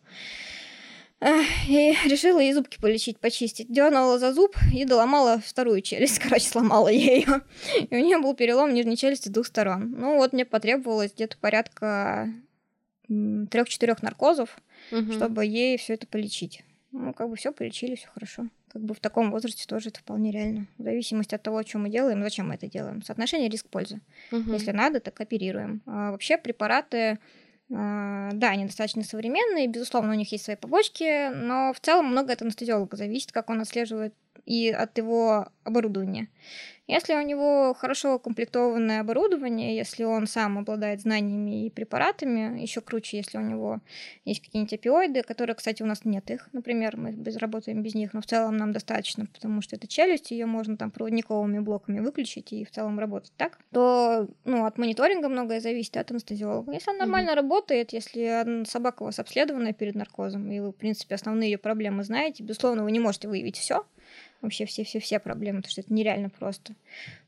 И 1.20 1.96
решила 2.04 2.38
ей 2.38 2.52
зубки 2.52 2.78
полечить, 2.78 3.18
почистить. 3.18 3.72
Дернула 3.72 4.18
за 4.18 4.32
зуб 4.32 4.56
и 4.72 4.84
доломала 4.84 5.40
вторую 5.44 5.82
челюсть. 5.82 6.18
Короче, 6.22 6.48
сломала 6.48 6.88
ее. 6.88 7.42
И 7.90 7.96
у 7.96 7.98
нее 7.98 8.18
был 8.18 8.34
перелом 8.34 8.72
нижней 8.72 8.96
челюсти 8.96 9.28
с 9.28 9.32
двух 9.32 9.46
сторон. 9.46 9.94
Ну 9.98 10.16
вот 10.16 10.32
мне 10.32 10.44
потребовалось 10.44 11.12
где-то 11.12 11.36
порядка 11.38 12.32
трех-четырех 13.08 14.02
наркозов, 14.02 14.56
угу. 14.92 15.12
чтобы 15.12 15.44
ей 15.44 15.76
все 15.78 15.94
это 15.94 16.06
полечить. 16.06 16.62
Ну, 16.92 17.12
как 17.12 17.28
бы 17.28 17.36
все 17.36 17.52
полечили, 17.52 17.96
все 17.96 18.08
хорошо. 18.08 18.46
Как 18.68 18.82
бы 18.82 18.94
в 18.94 19.00
таком 19.00 19.30
возрасте 19.30 19.66
тоже 19.66 19.88
это 19.88 20.00
вполне 20.00 20.30
реально. 20.30 20.66
В 20.76 20.82
зависимости 20.82 21.34
от 21.34 21.42
того, 21.42 21.62
что 21.62 21.78
мы 21.78 21.88
делаем, 21.88 22.22
зачем 22.22 22.48
мы 22.48 22.54
это 22.54 22.68
делаем. 22.68 23.02
Соотношение 23.02 23.48
риск-польза. 23.48 24.00
Угу. 24.30 24.52
Если 24.52 24.72
надо, 24.72 25.00
так 25.00 25.18
оперируем. 25.20 25.82
А 25.86 26.12
вообще 26.12 26.36
препараты 26.38 27.18
да, 27.68 28.48
они 28.48 28.64
достаточно 28.64 29.02
современные, 29.02 29.66
безусловно, 29.66 30.12
у 30.12 30.16
них 30.16 30.32
есть 30.32 30.44
свои 30.44 30.56
побочки, 30.56 31.30
но 31.34 31.72
в 31.74 31.80
целом 31.80 32.06
много 32.06 32.32
от 32.32 32.40
анестезиолога 32.40 32.96
зависит, 32.96 33.32
как 33.32 33.50
он 33.50 33.60
отслеживает 33.60 34.14
и 34.48 34.70
от 34.70 34.96
его 34.96 35.48
оборудования. 35.64 36.28
Если 36.86 37.12
у 37.12 37.20
него 37.20 37.74
хорошо 37.74 38.14
укомплектованное 38.14 39.02
оборудование, 39.02 39.76
если 39.76 40.04
он 40.04 40.26
сам 40.26 40.56
обладает 40.56 41.02
знаниями 41.02 41.66
и 41.66 41.70
препаратами, 41.70 42.62
еще 42.62 42.80
круче, 42.80 43.18
если 43.18 43.36
у 43.36 43.42
него 43.42 43.80
есть 44.24 44.40
какие-нибудь 44.40 44.72
опиоиды, 44.72 45.22
которые, 45.22 45.54
кстати, 45.54 45.82
у 45.82 45.86
нас 45.86 46.06
нет 46.06 46.30
их, 46.30 46.48
например, 46.54 46.96
мы 46.96 47.12
без, 47.12 47.36
работаем 47.36 47.82
без 47.82 47.94
них, 47.94 48.14
но 48.14 48.22
в 48.22 48.26
целом 48.26 48.56
нам 48.56 48.72
достаточно, 48.72 49.26
потому 49.26 49.60
что 49.60 49.76
это 49.76 49.86
челюсть, 49.86 50.30
ее 50.30 50.46
можно 50.46 50.78
там 50.78 50.90
проводниковыми 50.90 51.58
блоками 51.58 52.00
выключить 52.00 52.54
и 52.54 52.64
в 52.64 52.70
целом 52.70 52.98
работать 52.98 53.32
так, 53.36 53.58
то 53.70 54.26
ну, 54.46 54.64
от 54.64 54.78
мониторинга 54.78 55.28
многое 55.28 55.60
зависит 55.60 55.98
от 55.98 56.10
анестезиолога. 56.10 56.72
Если 56.72 56.90
он 56.90 56.96
нормально 56.96 57.32
mm-hmm. 57.32 57.34
работает, 57.34 57.92
если 57.92 58.64
собака 58.64 59.02
у 59.02 59.06
вас 59.06 59.18
обследованная 59.18 59.74
перед 59.74 59.94
наркозом, 59.94 60.50
и 60.50 60.58
вы, 60.60 60.70
в 60.70 60.76
принципе, 60.76 61.16
основные 61.16 61.50
ее 61.50 61.58
проблемы 61.58 62.02
знаете, 62.02 62.42
безусловно, 62.42 62.84
вы 62.84 62.92
не 62.92 63.00
можете 63.00 63.28
выявить 63.28 63.58
все, 63.58 63.84
вообще 64.40 64.66
все-все-все 64.66 65.18
проблемы, 65.18 65.58
потому 65.58 65.72
что 65.72 65.80
это 65.80 65.92
нереально 65.92 66.30
просто. 66.30 66.74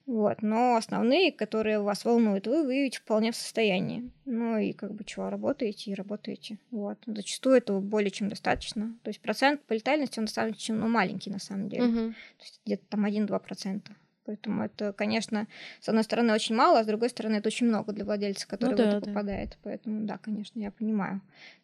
Вот. 0.06 0.42
Но 0.42 0.76
основные, 0.76 1.30
которые 1.30 1.80
вас 1.80 2.04
волнуют, 2.04 2.46
вы 2.46 2.64
выявить 2.64 2.96
вполне 2.96 3.32
в 3.32 3.36
состоянии. 3.36 4.10
Ну 4.24 4.58
и 4.58 4.72
как 4.72 4.92
бы 4.92 5.04
чего, 5.04 5.30
работаете 5.30 5.90
и 5.90 5.94
работаете. 5.94 6.58
Вот. 6.70 6.98
Зачастую 7.06 7.56
этого 7.56 7.80
более 7.80 8.10
чем 8.10 8.28
достаточно. 8.28 8.94
То 9.02 9.08
есть 9.08 9.20
процент 9.20 9.62
по 9.62 9.72
летальности, 9.72 10.18
он 10.18 10.24
достаточно 10.24 10.74
ну, 10.74 10.88
маленький 10.88 11.30
на 11.30 11.38
самом 11.38 11.68
деле. 11.68 11.84
Угу. 11.84 12.12
То 12.38 12.44
есть 12.44 12.60
где-то 12.64 12.84
там 12.88 13.06
1-2%. 13.06 13.82
Поэтому 14.26 14.64
это, 14.64 14.92
конечно, 14.92 15.48
с 15.80 15.88
одной 15.88 16.04
стороны 16.04 16.32
очень 16.32 16.54
мало, 16.54 16.80
а 16.80 16.84
с 16.84 16.86
другой 16.86 17.08
стороны 17.08 17.36
это 17.36 17.48
очень 17.48 17.66
много 17.66 17.92
для 17.92 18.04
владельца, 18.04 18.46
который 18.46 18.72
ну, 18.72 18.76
да, 18.76 18.84
в 18.84 18.88
это 18.88 19.00
да. 19.00 19.06
попадает. 19.06 19.58
Поэтому 19.62 20.06
да, 20.06 20.18
конечно, 20.18 20.60
я 20.60 20.70
понимаю. 20.70 21.20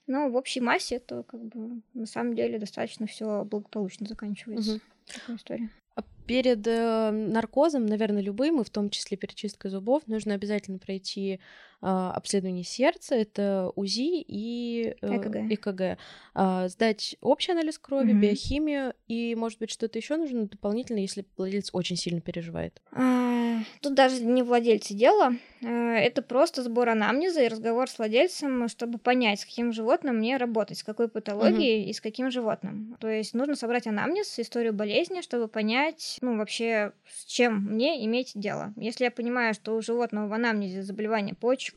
Но 0.07 0.29
в 0.29 0.37
общей 0.37 0.61
массе 0.61 0.97
это 0.97 1.23
как 1.25 1.45
бы 1.45 1.81
на 1.95 2.07
самом 2.07 2.35
деле 2.35 2.59
достаточно 2.59 3.07
все 3.07 3.45
благополучно 3.45 4.07
заканчивается. 4.07 4.75
Угу. 4.75 4.81
Такая 5.12 5.37
история. 5.37 5.71
А 5.95 6.03
перед 6.27 6.66
э, 6.66 7.11
наркозом, 7.11 7.87
наверное, 7.87 8.23
любым, 8.23 8.61
и 8.61 8.64
в 8.64 8.71
том 8.71 8.90
числе 8.90 9.16
перечисткой 9.16 9.71
зубов, 9.71 10.07
нужно 10.07 10.35
обязательно 10.35 10.79
пройти 10.79 11.40
обследование 11.81 12.65
сердца, 12.65 13.15
это 13.15 13.71
УЗИ 13.77 14.23
и 14.27 14.95
э, 15.01 15.17
ЭКГ. 15.17 15.37
ЭКГ. 15.53 15.99
Э, 16.35 16.69
сдать 16.69 17.17
общий 17.21 17.53
анализ 17.53 17.79
крови, 17.79 18.12
угу. 18.12 18.21
биохимию, 18.21 18.95
и, 19.09 19.35
может 19.35 19.59
быть, 19.59 19.71
что-то 19.71 19.99
еще 19.99 20.17
нужно 20.17 20.47
дополнительно, 20.47 20.99
если 20.99 21.25
владелец 21.37 21.71
очень 21.73 21.97
сильно 21.97 22.21
переживает. 22.21 22.81
А, 22.93 23.59
тут 23.81 23.95
даже 23.95 24.23
не 24.25 24.43
владельцы 24.43 24.95
дела, 24.95 25.35
Э, 25.62 25.95
это 25.97 26.23
просто 26.23 26.62
сбор 26.62 26.91
анамнеза 26.91 27.43
и 27.43 27.49
разговор 27.49 27.89
с 27.89 27.99
владельцем, 27.99 28.69
чтобы 28.69 28.99
понять, 28.99 29.41
с 29.41 29.45
каким 29.45 29.73
животным 29.73 30.17
мне 30.17 30.37
работать, 30.37 30.79
с 30.79 30.85
какой 30.85 31.09
патологией 31.09 31.83
угу. 31.83 31.91
и 31.91 31.93
с 31.93 32.01
каким 32.01 32.31
животным. 32.31 32.97
То 33.01 33.09
есть 33.09 33.35
нужно 33.35 33.57
собрать 33.57 33.87
анамнез, 33.87 34.39
историю 34.39 34.73
болезни, 34.73 35.21
чтобы 35.23 35.49
понять, 35.49 36.19
ну, 36.21 36.37
вообще, 36.37 36.93
с 37.09 37.25
чем 37.25 37.65
мне 37.73 38.05
иметь 38.05 38.33
дело. 38.35 38.73
Если 38.77 39.05
я 39.05 39.11
понимаю, 39.11 39.55
что 39.55 39.77
у 39.77 39.83
животного 39.83 40.29
в 40.29 40.33
анамнезе 40.33 40.83
заболевание 40.83 41.35
почек, 41.35 41.76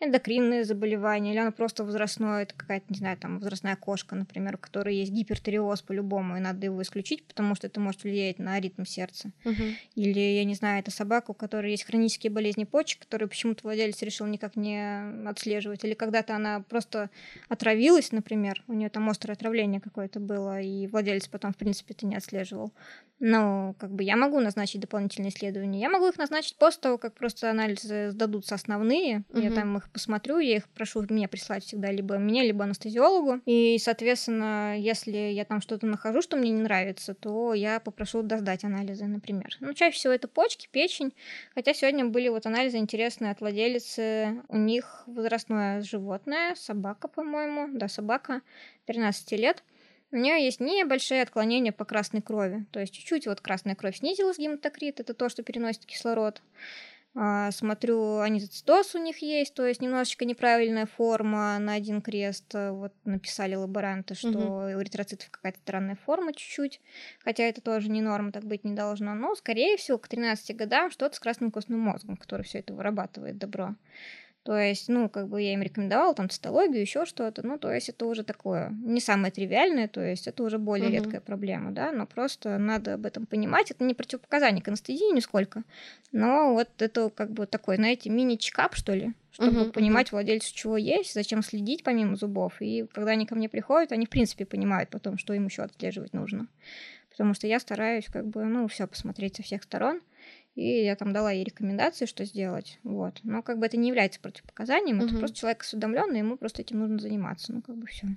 эндокринные 0.00 0.64
заболевания, 0.64 1.32
или 1.32 1.38
оно 1.38 1.50
просто 1.50 1.84
возрастное, 1.84 2.42
это 2.42 2.54
какая-то, 2.54 2.86
не 2.88 2.98
знаю, 2.98 3.16
там, 3.16 3.40
возрастная 3.40 3.74
кошка, 3.74 4.14
например, 4.14 4.54
у 4.54 4.58
которой 4.58 4.94
есть 4.94 5.10
гипертериоз 5.10 5.82
по-любому, 5.82 6.36
и 6.36 6.40
надо 6.40 6.66
его 6.66 6.80
исключить, 6.82 7.26
потому 7.26 7.56
что 7.56 7.66
это 7.66 7.80
может 7.80 8.04
влиять 8.04 8.38
на 8.38 8.60
ритм 8.60 8.84
сердца. 8.84 9.32
Угу. 9.44 9.62
Или, 9.96 10.20
я 10.20 10.44
не 10.44 10.54
знаю, 10.54 10.80
это 10.80 10.92
собака, 10.92 11.32
у 11.32 11.34
которой 11.34 11.72
есть 11.72 11.84
хронические 11.84 12.30
болезни 12.30 12.64
почек, 12.64 13.00
которые 13.00 13.28
почему-то 13.28 13.64
владелец 13.64 14.00
решил 14.02 14.26
никак 14.26 14.54
не 14.54 15.28
отслеживать. 15.28 15.84
Или 15.84 15.94
когда-то 15.94 16.36
она 16.36 16.60
просто 16.60 17.10
отравилась, 17.48 18.12
например, 18.12 18.62
у 18.68 18.74
нее 18.74 18.90
там 18.90 19.08
острое 19.10 19.34
отравление 19.34 19.80
какое-то 19.80 20.20
было, 20.20 20.60
и 20.60 20.86
владелец 20.86 21.26
потом, 21.26 21.52
в 21.52 21.56
принципе, 21.56 21.94
это 21.94 22.06
не 22.06 22.14
отслеживал. 22.14 22.72
Но 23.20 23.74
как 23.78 23.90
бы 23.90 24.04
я 24.04 24.16
могу 24.16 24.38
назначить 24.38 24.80
дополнительные 24.80 25.30
исследования. 25.30 25.80
Я 25.80 25.90
могу 25.90 26.06
их 26.06 26.18
назначить 26.18 26.56
после 26.56 26.80
того, 26.82 26.98
как 26.98 27.14
просто 27.14 27.50
анализы 27.50 28.10
сдадутся 28.10 28.54
основные. 28.54 29.24
Угу. 29.30 29.40
Я 29.40 29.50
там 29.50 29.76
их 29.76 29.87
посмотрю, 29.88 30.38
я 30.38 30.56
их 30.56 30.68
прошу 30.68 31.02
меня 31.08 31.28
прислать 31.28 31.64
всегда 31.64 31.90
либо 31.90 32.18
мне, 32.18 32.42
либо 32.44 32.64
анестезиологу. 32.64 33.40
И, 33.46 33.78
соответственно, 33.78 34.78
если 34.78 35.16
я 35.16 35.44
там 35.44 35.60
что-то 35.60 35.86
нахожу, 35.86 36.22
что 36.22 36.36
мне 36.36 36.50
не 36.50 36.62
нравится, 36.62 37.14
то 37.14 37.54
я 37.54 37.80
попрошу 37.80 38.22
досдать 38.22 38.64
анализы, 38.64 39.06
например. 39.06 39.56
Ну, 39.60 39.72
чаще 39.74 39.96
всего 39.96 40.12
это 40.12 40.28
почки, 40.28 40.68
печень. 40.70 41.14
Хотя 41.54 41.74
сегодня 41.74 42.06
были 42.06 42.28
вот 42.28 42.46
анализы 42.46 42.78
интересные 42.78 43.32
от 43.32 43.40
владелицы. 43.40 44.42
У 44.48 44.56
них 44.56 45.04
возрастное 45.06 45.80
животное, 45.82 46.54
собака, 46.54 47.08
по-моему. 47.08 47.68
Да, 47.76 47.88
собака, 47.88 48.42
13 48.86 49.32
лет. 49.32 49.62
У 50.10 50.16
нее 50.16 50.42
есть 50.42 50.60
небольшие 50.60 51.22
отклонения 51.22 51.72
по 51.72 51.84
красной 51.84 52.22
крови. 52.22 52.66
То 52.72 52.80
есть 52.80 52.94
чуть-чуть 52.94 53.26
вот 53.26 53.40
красная 53.40 53.74
кровь 53.74 53.98
снизилась, 53.98 54.38
гематокрит, 54.38 55.00
это 55.00 55.12
то, 55.12 55.28
что 55.28 55.42
переносит 55.42 55.84
кислород. 55.84 56.42
А, 57.14 57.50
смотрю, 57.50 58.18
анизоцитоз 58.18 58.94
у 58.94 58.98
них 58.98 59.22
есть, 59.22 59.54
то 59.54 59.66
есть 59.66 59.80
немножечко 59.80 60.24
неправильная 60.24 60.86
форма 60.86 61.58
на 61.58 61.74
один 61.74 62.00
крест. 62.00 62.54
Вот 62.54 62.92
написали 63.04 63.54
лаборанты, 63.54 64.14
что 64.14 64.28
угу. 64.28 64.54
у 64.54 64.80
эритроцитов 64.80 65.30
какая-то 65.30 65.58
странная 65.58 65.96
форма 65.96 66.32
чуть-чуть, 66.32 66.80
хотя 67.18 67.44
это 67.44 67.60
тоже 67.60 67.90
не 67.90 68.02
норма, 68.02 68.30
так 68.30 68.44
быть 68.44 68.64
не 68.64 68.74
должно. 68.74 69.14
Но, 69.14 69.34
скорее 69.34 69.76
всего, 69.76 69.98
к 69.98 70.06
13 70.06 70.54
годам 70.56 70.90
что-то 70.90 71.16
с 71.16 71.20
красным 71.20 71.50
костным 71.50 71.80
мозгом, 71.80 72.16
который 72.16 72.42
все 72.42 72.58
это 72.58 72.74
вырабатывает 72.74 73.38
добро. 73.38 73.74
То 74.48 74.58
есть, 74.58 74.88
ну, 74.88 75.10
как 75.10 75.28
бы 75.28 75.42
я 75.42 75.52
им 75.52 75.60
рекомендовала 75.60 76.14
там 76.14 76.30
цитологию, 76.30 76.80
еще 76.80 77.04
что-то. 77.04 77.46
Ну, 77.46 77.58
то 77.58 77.70
есть 77.70 77.90
это 77.90 78.06
уже 78.06 78.24
такое 78.24 78.70
не 78.82 78.98
самое 78.98 79.30
тривиальное, 79.30 79.88
то 79.88 80.00
есть 80.00 80.26
это 80.26 80.42
уже 80.42 80.56
более 80.56 80.88
uh-huh. 80.88 80.94
редкая 80.94 81.20
проблема, 81.20 81.70
да, 81.70 81.92
но 81.92 82.06
просто 82.06 82.56
надо 82.56 82.94
об 82.94 83.04
этом 83.04 83.26
понимать. 83.26 83.70
Это 83.70 83.84
не 83.84 83.92
противопоказание 83.92 84.62
к 84.62 84.68
анестезии 84.68 85.14
нисколько, 85.14 85.64
но 86.12 86.54
вот 86.54 86.70
это 86.78 87.10
как 87.10 87.30
бы 87.30 87.44
такой, 87.44 87.76
знаете, 87.76 88.08
мини-чекап, 88.08 88.74
что 88.74 88.94
ли, 88.94 89.12
чтобы 89.32 89.64
uh-huh, 89.64 89.72
понимать 89.72 90.08
uh-huh. 90.08 90.12
владельцу, 90.12 90.54
чего 90.54 90.78
есть, 90.78 91.12
зачем 91.12 91.42
следить 91.42 91.84
помимо 91.84 92.16
зубов. 92.16 92.54
И 92.60 92.86
когда 92.94 93.10
они 93.10 93.26
ко 93.26 93.34
мне 93.34 93.50
приходят, 93.50 93.92
они, 93.92 94.06
в 94.06 94.10
принципе, 94.10 94.46
понимают 94.46 94.88
потом, 94.88 95.18
что 95.18 95.34
им 95.34 95.44
еще 95.44 95.60
отслеживать 95.60 96.14
нужно. 96.14 96.46
Потому 97.10 97.34
что 97.34 97.46
я 97.46 97.60
стараюсь 97.60 98.06
как 98.06 98.26
бы, 98.26 98.44
ну, 98.44 98.66
все 98.66 98.86
посмотреть 98.86 99.36
со 99.36 99.42
всех 99.42 99.62
сторон 99.62 100.00
и 100.58 100.84
я 100.84 100.96
там 100.96 101.12
дала 101.12 101.30
ей 101.30 101.44
рекомендации, 101.44 102.06
что 102.06 102.24
сделать, 102.24 102.80
вот. 102.82 103.20
Но 103.22 103.42
как 103.42 103.58
бы 103.60 103.66
это 103.66 103.76
не 103.76 103.88
является 103.88 104.18
противопоказанием, 104.18 104.98
угу. 104.98 105.06
это 105.06 105.16
просто 105.16 105.36
человек 105.36 105.62
осведомленный, 105.62 106.18
ему 106.18 106.36
просто 106.36 106.62
этим 106.62 106.80
нужно 106.80 106.98
заниматься, 106.98 107.52
ну 107.52 107.62
как 107.62 107.76
бы 107.76 107.86
все. 107.86 108.08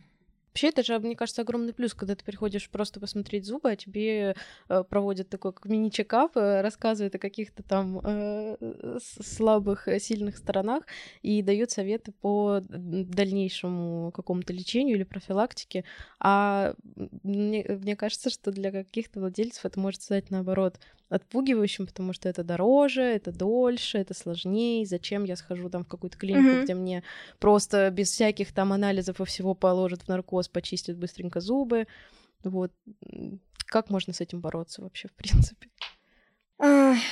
Вообще, 0.52 0.68
это 0.68 0.84
же, 0.84 1.00
мне 1.00 1.16
кажется, 1.16 1.44
огромный 1.44 1.74
плюс, 1.74 1.94
когда 1.94 2.14
ты 2.14 2.26
приходишь 2.26 2.70
просто 2.70 3.00
посмотреть 3.00 3.46
зубы, 3.46 3.72
а 3.72 3.76
тебе 3.78 4.36
э, 4.68 4.84
проводят 4.84 5.30
такой 5.30 5.54
как 5.54 5.66
мини-чекап, 5.66 6.36
э, 6.36 6.62
рассказывают 6.62 7.16
о 7.16 7.20
каких-то 7.20 7.64
там 7.64 8.02
э, 8.04 8.58
слабых, 9.22 9.88
э, 9.88 10.00
сильных 10.00 10.38
сторонах 10.38 10.84
и 11.22 11.42
дают 11.42 11.72
советы 11.72 12.12
по 12.12 12.60
дальнейшему 12.68 14.12
какому-то 14.12 14.52
лечению 14.52 14.98
или 14.98 15.04
профилактике. 15.04 15.86
А 16.20 16.74
мне, 17.24 17.66
мне 17.70 17.96
кажется, 17.96 18.30
что 18.30 18.52
для 18.52 18.72
каких-то 18.72 19.22
владельцев 19.22 19.66
это 19.66 19.80
может 19.80 20.02
стать 20.02 20.32
наоборот 20.32 20.80
отпугивающим, 21.12 21.88
потому 21.88 22.14
что 22.14 22.30
это 22.30 22.44
дороже, 22.44 23.02
это 23.02 23.34
дольше, 23.34 23.98
это 23.98 24.14
сложнее. 24.14 24.86
Зачем 24.86 25.26
я 25.26 25.36
схожу 25.36 25.70
там 25.70 25.84
в 25.84 25.88
какую-то 25.88 26.18
клинику, 26.18 26.56
mm-hmm. 26.56 26.64
где 26.64 26.74
мне 26.74 27.04
просто 27.40 27.90
без 27.90 28.12
всяких 28.12 28.54
там 28.54 28.72
анализов 28.72 29.20
и 29.20 29.26
всего 29.26 29.54
положат 29.54 30.04
в 30.04 30.08
наркоз, 30.08 30.41
почистят 30.48 30.98
быстренько 30.98 31.40
зубы. 31.40 31.88
Вот. 32.44 32.74
Как 33.66 33.90
можно 33.90 34.14
с 34.14 34.22
этим 34.22 34.42
бороться 34.42 34.82
вообще, 34.82 35.08
в 35.08 35.14
принципе? 35.14 35.70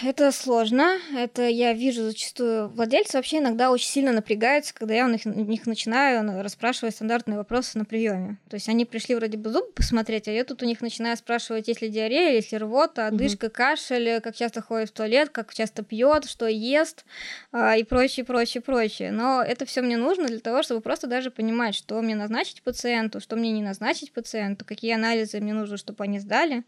Это 0.03 0.31
сложно. 0.31 0.97
Это 1.15 1.47
я 1.47 1.73
вижу 1.73 2.03
зачастую. 2.03 2.69
Владельцы 2.69 3.17
вообще 3.17 3.39
иногда 3.39 3.71
очень 3.71 3.87
сильно 3.87 4.11
напрягаются, 4.11 4.73
когда 4.73 4.93
я 4.93 5.05
у 5.05 5.09
них, 5.09 5.21
у 5.25 5.29
них 5.29 5.65
начинаю 5.65 6.43
расспрашивать 6.43 6.95
стандартные 6.95 7.37
вопросы 7.37 7.77
на 7.77 7.85
приеме. 7.85 8.37
То 8.49 8.55
есть 8.55 8.69
они 8.69 8.85
пришли 8.85 9.15
вроде 9.15 9.37
бы 9.37 9.49
зубы 9.49 9.71
посмотреть, 9.71 10.27
а 10.27 10.31
я 10.31 10.43
тут 10.43 10.63
у 10.63 10.65
них 10.65 10.81
начинаю 10.81 11.17
спрашивать, 11.17 11.67
есть 11.67 11.81
ли 11.81 11.89
диарея, 11.89 12.33
есть 12.33 12.51
ли 12.51 12.57
рвота, 12.57 13.07
одышка, 13.07 13.45
угу. 13.45 13.53
кашель, 13.53 14.21
как 14.21 14.35
часто 14.35 14.61
ходит 14.61 14.89
в 14.89 14.93
туалет, 14.93 15.29
как 15.29 15.53
часто 15.53 15.83
пьет, 15.83 16.25
что 16.25 16.47
ест 16.47 17.05
а, 17.51 17.75
и 17.75 17.83
прочее, 17.83 18.25
прочее, 18.25 18.61
прочее. 18.61 19.11
Но 19.11 19.41
это 19.41 19.65
все 19.65 19.81
мне 19.81 19.97
нужно 19.97 20.27
для 20.27 20.39
того, 20.39 20.63
чтобы 20.63 20.81
просто 20.81 21.07
даже 21.07 21.31
понимать, 21.31 21.75
что 21.75 22.01
мне 22.01 22.15
назначить 22.15 22.61
пациенту, 22.61 23.19
что 23.19 23.35
мне 23.35 23.51
не 23.51 23.61
назначить 23.61 24.11
пациенту, 24.11 24.65
какие 24.65 24.93
анализы 24.93 25.39
мне 25.39 25.53
нужно, 25.53 25.77
чтобы 25.77 26.03
они 26.03 26.19
сдали 26.19 26.63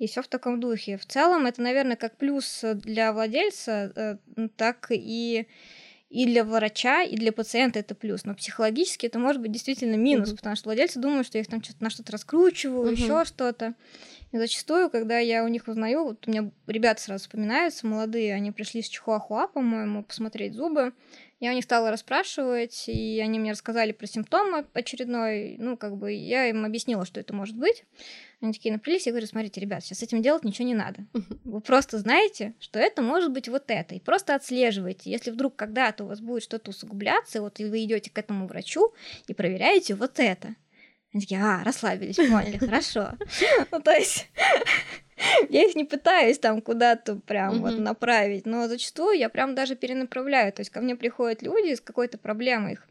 и 0.00 0.06
все 0.06 0.22
в 0.22 0.28
таком 0.28 0.58
духе. 0.58 0.96
В 0.96 1.06
целом 1.06 1.46
это, 1.46 1.62
наверное, 1.62 1.94
как 1.94 2.16
плюс 2.16 2.64
для 2.74 3.12
владельца, 3.12 3.92
э, 3.94 4.48
так 4.56 4.88
и 4.90 5.46
и 6.08 6.26
для 6.26 6.42
врача, 6.42 7.04
и 7.04 7.14
для 7.14 7.30
пациента 7.30 7.78
это 7.78 7.94
плюс. 7.94 8.24
Но 8.24 8.34
психологически 8.34 9.06
это 9.06 9.20
может 9.20 9.40
быть 9.40 9.52
действительно 9.52 9.94
минус, 9.94 10.32
uh-huh. 10.32 10.36
потому 10.36 10.56
что 10.56 10.68
владельцы 10.68 10.98
думают, 10.98 11.24
что 11.24 11.38
я 11.38 11.42
их 11.42 11.48
там 11.48 11.62
что-то 11.62 11.84
на 11.84 11.90
что-то 11.90 12.10
раскручиваю, 12.10 12.90
uh-huh. 12.90 13.00
еще 13.00 13.24
что-то. 13.24 13.74
И 14.32 14.36
зачастую, 14.36 14.90
когда 14.90 15.20
я 15.20 15.44
у 15.44 15.48
них 15.48 15.68
узнаю, 15.68 16.02
вот 16.02 16.26
у 16.26 16.30
меня 16.30 16.50
ребята 16.66 17.00
сразу 17.00 17.22
вспоминаются, 17.22 17.86
молодые, 17.86 18.34
они 18.34 18.50
пришли 18.50 18.82
с 18.82 18.88
Чихуахуа, 18.88 19.46
по-моему, 19.46 20.02
посмотреть 20.02 20.54
зубы. 20.54 20.92
Я 21.40 21.52
у 21.52 21.54
них 21.54 21.64
стала 21.64 21.90
расспрашивать, 21.90 22.84
и 22.86 23.18
они 23.18 23.38
мне 23.38 23.52
рассказали 23.52 23.92
про 23.92 24.06
симптомы 24.06 24.66
очередной. 24.74 25.56
Ну, 25.58 25.78
как 25.78 25.96
бы 25.96 26.12
я 26.12 26.46
им 26.46 26.66
объяснила, 26.66 27.06
что 27.06 27.18
это 27.18 27.32
может 27.34 27.56
быть. 27.56 27.84
Они 28.42 28.52
такие 28.52 28.72
напрялись, 28.72 29.06
я 29.06 29.12
говорю, 29.12 29.26
смотрите, 29.26 29.58
ребят, 29.58 29.82
сейчас 29.82 29.98
с 29.98 30.02
этим 30.02 30.20
делать 30.20 30.44
ничего 30.44 30.68
не 30.68 30.74
надо. 30.74 31.06
Вы 31.44 31.62
просто 31.62 31.98
знаете, 31.98 32.54
что 32.60 32.78
это 32.78 33.00
может 33.00 33.32
быть 33.32 33.48
вот 33.48 33.64
это, 33.68 33.94
и 33.94 34.00
просто 34.00 34.34
отслеживайте. 34.34 35.10
Если 35.10 35.30
вдруг 35.30 35.56
когда-то 35.56 36.04
у 36.04 36.08
вас 36.08 36.20
будет 36.20 36.42
что-то 36.42 36.70
усугубляться, 36.70 37.40
вот 37.40 37.58
и 37.58 37.64
вы 37.64 37.84
идете 37.84 38.10
к 38.10 38.18
этому 38.18 38.46
врачу 38.46 38.92
и 39.26 39.32
проверяете 39.32 39.94
вот 39.94 40.20
это. 40.20 40.54
Они 41.12 41.22
такие, 41.22 41.42
а, 41.42 41.64
расслабились, 41.64 42.16
поняли, 42.16 42.56
хорошо. 42.58 43.12
Ну, 43.72 43.80
то 43.80 43.90
есть 43.90 44.28
я 45.48 45.64
их 45.64 45.74
не 45.74 45.84
пытаюсь 45.84 46.38
там 46.38 46.60
куда-то 46.60 47.16
прям 47.16 47.54
mm-hmm. 47.54 47.60
вот 47.60 47.78
направить, 47.78 48.46
но 48.46 48.68
зачастую 48.68 49.18
я 49.18 49.28
прям 49.28 49.54
даже 49.54 49.74
перенаправляю. 49.74 50.52
То 50.52 50.60
есть 50.60 50.70
ко 50.70 50.80
мне 50.80 50.94
приходят 50.94 51.42
люди 51.42 51.74
с 51.74 51.80
какой-то 51.80 52.16
проблемой, 52.18 52.74
их 52.74 52.86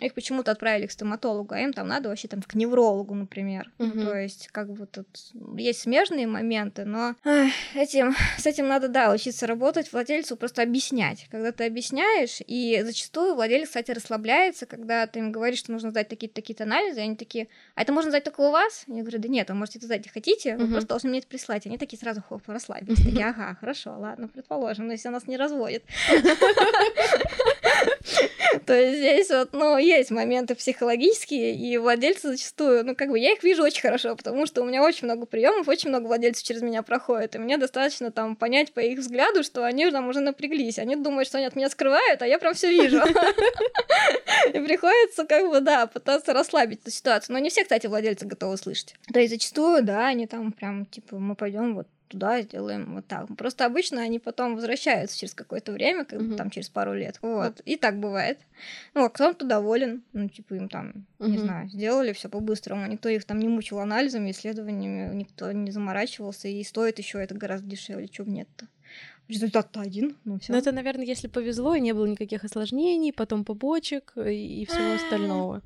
их 0.00 0.14
почему-то 0.14 0.52
отправили 0.52 0.86
к 0.86 0.92
стоматологу, 0.92 1.54
а 1.54 1.60
им 1.60 1.72
там 1.72 1.88
надо 1.88 2.08
вообще 2.08 2.28
там 2.28 2.42
к 2.42 2.54
неврологу, 2.54 3.14
например. 3.14 3.70
Угу. 3.78 3.90
Ну, 3.94 4.04
то 4.04 4.18
есть, 4.18 4.48
как 4.48 4.72
бы 4.72 4.86
тут 4.86 5.08
есть 5.56 5.80
смежные 5.80 6.26
моменты, 6.26 6.84
но 6.84 7.14
эх, 7.24 7.52
этим, 7.74 8.14
с 8.38 8.46
этим 8.46 8.68
надо, 8.68 8.88
да, 8.88 9.12
учиться 9.12 9.46
работать, 9.46 9.92
владельцу 9.92 10.36
просто 10.36 10.62
объяснять. 10.62 11.26
Когда 11.30 11.52
ты 11.52 11.64
объясняешь, 11.64 12.38
и 12.46 12.82
зачастую 12.84 13.34
владелец, 13.34 13.68
кстати, 13.68 13.90
расслабляется, 13.90 14.66
когда 14.66 15.06
ты 15.06 15.18
им 15.18 15.32
говоришь, 15.32 15.58
что 15.58 15.72
нужно 15.72 15.90
сдать 15.90 16.08
такие-то 16.08 16.34
такие 16.34 16.56
анализы, 16.58 17.00
и 17.00 17.02
они 17.04 17.16
такие, 17.16 17.48
а 17.74 17.82
это 17.82 17.92
можно 17.92 18.10
сдать 18.10 18.24
только 18.24 18.40
у 18.40 18.50
вас? 18.50 18.84
Я 18.86 19.02
говорю, 19.02 19.18
да 19.18 19.28
нет, 19.28 19.48
вы 19.48 19.54
можете 19.54 19.78
это 19.78 19.86
сдать, 19.86 19.98
если 20.00 20.10
хотите, 20.10 20.56
вы 20.56 20.64
угу. 20.64 20.72
просто 20.72 20.88
должны 20.88 21.10
мне 21.10 21.18
это 21.20 21.28
прислать. 21.28 21.66
Они 21.66 21.78
такие 21.78 21.98
сразу 21.98 22.22
хоп, 22.22 22.42
расслабились. 22.46 22.98
Такие, 23.04 23.26
ага, 23.26 23.56
хорошо, 23.60 23.96
ладно, 23.98 24.28
предположим, 24.28 24.86
но 24.86 24.92
если 24.92 25.08
нас 25.08 25.26
не 25.26 25.36
разводит. 25.36 25.84
То 28.66 28.74
есть 28.74 28.98
здесь 28.98 29.30
вот, 29.30 29.52
ну, 29.52 29.76
есть 29.78 30.10
моменты 30.10 30.54
психологические, 30.54 31.54
и 31.54 31.76
владельцы 31.78 32.28
зачастую, 32.28 32.84
ну, 32.84 32.94
как 32.94 33.10
бы 33.10 33.18
я 33.18 33.32
их 33.32 33.42
вижу 33.42 33.62
очень 33.62 33.82
хорошо, 33.82 34.16
потому 34.16 34.46
что 34.46 34.62
у 34.62 34.64
меня 34.64 34.82
очень 34.82 35.04
много 35.04 35.26
приемов, 35.26 35.68
очень 35.68 35.88
много 35.88 36.06
владельцев 36.06 36.44
через 36.44 36.62
меня 36.62 36.82
проходит, 36.82 37.34
и 37.34 37.38
мне 37.38 37.58
достаточно 37.58 38.10
там 38.10 38.36
понять 38.36 38.72
по 38.72 38.80
их 38.80 38.98
взгляду, 38.98 39.42
что 39.42 39.64
они 39.64 39.90
там 39.90 40.08
уже 40.08 40.20
напряглись. 40.20 40.78
Они 40.78 40.96
думают, 40.96 41.28
что 41.28 41.38
они 41.38 41.46
от 41.46 41.56
меня 41.56 41.68
скрывают, 41.68 42.22
а 42.22 42.26
я 42.26 42.38
прям 42.38 42.54
все 42.54 42.70
вижу. 42.70 42.98
И 44.54 44.60
приходится, 44.60 45.24
как 45.24 45.48
бы, 45.48 45.60
да, 45.60 45.86
пытаться 45.86 46.32
расслабить 46.32 46.80
эту 46.82 46.90
ситуацию. 46.90 47.34
Но 47.34 47.38
не 47.38 47.50
все, 47.50 47.62
кстати, 47.62 47.86
владельцы 47.86 48.26
готовы 48.26 48.56
слышать. 48.56 48.94
То 49.12 49.20
есть 49.20 49.32
зачастую, 49.32 49.82
да, 49.82 50.06
они 50.06 50.26
там 50.26 50.52
прям, 50.52 50.86
типа, 50.86 51.16
мы 51.16 51.34
пойдем 51.34 51.74
вот 51.74 51.86
туда 52.08 52.42
сделаем 52.42 52.94
вот 52.94 53.06
так. 53.06 53.28
Просто 53.36 53.66
обычно 53.66 54.00
они 54.00 54.18
потом 54.18 54.54
возвращаются 54.54 55.18
через 55.18 55.34
какое-то 55.34 55.72
время, 55.72 56.04
как 56.04 56.22
бы 56.22 56.36
там 56.36 56.50
через 56.50 56.68
пару 56.68 56.94
лет. 56.94 57.18
Вот. 57.22 57.60
И 57.64 57.76
так 57.76 57.98
бывает. 58.00 58.38
Ну, 58.94 59.04
а 59.04 59.10
кто-то 59.10 59.44
доволен. 59.44 60.02
Ну, 60.12 60.28
типа, 60.28 60.54
им 60.54 60.68
там, 60.68 61.06
не 61.18 61.38
знаю, 61.38 61.68
сделали 61.68 62.12
все 62.12 62.28
по-быстрому. 62.28 62.86
Никто 62.86 63.08
их 63.08 63.24
там 63.24 63.38
не 63.38 63.48
мучил 63.48 63.78
анализами, 63.78 64.30
исследованиями, 64.30 65.14
никто 65.14 65.52
не 65.52 65.70
заморачивался. 65.70 66.48
И 66.48 66.64
стоит 66.64 66.98
еще 66.98 67.22
это 67.22 67.34
гораздо 67.34 67.68
дешевле, 67.68 68.08
чего 68.08 68.26
нет-то. 68.26 68.66
Результат-то 69.28 69.80
один. 69.80 70.16
Ну, 70.24 70.38
всё. 70.38 70.52
Но 70.52 70.58
это, 70.58 70.72
наверное, 70.72 71.04
если 71.04 71.28
повезло, 71.28 71.74
и 71.74 71.80
не 71.80 71.92
было 71.92 72.06
никаких 72.06 72.44
осложнений, 72.44 73.12
потом 73.12 73.44
побочек 73.44 74.14
и 74.16 74.66
всего 74.66 74.94
остального. 74.94 75.62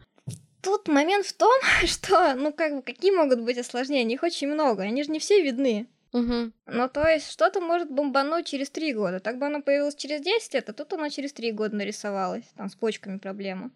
Тут 0.63 0.87
момент 0.89 1.27
в 1.27 1.33
том, 1.33 1.53
что, 1.87 2.35
ну, 2.35 2.53
как 2.53 2.77
бы, 2.77 2.83
какие 2.83 3.11
могут 3.11 3.41
быть 3.41 3.59
осложнения? 3.59 4.15
Их 4.15 4.23
очень 4.23 4.49
много, 4.49 4.83
они 4.83 5.03
же 5.03 5.11
не 5.11 5.19
все 5.19 5.43
видны. 5.43 5.87
Угу. 6.13 6.53
Ну, 6.67 6.89
то 6.89 7.09
есть, 7.09 7.31
что-то 7.31 7.61
может 7.61 7.91
бомбануть 7.91 8.47
через 8.47 8.71
три 8.71 8.93
года. 8.93 9.19
Так 9.21 9.39
бы 9.39 9.47
оно 9.47 9.63
появилось 9.63 9.95
через 9.95 10.21
10 10.21 10.55
лет, 10.55 10.69
а 10.69 10.73
тут 10.73 10.93
оно 10.93 11.09
через 11.09 11.33
три 11.33 11.53
года 11.53 11.77
нарисовалось. 11.77 12.45
Там 12.57 12.69
с 12.69 12.75
почками 12.75 13.19
проблема. 13.19 13.71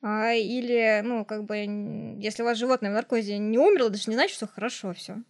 А, 0.00 0.32
или, 0.32 1.00
ну, 1.04 1.24
как 1.24 1.44
бы, 1.44 1.56
если 2.20 2.42
у 2.42 2.44
вас 2.44 2.58
животное 2.58 2.90
в 2.90 2.94
наркозе 2.94 3.38
не 3.38 3.58
умерло, 3.58 3.90
даже 3.90 4.08
не 4.08 4.16
значит, 4.16 4.36
что 4.36 4.46
хорошо 4.46 4.92
все. 4.92 5.22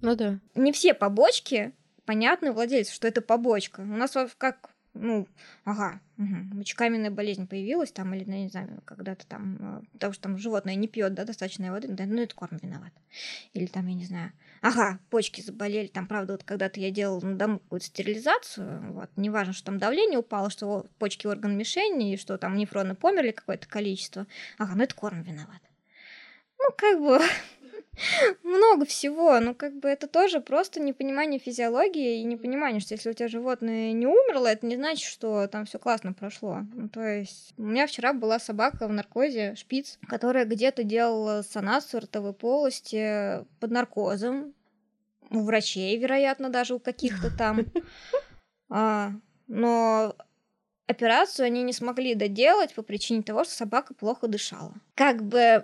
Ну 0.00 0.14
да. 0.14 0.38
Не 0.54 0.72
все 0.72 0.94
побочки 0.94 1.72
понятны 2.04 2.52
владельцу, 2.52 2.92
что 2.92 3.08
это 3.08 3.20
побочка. 3.20 3.80
У 3.80 3.84
нас 3.84 4.16
как 4.38 4.70
ну, 4.94 5.26
ага, 5.64 6.00
угу. 6.18 6.34
мочекаменная 6.52 7.10
болезнь 7.10 7.46
появилась 7.46 7.92
там, 7.92 8.12
или, 8.14 8.24
ну, 8.24 8.34
не 8.34 8.48
знаю, 8.48 8.82
когда-то 8.84 9.26
там, 9.26 9.56
э, 9.58 9.82
потому 9.92 10.12
что 10.12 10.22
там 10.22 10.38
животное 10.38 10.74
не 10.74 10.86
пьет, 10.86 11.14
да, 11.14 11.24
достаточно 11.24 11.72
воды, 11.72 11.88
да, 11.88 12.04
ну, 12.04 12.20
это 12.20 12.34
корм 12.34 12.58
виноват. 12.60 12.92
Или 13.54 13.66
там, 13.66 13.86
я 13.86 13.94
не 13.94 14.04
знаю, 14.04 14.32
ага, 14.62 15.00
почки 15.10 15.40
заболели, 15.42 15.88
там, 15.88 16.06
правда, 16.06 16.34
вот 16.34 16.44
когда-то 16.44 16.80
я 16.80 16.90
делала 16.90 17.20
на 17.20 17.36
дому 17.36 17.58
какую-то 17.58 17.86
стерилизацию, 17.86 18.92
вот, 18.92 19.10
неважно, 19.16 19.52
что 19.52 19.66
там 19.66 19.78
давление 19.78 20.20
упало, 20.20 20.48
что 20.50 20.86
почки 20.98 21.26
орган 21.26 21.58
мишени, 21.58 22.14
и 22.14 22.16
что 22.16 22.38
там 22.38 22.56
нефроны 22.56 22.94
померли 22.94 23.32
какое-то 23.32 23.68
количество, 23.68 24.26
ага, 24.58 24.74
ну, 24.74 24.84
это 24.84 24.94
корм 24.94 25.22
виноват. 25.22 25.60
Ну, 26.58 26.70
как 26.76 27.00
бы, 27.00 27.18
много 28.42 28.84
всего. 28.84 29.38
Ну, 29.40 29.54
как 29.54 29.74
бы 29.78 29.88
это 29.88 30.06
тоже 30.06 30.40
просто 30.40 30.80
непонимание 30.80 31.38
физиологии 31.38 32.20
и 32.20 32.24
непонимание, 32.24 32.80
что 32.80 32.94
если 32.94 33.10
у 33.10 33.12
тебя 33.12 33.28
животное 33.28 33.92
не 33.92 34.06
умерло, 34.06 34.46
это 34.46 34.66
не 34.66 34.76
значит, 34.76 35.08
что 35.08 35.46
там 35.46 35.66
все 35.66 35.78
классно 35.78 36.12
прошло. 36.12 36.60
Ну, 36.74 36.88
то 36.88 37.02
есть 37.02 37.54
у 37.56 37.62
меня 37.62 37.86
вчера 37.86 38.12
была 38.12 38.38
собака 38.38 38.88
в 38.88 38.92
наркозе, 38.92 39.54
шпиц, 39.56 39.98
которая 40.08 40.44
где-то 40.44 40.82
делала 40.82 41.42
санацию 41.42 42.00
ротовой 42.02 42.32
полости 42.32 43.44
под 43.60 43.70
наркозом. 43.70 44.54
У 45.30 45.40
врачей, 45.40 45.96
вероятно, 45.96 46.50
даже 46.50 46.74
у 46.74 46.78
каких-то 46.78 47.36
там. 47.36 47.66
А, 48.74 49.12
но 49.48 50.16
операцию 50.86 51.44
они 51.44 51.62
не 51.62 51.74
смогли 51.74 52.14
доделать 52.14 52.72
по 52.72 52.80
причине 52.80 53.22
того, 53.22 53.44
что 53.44 53.52
собака 53.52 53.92
плохо 53.92 54.28
дышала. 54.28 54.72
Как 54.94 55.22
бы 55.22 55.62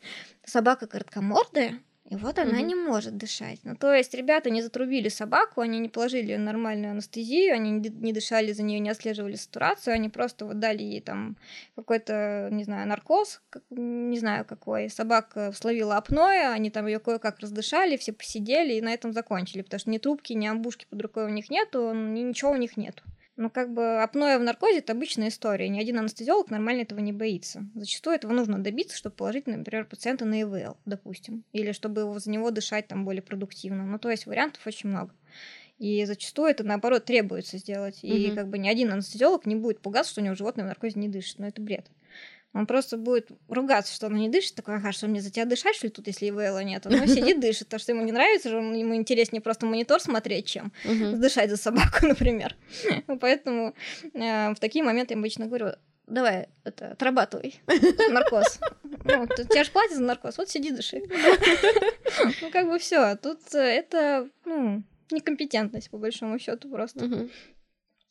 собака 0.48 0.86
короткомордая, 0.86 1.80
и 2.08 2.16
вот 2.16 2.38
она 2.38 2.58
mm-hmm. 2.58 2.62
не 2.62 2.74
может 2.74 3.18
дышать. 3.18 3.60
Ну, 3.64 3.76
то 3.76 3.92
есть 3.92 4.14
ребята 4.14 4.48
не 4.48 4.62
затрубили 4.62 5.10
собаку, 5.10 5.60
они 5.60 5.78
не 5.78 5.90
положили 5.90 6.36
нормальную 6.36 6.92
анестезию, 6.92 7.54
они 7.54 7.70
не 7.72 8.12
дышали 8.14 8.52
за 8.52 8.62
нее, 8.62 8.78
не 8.78 8.88
отслеживали 8.88 9.36
ситуацию, 9.36 9.92
они 9.92 10.08
просто 10.08 10.46
вот 10.46 10.58
дали 10.58 10.82
ей 10.82 11.02
там 11.02 11.36
какой-то, 11.76 12.48
не 12.50 12.64
знаю, 12.64 12.88
наркоз, 12.88 13.42
не 13.68 14.18
знаю 14.18 14.46
какой. 14.46 14.88
Собака 14.88 15.52
словила 15.52 15.98
апноэ, 15.98 16.48
они 16.48 16.70
там 16.70 16.86
ее 16.86 16.98
кое-как 16.98 17.40
раздышали, 17.40 17.98
все 17.98 18.14
посидели 18.14 18.74
и 18.74 18.80
на 18.80 18.94
этом 18.94 19.12
закончили, 19.12 19.60
потому 19.60 19.80
что 19.80 19.90
ни 19.90 19.98
трубки, 19.98 20.32
ни 20.32 20.46
амбушки 20.46 20.86
под 20.88 21.02
рукой 21.02 21.26
у 21.26 21.28
них 21.28 21.50
нету, 21.50 21.92
ни 21.92 22.20
ничего 22.20 22.52
у 22.52 22.56
них 22.56 22.78
нету. 22.78 23.02
Ну, 23.38 23.50
как 23.50 23.72
бы 23.72 24.02
апноэ 24.02 24.36
в 24.38 24.42
наркозе– 24.42 24.78
это 24.80 24.94
обычная 24.94 25.28
история. 25.28 25.68
Ни 25.68 25.78
один 25.78 25.96
анестезиолог 26.00 26.50
нормально 26.50 26.80
этого 26.80 26.98
не 26.98 27.12
боится. 27.12 27.64
Зачастую 27.76 28.16
этого 28.16 28.32
нужно 28.32 28.58
добиться, 28.58 28.96
чтобы 28.96 29.14
положить, 29.14 29.46
например, 29.46 29.84
пациента 29.84 30.24
на 30.24 30.42
ИВЛ, 30.42 30.76
допустим. 30.86 31.44
Или 31.52 31.70
чтобы 31.70 32.00
его, 32.00 32.18
за 32.18 32.30
него 32.30 32.50
дышать 32.50 32.88
там 32.88 33.04
более 33.04 33.22
продуктивно. 33.22 33.84
Ну, 33.84 34.00
то 34.00 34.10
есть 34.10 34.26
вариантов 34.26 34.66
очень 34.66 34.88
много. 34.88 35.14
И 35.78 36.04
зачастую 36.04 36.48
это, 36.50 36.64
наоборот, 36.64 37.04
требуется 37.04 37.58
сделать. 37.58 38.00
И 38.02 38.26
угу. 38.26 38.34
как 38.34 38.48
бы 38.48 38.58
ни 38.58 38.68
один 38.68 38.90
анестезиолог 38.90 39.46
не 39.46 39.54
будет 39.54 39.78
пугаться, 39.78 40.10
что 40.10 40.20
у 40.20 40.24
него 40.24 40.34
животное 40.34 40.64
в 40.64 40.68
наркозе 40.68 40.98
не 40.98 41.08
дышит. 41.08 41.38
Но 41.38 41.46
это 41.46 41.62
бред. 41.62 41.86
Он 42.54 42.66
просто 42.66 42.96
будет 42.96 43.28
ругаться, 43.48 43.94
что 43.94 44.06
она 44.06 44.18
не 44.18 44.28
дышит. 44.28 44.54
Такой, 44.54 44.76
ага, 44.76 44.92
что 44.92 45.06
мне 45.06 45.20
за 45.20 45.30
тебя 45.30 45.44
дышать, 45.44 45.76
что 45.76 45.86
ли, 45.86 45.92
тут, 45.92 46.06
если 46.06 46.28
ИВЛа 46.28 46.62
нет? 46.64 46.86
Он 46.86 47.06
сидит, 47.06 47.40
дышит. 47.40 47.68
То, 47.68 47.78
что 47.78 47.92
ему 47.92 48.02
не 48.02 48.12
нравится, 48.12 48.48
ему 48.48 48.94
интереснее 48.94 49.42
просто 49.42 49.66
монитор 49.66 50.00
смотреть, 50.00 50.46
чем 50.46 50.72
дышать 50.84 51.50
за 51.50 51.56
собаку, 51.56 51.98
например. 52.06 52.56
Поэтому 53.20 53.74
э, 54.14 54.54
в 54.54 54.60
такие 54.60 54.82
моменты 54.82 55.14
я 55.14 55.18
обычно 55.20 55.46
говорю, 55.46 55.72
давай, 56.06 56.48
это, 56.64 56.92
отрабатывай 56.92 57.60
наркоз. 58.10 58.60
Ну, 58.82 59.26
тебя 59.26 59.64
же 59.64 59.70
платят 59.70 59.96
за 59.96 60.02
наркоз, 60.02 60.38
вот 60.38 60.48
сиди, 60.48 60.70
дыши. 60.70 61.02
Ну, 62.40 62.50
как 62.50 62.66
бы 62.66 62.78
все. 62.78 63.16
Тут 63.16 63.54
э, 63.54 63.58
это, 63.58 64.28
ну, 64.44 64.82
некомпетентность, 65.10 65.90
по 65.90 65.98
большому 65.98 66.38
счету, 66.38 66.68
просто. 66.68 67.28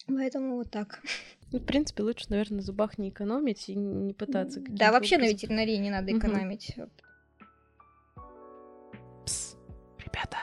Поэтому 0.07 0.55
вот 0.55 0.71
так. 0.71 1.01
Ну, 1.51 1.59
в 1.59 1.65
принципе, 1.65 2.03
лучше, 2.03 2.25
наверное, 2.29 2.57
на 2.57 2.61
зубах 2.61 2.97
не 2.97 3.09
экономить 3.09 3.69
и 3.69 3.75
не 3.75 4.13
пытаться. 4.13 4.61
Да, 4.67 4.91
вообще 4.91 5.15
образом. 5.15 5.31
на 5.31 5.33
ветеринарии 5.33 5.77
не 5.77 5.89
надо 5.89 6.17
экономить. 6.17 6.73
Угу. 6.77 6.89
Пс, 9.25 9.55
ребята, 9.99 10.37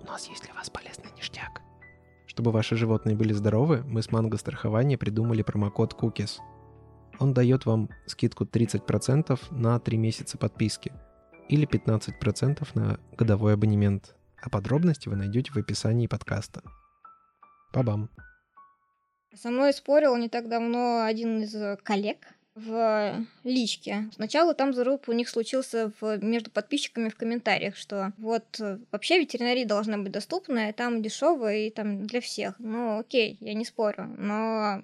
у 0.00 0.06
нас 0.06 0.28
есть 0.28 0.44
для 0.44 0.54
вас 0.54 0.70
полезный 0.70 1.10
ништяк. 1.16 1.60
Чтобы 2.26 2.50
ваши 2.50 2.76
животные 2.76 3.16
были 3.16 3.32
здоровы, 3.32 3.82
мы 3.84 4.02
с 4.02 4.10
Манго 4.10 4.36
страхования 4.36 4.98
придумали 4.98 5.42
промокод 5.42 5.94
Cookies. 5.94 6.38
Он 7.20 7.32
дает 7.32 7.64
вам 7.64 7.90
скидку 8.06 8.44
30% 8.44 9.38
на 9.50 9.78
3 9.78 9.96
месяца 9.96 10.36
подписки 10.36 10.92
или 11.48 11.66
15% 11.66 12.68
на 12.74 12.98
годовой 13.16 13.54
абонемент. 13.54 14.16
А 14.42 14.50
подробности 14.50 15.08
вы 15.08 15.16
найдете 15.16 15.52
в 15.52 15.56
описании 15.56 16.06
подкаста. 16.06 16.62
Па-бам! 17.72 18.10
Со 19.34 19.50
мной 19.50 19.72
спорил 19.72 20.16
не 20.16 20.28
так 20.28 20.48
давно 20.48 21.04
один 21.04 21.42
из 21.42 21.54
э, 21.54 21.76
коллег 21.82 22.18
в 22.54 23.26
личке. 23.42 24.08
Сначала 24.14 24.54
там 24.54 24.72
заруб 24.72 25.08
у 25.08 25.12
них 25.12 25.28
случился 25.28 25.90
в, 26.00 26.22
между 26.22 26.50
подписчиками 26.50 27.08
в 27.08 27.16
комментариях, 27.16 27.76
что 27.76 28.12
вот 28.16 28.44
э, 28.60 28.78
вообще 28.92 29.18
ветеринария 29.18 29.66
должна 29.66 29.98
быть 29.98 30.12
доступна, 30.12 30.68
и 30.68 30.72
там 30.72 31.02
дешевая, 31.02 31.66
и 31.66 31.70
там 31.70 32.06
для 32.06 32.20
всех. 32.20 32.54
Ну, 32.60 33.00
окей, 33.00 33.36
я 33.40 33.54
не 33.54 33.64
спорю, 33.64 34.04
но 34.16 34.82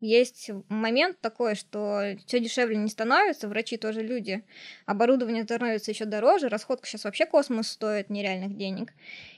есть 0.00 0.50
момент 0.68 1.18
такой, 1.20 1.54
что 1.54 2.16
все 2.26 2.40
дешевле 2.40 2.76
не 2.76 2.88
становится, 2.88 3.48
врачи 3.48 3.76
тоже 3.76 4.02
люди, 4.02 4.44
оборудование 4.86 5.44
становится 5.44 5.90
еще 5.90 6.04
дороже, 6.04 6.48
расходка 6.48 6.86
сейчас 6.86 7.04
вообще 7.04 7.26
космос 7.26 7.68
стоит 7.68 8.10
нереальных 8.10 8.56
денег. 8.56 8.92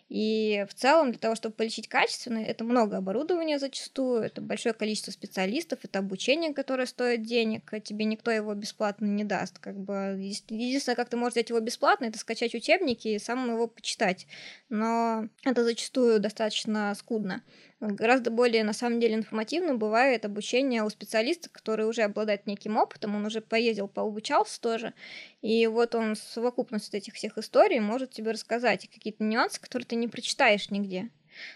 И 0.09 0.65
в 0.71 0.75
целом 0.75 1.11
для 1.11 1.19
того, 1.19 1.35
чтобы 1.35 1.57
полечить 1.57 1.89
качественно, 1.89 2.39
это 2.39 2.63
много 2.63 2.99
оборудования 2.99 3.59
зачастую, 3.59 4.23
это 4.23 4.41
большое 4.41 4.73
количество 4.73 5.11
специалистов, 5.11 5.81
это 5.83 5.99
обучение, 5.99 6.55
которое 6.55 6.87
стоит 6.87 7.23
денег, 7.23 7.73
тебе 7.83 8.05
никто 8.05 8.31
его 8.31 8.55
бесплатно 8.55 9.07
не 9.07 9.25
даст. 9.25 9.59
Как 9.59 9.77
бы 9.77 10.17
единственное, 10.19 10.95
как 10.95 11.09
ты 11.09 11.17
можешь 11.17 11.35
взять 11.35 11.51
его 11.51 11.59
бесплатно, 11.59 12.05
это 12.05 12.19
скачать 12.19 12.55
учебники 12.55 13.09
и 13.09 13.19
сам 13.19 13.51
его 13.51 13.67
почитать. 13.67 14.29
Но 14.69 15.29
это 15.45 15.65
зачастую 15.65 16.21
достаточно 16.21 16.95
скудно. 16.95 17.43
Гораздо 17.81 18.31
более, 18.31 18.64
на 18.64 18.72
самом 18.74 19.01
деле, 19.01 19.14
информативно 19.14 19.74
бывает 19.74 20.24
обучение 20.27 20.83
у 20.83 20.89
специалиста, 20.91 21.49
который 21.51 21.87
уже 21.87 22.03
обладает 22.03 22.47
неким 22.47 22.77
опытом, 22.79 23.16
он 23.16 23.24
уже 23.27 23.41
поездил, 23.43 23.87
пообучался 23.89 24.61
тоже, 24.61 24.95
и 25.43 25.66
вот 25.66 25.95
он 25.95 26.16
совокупность 26.16 26.95
этих 26.95 27.14
всех 27.14 27.37
историй 27.39 27.81
может 27.81 28.11
тебе 28.12 28.31
рассказать 28.33 28.89
какие-то 28.89 29.24
нюансы, 29.24 29.61
которые 29.61 29.87
ты 29.87 29.97
не 29.97 30.09
прочитаешь 30.09 30.70
нигде. 30.70 31.11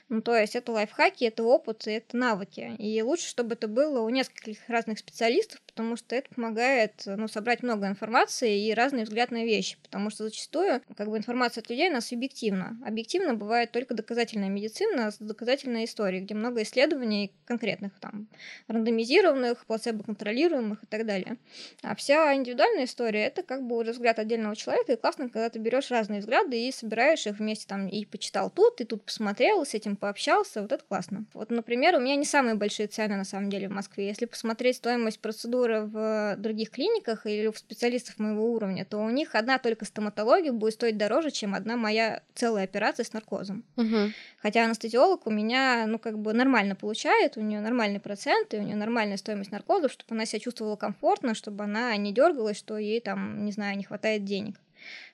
Ну, 0.09 0.23
то 0.23 0.37
есть 0.37 0.57
это 0.57 0.73
лайфхаки, 0.73 1.25
это 1.25 1.43
опыт, 1.45 1.87
это 1.87 2.17
навыки. 2.17 2.75
И 2.79 3.01
лучше, 3.03 3.29
чтобы 3.29 3.55
это 3.55 3.69
было 3.69 4.01
у 4.01 4.09
нескольких 4.09 4.59
разных 4.69 4.99
специалистов, 4.99 5.61
потому 5.63 5.97
что 5.97 6.15
это 6.15 6.29
помогает 6.35 7.03
ну, 7.07 7.29
собрать 7.29 7.63
много 7.63 7.87
информации 7.87 8.67
и 8.67 8.75
разный 8.75 9.05
взгляд 9.05 9.31
на 9.31 9.45
вещи. 9.45 9.77
Потому 9.83 10.11
что 10.11 10.25
зачастую 10.25 10.83
как 10.97 11.09
бы, 11.09 11.17
информация 11.17 11.63
от 11.63 11.71
людей 11.71 11.91
у 11.91 11.93
нас 11.93 12.07
субъективна. 12.07 12.77
Объективно 12.85 13.35
бывает 13.35 13.73
только 13.73 13.95
доказательная 13.95 14.49
медицина 14.49 15.11
с 15.11 15.19
доказательной 15.19 15.85
историей, 15.85 16.23
где 16.23 16.35
много 16.35 16.63
исследований 16.63 17.33
конкретных, 17.45 17.99
там, 18.01 18.29
рандомизированных, 18.69 19.65
плацебо-контролируемых 19.67 20.83
и 20.83 20.87
так 20.87 21.07
далее. 21.07 21.37
А 21.83 21.95
вся 21.95 22.35
индивидуальная 22.35 22.85
история— 22.85 23.25
это 23.27 23.43
как 23.43 23.63
бы 23.63 23.77
уже 23.79 23.93
взгляд 23.93 24.19
отдельного 24.19 24.57
человека, 24.57 24.93
и 24.93 24.97
классно, 24.97 25.29
когда 25.29 25.49
ты 25.51 25.59
берешь 25.59 25.91
разные 25.91 26.21
взгляды 26.21 26.69
и 26.69 26.73
собираешь 26.73 27.27
их 27.27 27.39
вместе, 27.39 27.67
там, 27.67 27.89
и 27.89 28.05
почитал 28.05 28.51
тут, 28.51 28.81
и 28.81 28.85
тут 28.85 29.05
посмотрел, 29.05 29.65
с 29.71 29.75
этим 29.75 29.97
пообщался, 29.97 30.63
вот 30.63 30.73
это 30.73 30.85
классно. 30.85 31.25
Вот, 31.35 31.51
например, 31.51 31.95
у 31.97 32.01
меня 32.01 32.17
не 32.17 32.25
самые 32.25 32.55
большие 32.55 32.87
цены 32.87 33.17
на 33.17 33.25
самом 33.25 33.51
деле 33.51 33.69
в 33.69 33.73
Москве. 33.73 34.09
Если 34.09 34.27
посмотреть 34.27 34.77
стоимость 34.77 35.21
процедуры 35.21 35.83
в 35.83 36.37
других 36.37 36.71
клиниках 36.71 37.27
или 37.27 37.47
у 37.47 37.53
специалистов 37.53 38.19
моего 38.19 38.53
уровня, 38.53 38.85
то 38.85 38.99
у 38.99 39.11
них 39.11 39.35
одна 39.35 39.59
только 39.59 39.85
стоматология 39.85 40.53
будет 40.53 40.75
стоить 40.75 40.97
дороже, 40.97 41.31
чем 41.31 41.55
одна 41.55 41.77
моя 41.77 42.23
целая 42.35 42.65
операция 42.65 43.05
с 43.05 43.13
наркозом. 43.13 43.65
Угу. 43.77 44.13
Хотя 44.39 44.65
анестезиолог 44.65 45.27
у 45.27 45.31
меня, 45.31 45.87
ну, 45.87 45.99
как 45.99 46.19
бы 46.19 46.33
нормально 46.33 46.75
получает, 46.75 47.37
у 47.37 47.41
нее 47.41 47.61
нормальный 47.61 48.01
процент, 48.01 48.53
и 48.55 48.59
у 48.59 48.63
нее 48.63 48.77
нормальная 48.77 49.17
стоимость 49.17 49.53
наркозов, 49.53 49.93
чтобы 49.93 50.15
она 50.15 50.27
себя 50.27 50.41
чувствовала 50.41 50.77
комфортно, 50.77 51.35
чтобы 51.35 51.65
она 51.65 51.97
не 51.97 52.13
дергалась, 52.13 52.59
что 52.59 52.79
ей 52.79 53.01
там, 53.01 53.45
не 53.45 53.53
знаю, 53.53 53.77
не 53.77 53.85
хватает 53.85 54.25
денег, 54.25 54.57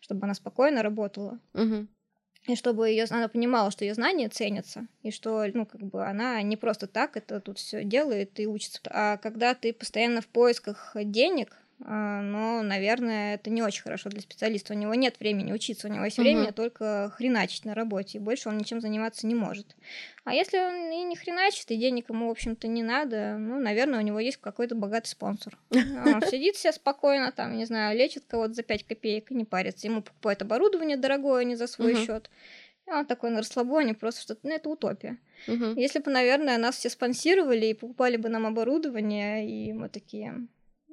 чтобы 0.00 0.24
она 0.24 0.34
спокойно 0.34 0.82
работала. 0.82 1.38
Угу. 1.54 1.86
И 2.46 2.54
чтобы 2.54 2.88
ее, 2.88 3.06
она 3.10 3.28
понимала, 3.28 3.70
что 3.70 3.84
ее 3.84 3.94
знания 3.94 4.28
ценятся, 4.28 4.86
и 5.02 5.10
что, 5.10 5.44
ну, 5.52 5.66
как 5.66 5.80
бы 5.80 6.06
она 6.06 6.40
не 6.42 6.56
просто 6.56 6.86
так 6.86 7.16
это 7.16 7.40
тут 7.40 7.58
все 7.58 7.82
делает 7.82 8.38
и 8.38 8.46
учится. 8.46 8.80
А 8.86 9.16
когда 9.16 9.54
ты 9.54 9.72
постоянно 9.72 10.20
в 10.20 10.28
поисках 10.28 10.92
денег, 10.94 11.56
но, 11.78 12.62
наверное, 12.62 13.34
это 13.34 13.50
не 13.50 13.62
очень 13.62 13.82
хорошо 13.82 14.08
для 14.08 14.22
специалиста. 14.22 14.72
У 14.72 14.76
него 14.76 14.94
нет 14.94 15.20
времени 15.20 15.52
учиться, 15.52 15.88
у 15.88 15.90
него 15.90 16.06
есть 16.06 16.16
время 16.16 16.52
только 16.52 17.12
хреначить 17.14 17.66
на 17.66 17.74
работе, 17.74 18.16
и 18.16 18.20
больше 18.20 18.48
он 18.48 18.56
ничем 18.56 18.80
заниматься 18.80 19.26
не 19.26 19.34
может. 19.34 19.76
А 20.24 20.34
если 20.34 20.58
он 20.58 20.90
и 20.90 21.04
не 21.04 21.16
хреначит, 21.16 21.70
и 21.70 21.76
денег 21.76 22.08
ему, 22.08 22.28
в 22.28 22.30
общем-то, 22.30 22.66
не 22.66 22.82
надо, 22.82 23.36
ну, 23.38 23.60
наверное, 23.60 24.00
у 24.00 24.02
него 24.02 24.18
есть 24.18 24.38
какой-то 24.38 24.74
богатый 24.74 25.08
спонсор. 25.08 25.58
Он 25.70 26.22
сидит 26.30 26.56
себе 26.56 26.72
спокойно, 26.72 27.30
там, 27.30 27.56
не 27.56 27.66
знаю, 27.66 27.96
лечит 27.96 28.24
кого-то 28.26 28.54
за 28.54 28.62
5 28.62 28.84
копеек 28.84 29.30
и 29.30 29.34
не 29.34 29.44
парится. 29.44 29.86
Ему 29.86 30.00
покупают 30.00 30.40
оборудование 30.40 30.96
дорогое, 30.96 31.42
а 31.42 31.44
не 31.44 31.56
за 31.56 31.66
свой 31.66 31.94
счет. 32.06 32.30
И 32.86 32.90
он 32.90 33.04
такой 33.04 33.30
на 33.30 33.38
расслабоне, 33.38 33.94
просто 33.94 34.22
что-то, 34.22 34.40
ну, 34.44 34.54
это 34.54 34.68
утопия. 34.68 35.18
Угу. 35.48 35.74
Если 35.76 35.98
бы, 35.98 36.10
наверное, 36.10 36.56
нас 36.56 36.76
все 36.76 36.88
спонсировали 36.88 37.66
и 37.66 37.74
покупали 37.74 38.16
бы 38.16 38.28
нам 38.28 38.46
оборудование, 38.46 39.48
и 39.48 39.72
мы 39.72 39.88
такие, 39.88 40.46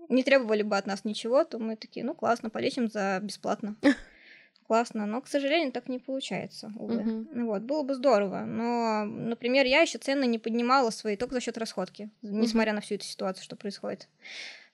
не 0.10 0.24
требовали 0.24 0.64
бы 0.64 0.78
от 0.78 0.86
нас 0.88 1.06
ничего, 1.06 1.44
то 1.44 1.60
мы 1.60 1.76
такие, 1.76 2.06
ну 2.06 2.14
классно, 2.14 2.50
полечим 2.50 2.88
за 2.90 3.20
бесплатно. 3.22 3.76
Классно, 4.68 5.06
но, 5.06 5.22
к 5.22 5.28
сожалению, 5.28 5.74
так 5.74 5.90
не 5.90 6.00
получается, 6.00 6.72
увы. 6.78 7.04
Мгм. 7.04 7.46
Вот, 7.46 7.64
было 7.64 7.84
бы 7.84 7.96
здорово, 7.96 8.46
но, 8.46 9.04
например, 9.04 9.66
я 9.66 9.82
еще 9.82 9.98
цены 9.98 10.26
не 10.26 10.40
поднимала 10.40 10.90
свои 10.90 11.18
только 11.18 11.36
за 11.36 11.42
счет 11.42 11.58
расходки, 11.58 12.10
несмотря 12.22 12.72
на 12.74 12.80
всю 12.80 12.96
эту 12.96 13.04
ситуацию, 13.04 13.44
что 13.44 13.58
происходит 13.58 14.08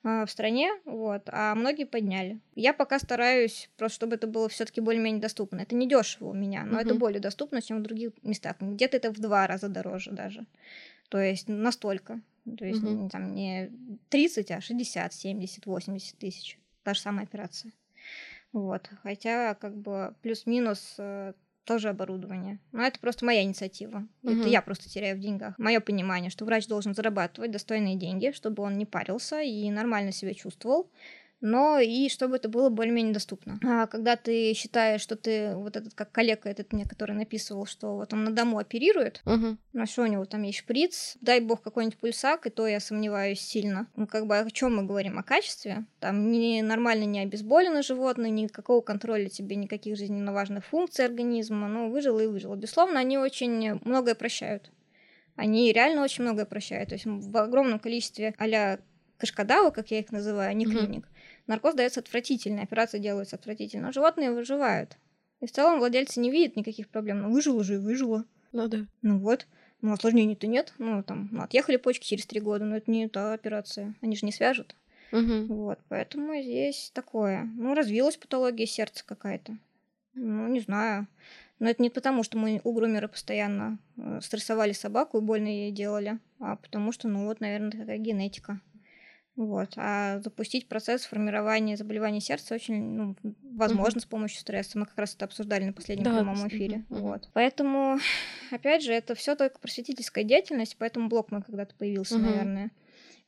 а, 0.04 0.26
в 0.26 0.32
стране, 0.32 0.72
вот, 0.86 1.24
а 1.28 1.56
многие 1.56 1.86
подняли. 1.86 2.40
Я 2.56 2.74
пока 2.74 3.00
стараюсь 3.00 3.70
просто, 3.78 3.96
чтобы 3.96 4.16
это 4.16 4.28
было 4.28 4.48
все-таки 4.48 4.80
более-менее 4.80 5.22
доступно. 5.22 5.62
Это 5.62 5.76
не 5.76 5.88
дешево 5.90 6.30
у 6.30 6.34
меня, 6.34 6.64
но 6.66 6.80
это 6.80 6.94
Мгм. 6.94 7.00
более 7.00 7.20
доступно, 7.20 7.62
чем 7.62 7.80
в 7.80 7.82
других 7.82 8.12
местах. 8.22 8.58
Где-то 8.60 8.98
это 8.98 9.12
в 9.12 9.20
два 9.20 9.48
раза 9.48 9.70
дороже 9.70 10.12
даже. 10.12 10.46
То 11.10 11.20
есть 11.20 11.48
настолько. 11.48 12.22
То 12.58 12.66
есть 12.66 12.84
м, 12.84 13.10
там 13.10 13.34
не 13.34 13.72
30, 14.10 14.52
а 14.52 14.62
60, 14.62 15.14
70, 15.14 15.66
80 15.66 16.18
тысяч. 16.18 16.60
Та 16.84 16.94
же 16.94 17.02
самая 17.02 17.26
операция. 17.26 17.72
Вот. 18.52 18.90
Хотя, 19.04 19.54
как 19.56 19.76
бы, 19.76 20.16
плюс-минус 20.22 20.96
э, 20.98 21.34
тоже 21.66 21.90
оборудование. 21.90 22.60
Но 22.72 22.82
это 22.82 23.00
просто 23.00 23.26
моя 23.26 23.44
инициатива. 23.44 24.08
Мгм. 24.24 24.40
Это 24.40 24.50
я 24.50 24.62
просто 24.62 24.90
теряю 24.90 25.18
в 25.18 25.20
деньгах. 25.20 25.54
Мое 25.60 25.80
понимание, 25.80 26.32
что 26.32 26.46
врач 26.46 26.68
должен 26.68 26.96
зарабатывать 26.96 27.52
достойные 27.52 27.96
деньги, 27.96 28.32
чтобы 28.32 28.64
он 28.64 28.78
не 28.78 28.86
парился 28.88 29.42
и 29.42 29.70
нормально 29.70 30.12
себя 30.12 30.34
чувствовал 30.34 30.90
но 31.42 31.80
и 31.80 32.10
чтобы 32.10 32.36
это 32.36 32.50
было 32.50 32.70
более-менее 32.70 33.14
доступно. 33.14 33.60
А 33.64 33.88
когда 33.88 34.16
ты 34.16 34.54
считаешь, 34.54 35.02
что 35.02 35.16
ты, 35.16 35.56
вот 35.56 35.78
этот, 35.78 35.94
как 35.94 36.12
коллега 36.12 36.50
этот 36.50 36.74
мне, 36.74 36.86
который 36.86 37.16
написывал, 37.16 37.66
что 37.66 37.96
вот 37.96 38.14
он 38.14 38.24
на 38.24 38.32
дому 38.32 38.58
оперирует, 38.58 39.22
Мгм. 39.26 39.58
на 39.74 39.86
что 39.86 40.04
у 40.04 40.06
него 40.06 40.26
там 40.26 40.44
есть 40.44 40.60
шприц, 40.60 41.18
дай 41.22 41.40
бог 41.40 41.62
какой-нибудь 41.62 41.98
пульсак, 41.98 42.46
и 42.46 42.50
то 42.50 42.68
я 42.68 42.80
сомневаюсь 42.80 43.40
сильно. 43.40 43.88
Ну, 43.96 44.08
как 44.08 44.28
бы 44.28 44.38
о 44.38 44.50
чем 44.52 44.76
мы 44.76 44.84
говорим? 44.84 45.18
О 45.18 45.24
качестве? 45.24 45.86
Там 46.00 46.32
не 46.32 46.62
нормально 46.62 47.06
не 47.06 47.22
обезболено 47.22 47.84
животное, 47.84 48.30
никакого 48.30 48.82
контроля 48.82 49.30
тебе, 49.30 49.56
никаких 49.56 49.96
жизненно 49.98 50.34
важных 50.34 50.66
функций 50.66 51.06
организма, 51.06 51.68
ну, 51.68 51.90
выжило 51.90 52.20
и 52.20 52.28
выжило. 52.28 52.56
Безусловно, 52.56 53.00
они 53.00 53.18
очень 53.18 53.80
многое 53.86 54.16
прощают. 54.16 54.72
Они 55.36 55.72
реально 55.72 56.04
очень 56.04 56.24
многое 56.24 56.46
прощают. 56.46 56.90
То 56.90 56.96
есть 56.96 57.06
в 57.06 57.38
огромном 57.38 57.80
количестве 57.80 58.34
а-ля 58.38 58.80
кашкадава, 59.20 59.70
как 59.70 59.92
я 59.92 60.00
их 60.00 60.12
называю, 60.12 60.50
а 60.50 60.54
не 60.54 60.66
клиник, 60.66 61.08
наркоз 61.46 61.76
дается 61.76 62.00
отвратительно, 62.00 62.64
операции 62.64 62.98
делаются 62.98 63.36
отвратительно, 63.36 63.88
но 63.88 63.92
животные 63.92 64.32
выживают. 64.32 64.98
И 65.42 65.46
в 65.46 65.52
целом 65.52 65.80
владельцы 65.80 66.20
не 66.20 66.32
видят 66.32 66.56
никаких 66.56 66.90
проблем. 66.90 67.22
Ну, 67.22 67.32
выжило 67.32 67.64
же 67.64 67.76
и 67.76 67.78
выжило. 67.78 68.26
Ну 68.52 68.68
да. 68.68 68.86
Ну 69.02 69.20
вот. 69.20 69.48
Ну, 69.82 69.94
осложнений-то 69.94 70.48
нет. 70.48 70.74
Ну, 70.78 71.02
там, 71.04 71.30
ну, 71.32 71.42
отъехали 71.42 71.78
почки 71.78 72.06
через 72.06 72.26
три 72.26 72.42
года, 72.42 72.66
но 72.66 72.76
это 72.76 72.92
не 72.92 73.08
та 73.08 73.34
операция. 73.34 73.96
Они 74.02 74.18
же 74.18 74.26
не 74.26 74.34
свяжут. 74.34 74.76
Мгм. 75.12 75.48
Вот, 75.48 75.80
поэтому 75.88 76.40
здесь 76.42 76.92
такое. 76.94 77.50
Ну, 77.56 77.74
развилась 77.74 78.18
патология 78.18 78.66
сердца 78.66 79.04
какая-то. 79.06 79.58
Ну, 80.14 80.48
не 80.48 80.60
знаю. 80.60 81.08
Но 81.60 81.70
это 81.70 81.82
не 81.82 81.90
потому, 81.90 82.24
что 82.24 82.38
мы 82.38 82.62
у 82.64 82.74
грумера 82.74 83.08
постоянно 83.08 83.80
э, 83.98 84.20
стрессовали 84.22 84.72
собаку 84.72 85.18
и 85.18 85.22
больно 85.22 85.48
ей 85.48 85.72
делали, 85.72 86.20
а 86.40 86.56
потому 86.56 86.94
что, 86.94 87.10
ну 87.10 87.26
вот, 87.26 87.42
наверное, 87.42 87.72
такая 87.72 87.98
генетика. 87.98 88.62
Вот. 89.36 89.74
А 89.78 90.20
запустить 90.20 90.68
процесс 90.68 91.04
формирования 91.06 91.78
заболеваний 91.78 92.20
сердца 92.20 92.56
очень 92.56 92.76
ну, 92.82 93.16
возможно 93.56 94.02
с 94.02 94.06
помощью 94.06 94.42
стресса. 94.42 94.78
Мы 94.78 94.86
как 94.86 94.98
раз 94.98 95.16
это 95.16 95.26
обсуждали 95.26 95.64
на 95.64 95.74
последнем 95.74 96.06
Да, 96.06 96.24
прямом 96.24 96.48
эфире. 96.50 96.78
мгм. 96.78 96.86
Вот. 96.90 97.30
Поэтому, 97.34 98.00
опять 98.52 98.84
же, 98.84 98.92
это 98.94 99.16
все 99.16 99.36
только 99.36 99.60
просветительская 99.60 100.24
деятельность, 100.26 100.76
поэтому 100.78 101.08
блог 101.08 101.32
мой 101.32 101.42
когда-то 101.42 101.74
появился, 101.76 102.16
Мгм. 102.16 102.26
наверное. 102.26 102.72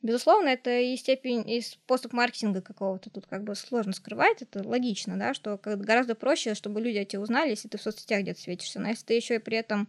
Безусловно, 0.02 0.48
это 0.48 0.80
и 0.80 0.96
степень, 0.96 1.48
и 1.48 1.60
способ 1.60 2.12
маркетинга 2.12 2.60
какого-то 2.60 3.08
тут 3.08 3.26
как 3.26 3.44
бы 3.44 3.54
сложно 3.54 3.92
скрывать, 3.92 4.42
это 4.42 4.66
логично, 4.66 5.16
да, 5.16 5.32
что 5.32 5.58
гораздо 5.62 6.16
проще, 6.16 6.54
чтобы 6.54 6.80
люди 6.80 6.98
о 6.98 7.04
тебе 7.04 7.20
узнали, 7.20 7.50
если 7.50 7.68
ты 7.68 7.78
в 7.78 7.82
соцсетях 7.82 8.22
где-то 8.22 8.40
светишься. 8.40 8.80
Но 8.80 8.88
если 8.88 9.04
ты 9.06 9.14
еще 9.14 9.36
и 9.36 9.38
при 9.38 9.56
этом 9.58 9.88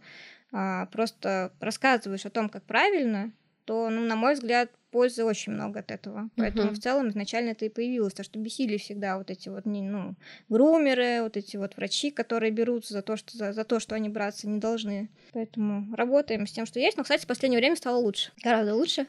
а, 0.52 0.86
просто 0.86 1.52
рассказываешь 1.60 2.26
о 2.26 2.30
том, 2.30 2.48
как 2.48 2.64
правильно, 2.64 3.32
то, 3.64 3.88
ну, 3.90 4.02
на 4.02 4.14
мой 4.14 4.34
взгляд, 4.34 4.70
пользы 4.94 5.24
очень 5.24 5.52
много 5.52 5.80
от 5.80 5.90
этого. 5.90 6.30
Поэтому 6.36 6.66
Мгм. 6.66 6.74
в 6.76 6.78
целом 6.78 7.08
изначально 7.08 7.50
это 7.50 7.64
и 7.64 7.68
появилось, 7.68 8.14
то 8.14 8.22
что 8.22 8.38
бесили 8.38 8.76
всегда 8.76 9.18
вот 9.18 9.28
эти 9.28 9.48
вот, 9.48 9.66
ну, 9.66 10.14
грумеры, 10.48 11.22
вот 11.22 11.36
эти 11.36 11.56
вот 11.56 11.76
врачи, 11.76 12.12
которые 12.12 12.52
берутся 12.52 12.92
за 12.94 13.02
то, 13.02 13.16
что, 13.16 13.36
за, 13.36 13.52
за 13.52 13.64
то, 13.64 13.80
что 13.80 13.96
они 13.96 14.08
браться 14.08 14.48
не 14.48 14.60
должны. 14.60 15.08
Поэтому 15.32 15.92
работаем 15.96 16.46
с 16.46 16.52
тем, 16.52 16.64
что 16.64 16.78
есть. 16.78 16.96
Но, 16.96 17.02
кстати, 17.02 17.24
в 17.24 17.26
последнее 17.26 17.58
время 17.58 17.74
стало 17.74 17.96
лучше. 17.96 18.30
Гораздо 18.44 18.76
лучше. 18.76 19.06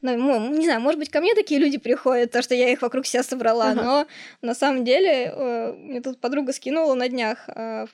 Ну, 0.00 0.16
мо- 0.16 0.56
не 0.56 0.64
знаю, 0.64 0.80
может 0.80 0.98
быть, 0.98 1.10
ко 1.10 1.20
мне 1.20 1.34
такие 1.34 1.60
люди 1.60 1.76
приходят, 1.76 2.30
то, 2.30 2.40
что 2.40 2.54
я 2.54 2.70
их 2.70 2.80
вокруг 2.80 3.04
себя 3.04 3.22
собрала, 3.22 3.72
Ага. 3.72 3.82
но 3.82 4.06
на 4.40 4.54
самом 4.54 4.84
деле 4.84 5.32
э, 5.36 5.72
мне 5.74 6.00
тут 6.00 6.18
подруга 6.18 6.54
скинула 6.54 6.94
на 6.94 7.08
днях 7.10 7.46
э, 7.48 7.86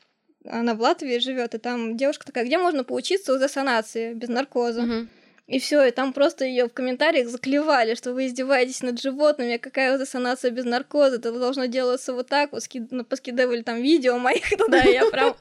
она 0.44 0.74
в 0.74 0.80
Латвии 0.80 1.18
живет, 1.18 1.54
и 1.54 1.58
там 1.58 1.96
девушка 1.96 2.26
такая, 2.26 2.44
где 2.44 2.58
можно 2.58 2.84
поучиться 2.84 3.34
у 3.34 3.48
санации 3.48 4.14
без 4.14 4.28
наркоза? 4.28 4.82
Мгм. 4.82 5.08
И 5.48 5.58
все, 5.58 5.84
и 5.84 5.90
там 5.90 6.12
просто 6.12 6.44
ее 6.44 6.66
в 6.66 6.72
комментариях 6.72 7.28
заклевали, 7.28 7.94
что 7.94 8.12
вы 8.12 8.26
издеваетесь 8.26 8.82
над 8.82 9.00
животными, 9.00 9.56
какая 9.56 9.96
вот 9.96 10.08
санация 10.08 10.50
без 10.50 10.64
наркоза, 10.64 11.16
это 11.16 11.32
должно 11.32 11.66
делаться 11.66 12.12
вот 12.14 12.28
так, 12.28 12.52
вот 12.52 12.62
ски... 12.62 12.86
ну, 12.90 13.04
поскидывали 13.04 13.62
там 13.62 13.82
видео 13.82 14.18
моих 14.18 14.48
туда, 14.56 14.82
и 14.82 14.92
я 14.92 15.10
прям 15.10 15.34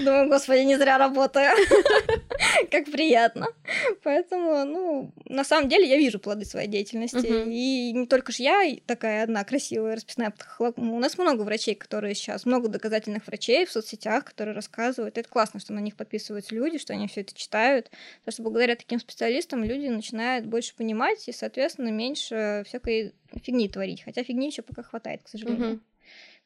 думаю, 0.00 0.28
господи, 0.28 0.60
не 0.60 0.76
зря 0.76 0.98
работаю. 0.98 1.50
Как 2.70 2.86
приятно. 2.86 3.46
Поэтому, 4.02 4.64
ну, 4.64 5.12
на 5.26 5.44
самом 5.44 5.68
деле 5.68 5.88
я 5.88 5.96
вижу 5.96 6.18
плоды 6.18 6.44
своей 6.44 6.68
деятельности. 6.68 7.26
И 7.26 7.92
не 7.92 8.06
только 8.06 8.32
ж 8.32 8.36
я 8.36 8.76
такая 8.86 9.24
одна 9.24 9.44
красивая 9.44 9.94
расписная 9.94 10.30
птахолог. 10.30 10.78
У 10.78 10.98
нас 10.98 11.18
много 11.18 11.42
врачей, 11.42 11.74
которые 11.74 12.14
сейчас, 12.14 12.46
много 12.46 12.68
доказательных 12.68 13.26
врачей 13.26 13.66
в 13.66 13.72
соцсетях, 13.72 14.24
которые 14.24 14.54
рассказывают. 14.54 15.18
Это 15.18 15.28
классно, 15.28 15.60
что 15.60 15.72
на 15.72 15.80
них 15.80 15.96
подписываются 15.96 16.54
люди, 16.54 16.78
что 16.78 16.92
они 16.92 17.06
все 17.08 17.20
это 17.20 17.34
читают. 17.34 17.90
Потому 18.20 18.32
что 18.32 18.42
благодаря 18.42 18.76
таким 18.76 18.98
специалистам 18.98 19.21
люди 19.64 19.86
начинают 19.86 20.46
больше 20.46 20.74
понимать 20.74 21.28
и, 21.28 21.32
соответственно, 21.32 21.88
меньше 21.88 22.62
всякой 22.66 23.14
фигни 23.42 23.68
творить. 23.68 24.02
Хотя 24.02 24.22
фигни 24.22 24.46
еще 24.46 24.62
пока 24.62 24.82
хватает, 24.82 25.22
к 25.22 25.28
сожалению. 25.28 25.68
Мгм. 25.68 25.80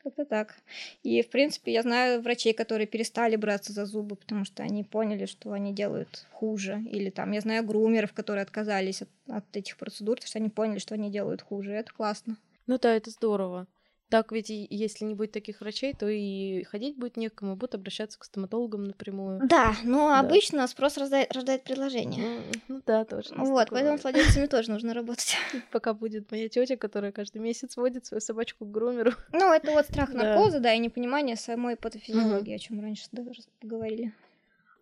Как-то 0.02 0.24
так. 0.24 0.54
И, 1.02 1.20
в 1.22 1.30
принципе, 1.30 1.72
я 1.72 1.82
знаю 1.82 2.22
врачей, 2.22 2.52
которые 2.52 2.86
перестали 2.86 3.34
браться 3.34 3.72
за 3.72 3.86
зубы, 3.86 4.14
потому 4.14 4.44
что 4.44 4.62
они 4.62 4.84
поняли, 4.84 5.26
что 5.26 5.52
они 5.52 5.72
делают 5.72 6.26
хуже. 6.30 6.84
Или 6.90 7.10
там, 7.10 7.32
я 7.32 7.40
знаю 7.40 7.64
грумеров, 7.64 8.12
которые 8.12 8.42
отказались 8.42 9.02
от, 9.02 9.08
от 9.28 9.56
этих 9.56 9.76
процедур, 9.76 10.16
потому 10.16 10.28
что 10.28 10.38
они 10.38 10.48
поняли, 10.48 10.78
что 10.78 10.94
они 10.94 11.10
делают 11.10 11.42
хуже. 11.42 11.72
И 11.72 11.74
это 11.74 11.92
классно. 11.92 12.36
Ну 12.68 12.78
да, 12.78 12.94
это 12.94 13.10
здорово. 13.10 13.66
Так 14.09 14.30
ведь 14.30 14.50
если 14.50 15.04
не 15.04 15.14
будет 15.14 15.32
таких 15.32 15.61
врачей, 15.61 15.92
то 15.92 16.09
и 16.09 16.62
ходить 16.64 16.96
будет 16.96 17.16
некому, 17.16 17.57
будут 17.57 17.74
обращаться 17.74 18.18
к 18.18 18.24
стоматологам 18.24 18.84
напрямую. 18.84 19.40
Да, 19.44 19.74
но 19.82 20.09
Да. 20.09 20.20
обычно 20.20 20.66
спрос 20.68 20.96
рождает, 20.96 21.32
рождает 21.34 21.64
предложение. 21.64 22.22
Ну 22.68 22.82
да, 22.86 23.04
тоже. 23.04 23.34
Вот, 23.36 23.68
поэтому 23.70 23.98
с 23.98 24.02
владельцами 24.04 24.46
тоже 24.46 24.70
нужно 24.70 24.94
работать. 24.94 25.36
Пока 25.72 25.92
будет 25.92 26.30
моя 26.30 26.48
тетя, 26.48 26.76
которая 26.76 27.11
каждый 27.11 27.38
месяц 27.38 27.76
водит 27.76 28.07
свою 28.07 28.20
собачку 28.20 28.64
к 28.64 28.70
грумеру. 28.70 29.12
Ну, 29.32 29.52
это 29.52 29.72
вот 29.72 29.84
страх 29.86 30.11
наркоза, 30.14 30.61
да, 30.61 30.72
и 30.72 30.78
непонимание 30.78 31.36
самой 31.36 31.76
патофизиологии, 31.76 32.54
о 32.54 32.59
чем 32.59 32.80
раньше 32.80 33.09
даже 33.11 33.42
поговорили. 33.61 34.12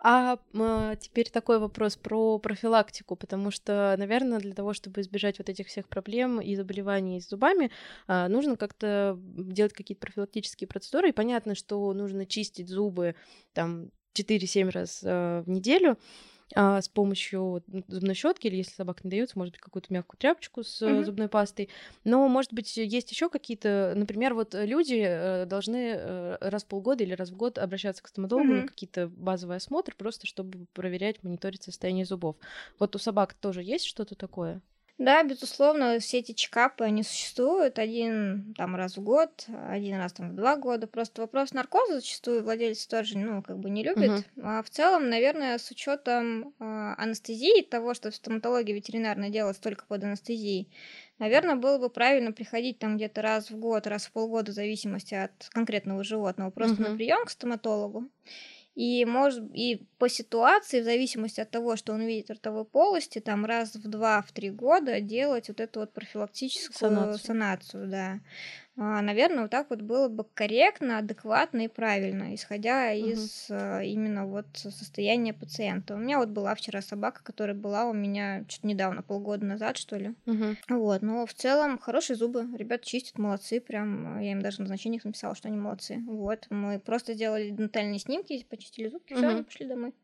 А, 0.06 0.38
а 0.52 0.96
теперь 0.96 1.30
такой 1.30 1.58
вопрос 1.58 1.96
про 1.96 2.38
профилактику, 2.38 3.16
потому 3.16 3.50
что, 3.50 3.94
наверное, 3.98 4.38
для 4.38 4.52
того, 4.52 4.74
чтобы 4.74 5.00
избежать 5.00 5.38
вот 5.38 5.48
этих 5.48 5.68
всех 5.68 5.88
проблем 5.88 6.42
и 6.42 6.54
заболеваний 6.56 7.22
с 7.22 7.30
зубами, 7.30 7.70
а, 8.06 8.28
нужно 8.28 8.58
как-то 8.58 9.18
делать 9.18 9.72
какие-то 9.72 10.02
профилактические 10.02 10.68
процедуры. 10.68 11.08
И 11.08 11.12
понятно, 11.12 11.54
что 11.54 11.90
нужно 11.94 12.26
чистить 12.26 12.68
зубы 12.68 13.14
там 13.54 13.88
4-7 14.12 14.68
раз 14.68 15.02
а, 15.06 15.40
в 15.40 15.48
неделю 15.48 15.96
а, 16.54 16.80
с 16.80 16.88
помощью 16.88 17.62
зубной 17.88 18.14
щетки, 18.14 18.46
или 18.46 18.56
если 18.56 18.74
собака 18.74 19.00
не 19.04 19.10
дается, 19.10 19.38
может 19.38 19.54
быть, 19.54 19.60
какую-то 19.60 19.92
мягкую 19.92 20.18
тряпочку 20.18 20.62
с 20.62 20.82
mm-hmm. 20.82 21.04
зубной 21.04 21.28
пастой. 21.28 21.68
Но, 22.04 22.28
может 22.28 22.52
быть, 22.52 22.76
есть 22.76 23.10
еще 23.10 23.28
какие-то, 23.28 23.94
например, 23.96 24.34
вот 24.34 24.54
люди 24.54 25.02
э, 25.04 25.46
должны 25.46 25.94
э, 25.96 26.36
раз 26.40 26.64
в 26.64 26.66
полгода 26.66 27.02
или 27.02 27.14
раз 27.14 27.30
в 27.30 27.36
год 27.36 27.58
обращаться 27.58 28.02
к 28.02 28.08
стоматологу 28.08 28.52
mm-hmm. 28.52 28.62
на 28.62 28.68
какие-то 28.68 29.08
базовые 29.08 29.56
осмотры, 29.56 29.94
просто 29.96 30.26
чтобы 30.26 30.66
проверять, 30.74 31.22
мониторить 31.22 31.62
состояние 31.62 32.04
зубов. 32.04 32.36
Вот 32.78 32.94
у 32.94 32.98
собак 32.98 33.34
тоже 33.34 33.62
есть 33.62 33.86
что-то 33.86 34.14
такое? 34.14 34.60
Да, 34.96 35.24
безусловно, 35.24 35.98
все 35.98 36.18
эти 36.18 36.32
чекапы, 36.32 36.84
они 36.84 37.02
существуют 37.02 37.80
один 37.80 38.54
там 38.56 38.76
раз 38.76 38.96
в 38.96 39.02
год, 39.02 39.46
один 39.68 39.96
раз 39.96 40.12
там 40.12 40.30
в 40.30 40.34
два 40.36 40.56
года. 40.56 40.86
Просто 40.86 41.22
вопрос 41.22 41.52
наркоза 41.52 41.96
зачастую 41.96 42.44
владельцы 42.44 42.88
тоже, 42.88 43.18
ну, 43.18 43.42
как 43.42 43.58
бы 43.58 43.70
не 43.70 43.82
любят. 43.82 44.24
Угу. 44.36 44.46
А 44.46 44.62
в 44.62 44.70
целом, 44.70 45.10
наверное, 45.10 45.58
с 45.58 45.68
учетом 45.72 46.54
э, 46.60 46.94
анестезии, 46.96 47.62
того, 47.62 47.94
что 47.94 48.12
в 48.12 48.14
стоматологии 48.14 48.72
ветеринарное 48.72 49.30
делается 49.30 49.62
только 49.62 49.84
под 49.84 50.04
анестезией, 50.04 50.68
наверное, 51.18 51.56
было 51.56 51.78
бы 51.78 51.90
правильно 51.90 52.30
приходить 52.30 52.78
там 52.78 52.96
где-то 52.96 53.20
раз 53.20 53.50
в 53.50 53.56
год, 53.56 53.88
раз 53.88 54.06
в 54.06 54.12
полгода, 54.12 54.52
в 54.52 54.54
зависимости 54.54 55.14
от 55.14 55.32
конкретного 55.50 56.04
животного, 56.04 56.50
просто 56.50 56.82
угу. 56.82 56.90
на 56.90 56.96
прием 56.96 57.24
к 57.24 57.30
стоматологу. 57.30 58.08
И, 58.74 59.04
может, 59.04 59.44
и 59.54 59.86
по 59.98 60.08
ситуации, 60.08 60.80
в 60.80 60.84
зависимости 60.84 61.40
от 61.40 61.50
того, 61.50 61.76
что 61.76 61.92
он 61.92 62.02
видит 62.02 62.26
в 62.26 62.30
ротовой 62.30 62.64
полости, 62.64 63.20
там 63.20 63.44
раз 63.44 63.76
в 63.76 63.88
два, 63.88 64.20
в 64.22 64.32
три 64.32 64.50
года 64.50 65.00
делать 65.00 65.48
вот 65.48 65.60
эту 65.60 65.80
вот 65.80 65.92
профилактическую 65.92 66.90
санацию, 66.90 67.18
санацию 67.18 67.88
да. 67.88 68.20
А, 68.76 69.02
наверное, 69.02 69.42
вот 69.42 69.50
так 69.50 69.70
вот 69.70 69.82
было 69.82 70.08
бы 70.08 70.24
корректно, 70.34 70.98
адекватно 70.98 71.64
и 71.64 71.68
правильно, 71.68 72.34
исходя 72.34 72.92
угу. 72.92 73.08
из 73.08 73.46
а, 73.48 73.80
именно 73.82 74.26
вот 74.26 74.46
состояния 74.54 75.32
пациента. 75.32 75.94
У 75.94 75.98
меня 75.98 76.18
вот 76.18 76.30
была 76.30 76.56
вчера 76.56 76.82
собака, 76.82 77.22
которая 77.22 77.54
была 77.54 77.86
у 77.86 77.92
меня 77.92 78.44
чуть 78.48 78.64
недавно, 78.64 79.02
полгода 79.02 79.46
назад, 79.46 79.76
что 79.76 79.96
ли. 79.96 80.14
Угу. 80.26 80.56
Вот, 80.70 81.02
но 81.02 81.24
в 81.24 81.34
целом 81.34 81.78
хорошие 81.78 82.16
зубы, 82.16 82.48
ребят 82.56 82.82
чистят, 82.82 83.18
молодцы, 83.18 83.60
прям, 83.60 84.18
я 84.18 84.32
им 84.32 84.42
даже 84.42 84.60
на 84.60 84.66
значениях 84.66 85.04
написала, 85.04 85.36
что 85.36 85.46
они 85.46 85.56
молодцы. 85.56 86.02
Вот, 86.06 86.46
мы 86.50 86.80
просто 86.80 87.14
сделали 87.14 87.50
дентальные 87.50 88.00
снимки, 88.00 88.44
почистили 88.50 88.88
зубки, 88.88 89.12
угу. 89.12 89.20
все, 89.20 89.44
пошли 89.44 89.66
домой. 89.66 89.94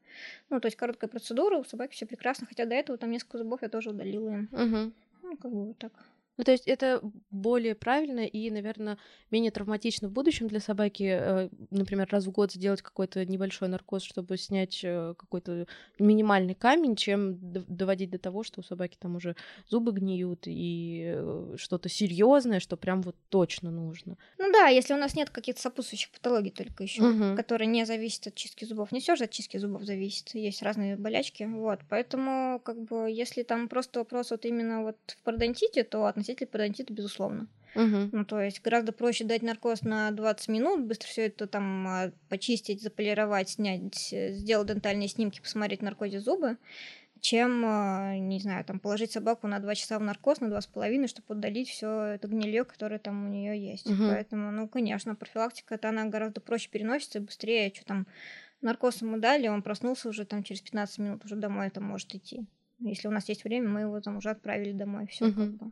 Ну, 0.48 0.60
то 0.60 0.66
есть 0.66 0.76
короткая 0.76 1.10
процедура, 1.10 1.56
у 1.56 1.64
собаки 1.64 1.94
все 1.94 2.06
прекрасно, 2.06 2.46
хотя 2.46 2.66
до 2.66 2.74
этого 2.74 2.98
там 2.98 3.10
несколько 3.10 3.38
зубов 3.38 3.62
я 3.62 3.68
тоже 3.68 3.90
удалила 3.90 4.30
им. 4.30 4.48
Угу. 4.52 4.92
Ну, 5.22 5.36
как 5.36 5.50
бы 5.50 5.66
вот 5.66 5.78
так. 5.78 5.92
Ну, 6.40 6.44
то 6.44 6.52
есть 6.52 6.66
это 6.66 7.02
более 7.30 7.74
правильно 7.74 8.20
и, 8.20 8.50
наверное, 8.50 8.96
менее 9.30 9.50
травматично 9.50 10.08
в 10.08 10.12
будущем 10.12 10.48
для 10.48 10.58
собаки, 10.58 11.02
э, 11.02 11.48
например, 11.70 12.08
раз 12.10 12.24
в 12.24 12.30
год 12.30 12.50
сделать 12.50 12.80
какой-то 12.80 13.26
небольшой 13.26 13.68
наркоз, 13.68 14.02
чтобы 14.02 14.38
снять 14.38 14.80
э, 14.82 15.12
какой-то 15.18 15.66
минимальный 15.98 16.54
камень, 16.54 16.96
чем 16.96 17.36
доводить 17.42 18.08
до 18.08 18.18
того, 18.18 18.42
что 18.42 18.60
у 18.60 18.62
собаки 18.62 18.96
там 18.98 19.16
уже 19.16 19.36
зубы 19.68 19.92
гниют 19.92 20.44
и 20.46 21.12
э, 21.14 21.56
что-то 21.58 21.90
серьезное, 21.90 22.58
что 22.58 22.78
прям 22.78 23.02
вот 23.02 23.16
точно 23.28 23.70
нужно. 23.70 24.16
Ну 24.38 24.50
да, 24.50 24.68
если 24.68 24.94
у 24.94 24.96
нас 24.96 25.14
нет 25.14 25.28
каких-то 25.28 25.60
сопутствующих 25.60 26.10
патологий 26.10 26.52
только 26.52 26.84
еще, 26.84 27.02
угу. 27.02 27.36
которые 27.36 27.68
не 27.68 27.84
зависят 27.84 28.28
от 28.28 28.34
чистки 28.34 28.64
зубов. 28.64 28.92
Не 28.92 29.00
все 29.00 29.14
же 29.14 29.24
от 29.24 29.30
чистки 29.30 29.58
зубов 29.58 29.82
зависит, 29.82 30.34
есть 30.34 30.62
разные 30.62 30.96
болячки, 30.96 31.42
вот. 31.42 31.80
Поэтому, 31.90 32.62
как 32.64 32.80
бы, 32.80 33.10
если 33.10 33.42
там 33.42 33.68
просто 33.68 33.98
вопрос 33.98 34.30
вот 34.30 34.46
именно 34.46 34.84
вот 34.84 34.96
в 35.06 35.22
пародонтите, 35.22 35.84
то 35.84 36.06
относительно 36.06 36.29
носитель 36.30 36.46
пародонтита, 36.46 36.92
безусловно. 36.92 37.48
Угу. 37.74 38.10
Ну, 38.12 38.24
то 38.24 38.40
есть 38.40 38.62
гораздо 38.62 38.92
проще 38.92 39.24
дать 39.24 39.42
наркоз 39.42 39.82
на 39.82 40.10
20 40.10 40.48
минут, 40.48 40.86
быстро 40.86 41.06
все 41.06 41.26
это 41.26 41.46
там 41.46 41.86
а, 41.86 42.12
почистить, 42.28 42.82
заполировать, 42.82 43.50
снять, 43.50 44.12
сделать 44.12 44.68
дентальные 44.68 45.08
снимки, 45.08 45.40
посмотреть 45.40 45.82
наркозе 45.82 46.20
зубы, 46.20 46.56
чем, 47.20 47.62
а, 47.64 48.16
не 48.16 48.40
знаю, 48.40 48.64
там 48.64 48.80
положить 48.80 49.12
собаку 49.12 49.46
на 49.46 49.60
2 49.60 49.74
часа 49.76 49.98
в 49.98 50.02
наркоз, 50.02 50.40
на 50.40 50.46
2,5, 50.46 51.06
чтобы 51.06 51.38
удалить 51.38 51.68
все 51.68 52.14
это 52.14 52.26
гнилье, 52.26 52.64
которое 52.64 52.98
там 52.98 53.26
у 53.26 53.28
нее 53.28 53.70
есть. 53.70 53.86
Угу. 53.88 54.02
Поэтому, 54.08 54.50
ну, 54.50 54.66
конечно, 54.66 55.14
профилактика 55.14 55.76
это 55.76 55.90
она 55.90 56.06
гораздо 56.06 56.40
проще 56.40 56.68
переносится 56.70 57.18
и 57.18 57.22
быстрее, 57.22 57.72
что 57.72 57.84
там 57.84 58.06
наркоз 58.62 59.02
ему 59.02 59.18
дали, 59.18 59.46
он 59.46 59.62
проснулся 59.62 60.08
уже 60.08 60.24
там 60.24 60.42
через 60.42 60.60
15 60.60 60.98
минут, 60.98 61.24
уже 61.24 61.36
домой 61.36 61.68
это 61.68 61.80
может 61.80 62.12
идти. 62.16 62.46
Если 62.80 63.06
у 63.06 63.10
нас 63.12 63.28
есть 63.28 63.44
время, 63.44 63.68
мы 63.68 63.80
его 63.82 64.00
там 64.00 64.16
уже 64.16 64.30
отправили 64.30 64.72
домой, 64.72 65.06
все 65.06 65.26
угу. 65.26 65.34
как 65.34 65.50
бы. 65.50 65.70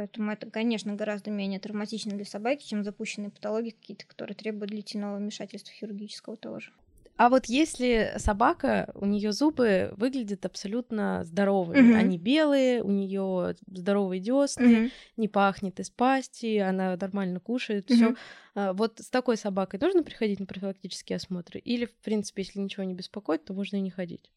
Поэтому 0.00 0.32
это, 0.32 0.48
конечно, 0.48 0.94
гораздо 0.94 1.30
менее 1.30 1.60
травматично 1.60 2.12
для 2.12 2.24
собаки, 2.24 2.66
чем 2.66 2.84
запущенные 2.84 3.28
патологии 3.28 3.76
какие-то, 3.78 4.06
которые 4.06 4.34
требуют 4.34 4.70
длительного 4.70 5.18
вмешательства 5.18 5.74
хирургического 5.74 6.38
тоже. 6.38 6.72
А 7.18 7.28
вот 7.28 7.44
если 7.44 8.14
собака, 8.16 8.90
у 8.94 9.04
нее 9.04 9.32
зубы 9.32 9.92
выглядят 9.98 10.46
абсолютно 10.46 11.22
здоровыми, 11.24 11.90
угу. 11.90 11.98
они 11.98 12.16
белые, 12.16 12.82
у 12.82 12.90
нее 12.90 13.56
здоровые 13.66 14.22
десны, 14.22 14.84
угу. 14.84 14.90
не 15.18 15.28
пахнет 15.28 15.78
из 15.80 15.90
пасти, 15.90 16.56
она 16.56 16.96
нормально 16.98 17.38
кушает, 17.38 17.90
угу. 17.90 17.94
все. 17.94 18.14
А, 18.54 18.72
вот 18.72 19.00
с 19.00 19.10
такой 19.10 19.36
собакой 19.36 19.78
нужно 19.82 20.02
приходить 20.02 20.40
на 20.40 20.46
профилактические 20.46 21.16
осмотры? 21.16 21.60
Или, 21.60 21.84
в 21.84 21.94
принципе, 21.96 22.40
если 22.40 22.58
ничего 22.58 22.84
не 22.84 22.94
беспокоит, 22.94 23.44
то 23.44 23.52
можно 23.52 23.76
и 23.76 23.82
не 23.82 23.90
ходить? 23.90 24.30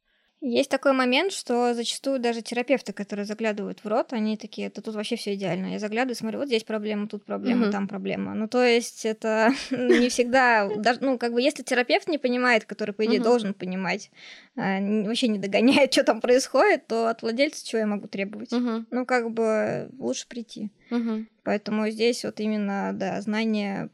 Есть 0.45 0.69
такой 0.69 0.91
момент, 0.91 1.31
что 1.31 1.73
зачастую 1.73 2.19
даже 2.19 2.41
терапевты, 2.41 2.91
которые 2.91 3.25
заглядывают 3.25 3.81
в 3.81 3.87
рот, 3.87 4.11
они 4.11 4.35
такие, 4.35 4.67
это 4.67 4.81
тут 4.81 4.93
вообще 4.93 5.15
все 5.15 5.35
идеально. 5.35 5.67
Я 5.67 5.79
заглядываю, 5.79 6.17
смотрю, 6.17 6.39
вот 6.39 6.47
здесь 6.49 6.65
проблема, 6.65 7.07
тут 7.07 7.23
проблема, 7.23 7.67
mm-hmm. 7.67 7.71
там 7.71 7.87
проблема. 7.87 8.33
Ну, 8.33 8.49
то 8.49 8.61
есть 8.61 9.05
это 9.05 9.53
не 9.71 10.09
всегда, 10.09 10.69
даже, 10.75 10.99
ну, 10.99 11.17
как 11.17 11.31
бы, 11.31 11.41
если 11.41 11.63
терапевт 11.63 12.09
не 12.09 12.17
понимает, 12.17 12.65
который, 12.65 12.91
по 12.93 13.05
идее, 13.05 13.21
mm-hmm. 13.21 13.23
должен 13.23 13.53
понимать, 13.53 14.11
а, 14.57 14.81
вообще 14.81 15.29
не 15.29 15.39
догоняет, 15.39 15.93
что 15.93 16.03
там 16.03 16.19
происходит, 16.19 16.87
то 16.87 17.07
от 17.07 17.21
владельца 17.21 17.65
чего 17.65 17.79
я 17.79 17.87
могу 17.87 18.09
требовать? 18.09 18.51
Mm-hmm. 18.51 18.87
Ну, 18.91 19.05
как 19.05 19.31
бы, 19.31 19.89
лучше 19.97 20.27
прийти. 20.27 20.71
Mm-hmm. 20.91 21.25
Поэтому 21.43 21.89
здесь 21.89 22.25
вот 22.25 22.41
именно, 22.41 22.91
да, 22.93 23.21
знание 23.21 23.89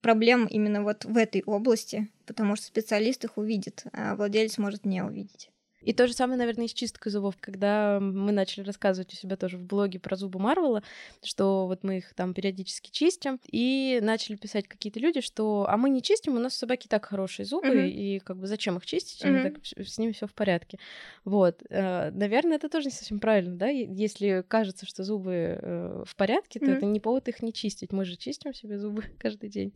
проблем 0.00 0.46
именно 0.46 0.84
вот 0.84 1.04
в 1.04 1.16
этой 1.16 1.42
области, 1.44 2.08
потому 2.24 2.54
что 2.54 2.66
специалист 2.66 3.24
их 3.24 3.36
увидит, 3.36 3.82
а 3.92 4.14
владелец 4.14 4.58
может 4.58 4.84
не 4.84 5.02
увидеть. 5.02 5.51
И 5.82 5.92
то 5.92 6.06
же 6.06 6.12
самое, 6.12 6.38
наверное, 6.38 6.66
и 6.66 6.68
с 6.68 6.72
чисткой 6.72 7.10
зубов, 7.10 7.34
когда 7.40 7.98
мы 8.00 8.32
начали 8.32 8.64
рассказывать 8.64 9.12
у 9.12 9.16
себя 9.16 9.36
тоже 9.36 9.58
в 9.58 9.64
блоге 9.64 9.98
про 9.98 10.16
зубы 10.16 10.38
Марвела, 10.38 10.82
что 11.24 11.66
вот 11.66 11.82
мы 11.82 11.98
их 11.98 12.14
там 12.14 12.34
периодически 12.34 12.90
чистим, 12.90 13.40
и 13.50 13.98
начали 14.02 14.36
писать 14.36 14.68
какие-то 14.68 15.00
люди, 15.00 15.20
что 15.20 15.66
а 15.68 15.76
мы 15.76 15.90
не 15.90 16.02
чистим, 16.02 16.36
у 16.36 16.38
нас 16.38 16.54
собаки 16.54 16.86
так 16.88 17.06
хорошие 17.06 17.46
зубы, 17.46 17.68
mm-hmm. 17.68 17.90
и 17.90 18.18
как 18.20 18.38
бы 18.38 18.46
зачем 18.46 18.76
их 18.76 18.86
чистить, 18.86 19.22
mm-hmm. 19.24 19.42
так, 19.42 19.86
с 19.86 19.98
ними 19.98 20.12
все 20.12 20.26
в 20.26 20.34
порядке. 20.34 20.78
Вот, 21.24 21.62
э, 21.68 22.10
наверное, 22.10 22.56
это 22.56 22.68
тоже 22.68 22.86
не 22.86 22.92
совсем 22.92 23.18
правильно, 23.18 23.56
да, 23.56 23.68
если 23.68 24.44
кажется, 24.46 24.86
что 24.86 25.04
зубы 25.04 25.58
э, 25.60 26.04
в 26.06 26.16
порядке, 26.16 26.60
то 26.60 26.66
mm-hmm. 26.66 26.76
это 26.76 26.86
не 26.86 27.00
повод 27.00 27.28
их 27.28 27.42
не 27.42 27.52
чистить, 27.52 27.92
мы 27.92 28.04
же 28.04 28.16
чистим 28.16 28.54
себе 28.54 28.78
зубы 28.78 29.04
каждый 29.18 29.50
день. 29.50 29.72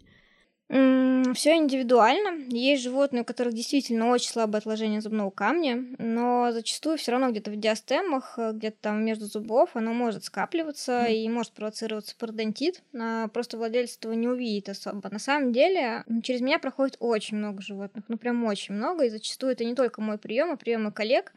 Все 0.68 1.54
индивидуально. 1.54 2.44
Есть 2.48 2.82
животные, 2.82 3.22
у 3.22 3.24
которых 3.24 3.54
действительно 3.54 4.08
очень 4.08 4.30
слабое 4.30 4.58
отложение 4.58 5.00
зубного 5.00 5.30
камня, 5.30 5.84
но 5.98 6.50
зачастую 6.50 6.98
все 6.98 7.12
равно 7.12 7.30
где-то 7.30 7.50
в 7.52 7.56
диастемах, 7.56 8.34
э, 8.36 8.52
где-то 8.52 8.76
там 8.80 9.04
между 9.04 9.26
зубов 9.26 9.70
оно 9.74 9.92
может 9.92 10.24
скапливаться 10.24 11.06
mm. 11.06 11.14
и 11.14 11.28
может 11.28 11.52
провоцироваться 11.52 12.16
пародонтит. 12.16 12.82
А 12.98 13.28
просто 13.28 13.58
владелец 13.58 13.96
этого 13.96 14.12
не 14.14 14.26
увидит 14.26 14.68
особо. 14.68 15.08
На 15.10 15.18
самом 15.18 15.52
деле 15.52 16.04
через 16.22 16.40
меня 16.40 16.58
проходит 16.58 16.96
очень 16.98 17.36
много 17.36 17.62
животных, 17.62 18.04
ну 18.08 18.18
прям 18.18 18.44
очень 18.44 18.74
много, 18.74 19.04
и 19.04 19.10
зачастую 19.10 19.52
это 19.52 19.64
не 19.64 19.74
только 19.74 20.00
мой 20.00 20.18
прием, 20.18 20.50
а 20.50 20.56
приемы 20.56 20.90
коллег. 20.90 21.32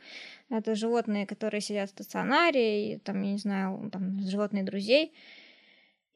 Это 0.50 0.74
животные, 0.74 1.28
которые 1.28 1.62
сидят 1.62 1.90
в 1.90 1.94
стационаре, 1.94 2.94
и 2.94 2.98
там, 2.98 3.22
я 3.22 3.34
не 3.34 3.38
знаю, 3.38 3.90
там 3.92 4.20
животные 4.22 4.64
друзей 4.64 5.14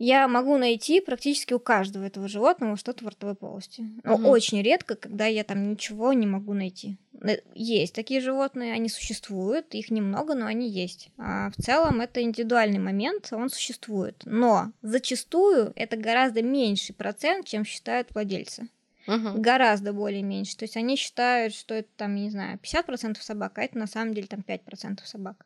я 0.04 0.28
могу 0.28 0.58
найти 0.58 1.00
практически 1.00 1.54
у 1.54 1.60
каждого 1.60 2.04
этого 2.04 2.28
животного 2.28 2.78
что-то 2.78 3.06
в 3.06 3.08
ротовой 3.08 3.36
полости. 3.36 3.90
Но 4.04 4.16
угу. 4.16 4.28
очень 4.28 4.62
редко, 4.62 4.96
когда 4.96 5.26
я 5.26 5.44
там 5.44 5.72
ничего 5.72 6.14
не 6.14 6.28
могу 6.28 6.54
найти. 6.54 6.98
Э, 7.22 7.38
есть 7.56 7.96
такие 7.96 8.20
животные, 8.20 8.74
они 8.74 8.90
существуют, 8.90 9.74
их 9.74 9.92
немного, 9.92 10.34
но 10.34 10.46
они 10.46 10.70
есть. 10.70 11.10
А 11.18 11.52
в 11.52 11.62
целом 11.62 12.02
это 12.02 12.22
индивидуальный 12.22 12.80
момент, 12.80 13.30
он 13.32 13.50
существует. 13.50 14.22
Но 14.26 14.72
зачастую 14.82 15.72
это 15.76 15.96
гораздо 15.96 16.42
меньший 16.42 16.94
процент, 16.94 17.48
чем 17.48 17.64
считают 17.64 18.10
владельцы. 18.14 18.68
Угу. 19.08 19.42
Гораздо 19.42 19.94
более 19.94 20.22
меньше. 20.22 20.58
То 20.58 20.64
есть 20.64 20.78
они 20.78 20.96
считают, 20.96 21.54
что 21.54 21.76
это 21.76 21.90
там, 21.96 22.16
не 22.16 22.30
знаю, 22.30 22.60
50% 22.62 23.18
собак, 23.22 23.58
а 23.58 23.64
это 23.64 23.78
на 23.78 23.88
самом 23.88 24.14
деле 24.14 24.28
там 24.28 24.44
5% 24.46 25.00
собак. 25.06 25.46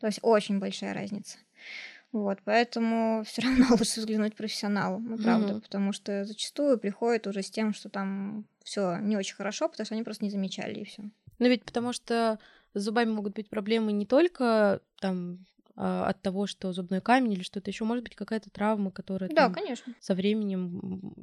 То 0.00 0.06
есть 0.06 0.18
очень 0.22 0.58
большая 0.58 0.94
разница. 0.94 1.38
Вот, 2.12 2.38
поэтому 2.44 3.22
все 3.26 3.42
равно 3.42 3.66
лучше 3.70 4.00
взглянуть 4.00 4.36
профессионалу, 4.36 4.98
ну, 4.98 5.18
правда, 5.18 5.54
Мгм. 5.54 5.60
потому 5.60 5.92
что 5.92 6.24
зачастую 6.24 6.78
приходят 6.78 7.26
уже 7.26 7.42
с 7.42 7.50
тем, 7.50 7.74
что 7.74 7.88
там 7.88 8.46
все 8.64 8.98
не 8.98 9.16
очень 9.16 9.34
хорошо, 9.34 9.68
потому 9.68 9.84
что 9.84 9.94
они 9.94 10.04
просто 10.04 10.24
не 10.24 10.30
замечали, 10.30 10.80
и 10.80 10.84
все. 10.84 11.02
Ну 11.38 11.48
ведь 11.48 11.64
потому 11.64 11.92
что 11.92 12.38
с 12.74 12.82
зубами 12.82 13.10
могут 13.10 13.34
быть 13.34 13.48
проблемы 13.48 13.92
не 13.92 14.06
только 14.06 14.80
там 15.00 15.46
а, 15.76 16.08
от 16.08 16.20
того, 16.22 16.46
что 16.46 16.72
зубной 16.72 17.00
камень 17.00 17.34
или 17.34 17.42
что-то 17.42 17.70
еще, 17.70 17.84
может 17.84 18.02
быть 18.04 18.16
какая-то 18.16 18.50
травма, 18.50 18.90
которая 18.90 19.30
Да, 19.30 19.44
там 19.44 19.54
конечно. 19.54 19.94
со 20.00 20.14
временем 20.14 21.14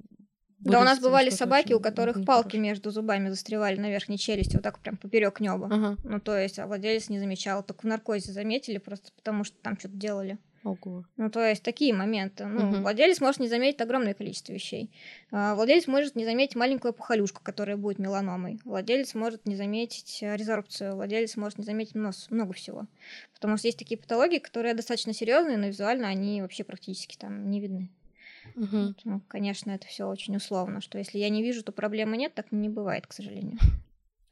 Да, 0.59 0.79
у 0.79 0.83
нас 0.83 0.99
бывали 0.99 1.29
собаки, 1.29 1.73
у 1.73 1.79
которых 1.81 2.23
палки 2.25 2.55
между 2.55 2.89
зубами 2.91 3.29
застревали 3.29 3.77
на 3.77 3.89
верхней 3.89 4.17
челюсти, 4.17 4.55
вот 4.55 4.63
так 4.63 4.79
прям 4.79 4.95
поперек 4.95 5.41
неба. 5.41 5.67
Ага. 5.67 5.97
Ну, 6.03 6.19
то 6.21 6.37
есть, 6.37 6.57
а 6.59 6.67
владелец 6.67 7.09
не 7.09 7.19
замечал, 7.19 7.63
только 7.63 7.81
в 7.81 7.83
наркозе 7.83 8.31
заметили, 8.31 8.77
просто 8.77 9.11
потому 9.15 9.43
что 9.43 9.57
там 9.61 9.77
что-то 9.77 9.95
делали. 9.95 10.37
Ого. 10.65 11.05
Ну, 11.17 11.29
то 11.29 11.45
есть, 11.47 11.61
такие 11.61 11.93
моменты. 11.93 12.45
Ну, 12.47 12.59
Мгм. 12.65 12.81
владелец 12.81 13.21
может 13.21 13.39
не 13.39 13.47
заметить 13.47 13.79
огромное 13.81 14.15
количество 14.15 14.51
вещей. 14.51 14.89
А, 15.31 15.53
Владелец 15.53 15.85
может 15.85 16.15
не 16.15 16.25
заметить 16.25 16.55
маленькую 16.55 16.89
опухолюшку, 16.91 17.41
которая 17.43 17.77
будет 17.77 17.99
меланомой. 17.99 18.59
Владелец 18.65 19.13
может 19.13 19.45
не 19.45 19.55
заметить 19.55 20.23
э, 20.23 20.35
резорбцию. 20.35 20.95
Владелец 20.95 21.37
может 21.37 21.59
не 21.59 21.65
заметить 21.65 21.93
нос, 21.93 22.27
много 22.31 22.53
всего. 22.53 22.87
Потому 23.35 23.57
что 23.57 23.67
есть 23.67 23.77
такие 23.77 23.97
патологии, 23.99 24.39
которые 24.39 24.73
достаточно 24.73 25.13
серьезные, 25.13 25.57
но 25.57 25.67
визуально 25.67 26.07
они 26.07 26.41
вообще 26.41 26.63
практически 26.63 27.15
там 27.15 27.51
не 27.51 27.59
видны. 27.61 27.89
Вот, 28.55 28.95
Ну, 29.05 29.21
конечно, 29.27 29.69
это 29.71 29.85
все 29.85 30.05
очень 30.07 30.35
условно, 30.35 30.81
что 30.81 30.97
если 30.97 31.19
я 31.19 31.29
не 31.29 31.43
вижу, 31.43 31.63
то 31.63 31.71
проблемы 31.71 32.17
нет, 32.17 32.33
так 32.33 32.51
не 32.51 32.69
бывает, 32.69 33.05
к 33.05 33.13
сожалению. 33.13 33.59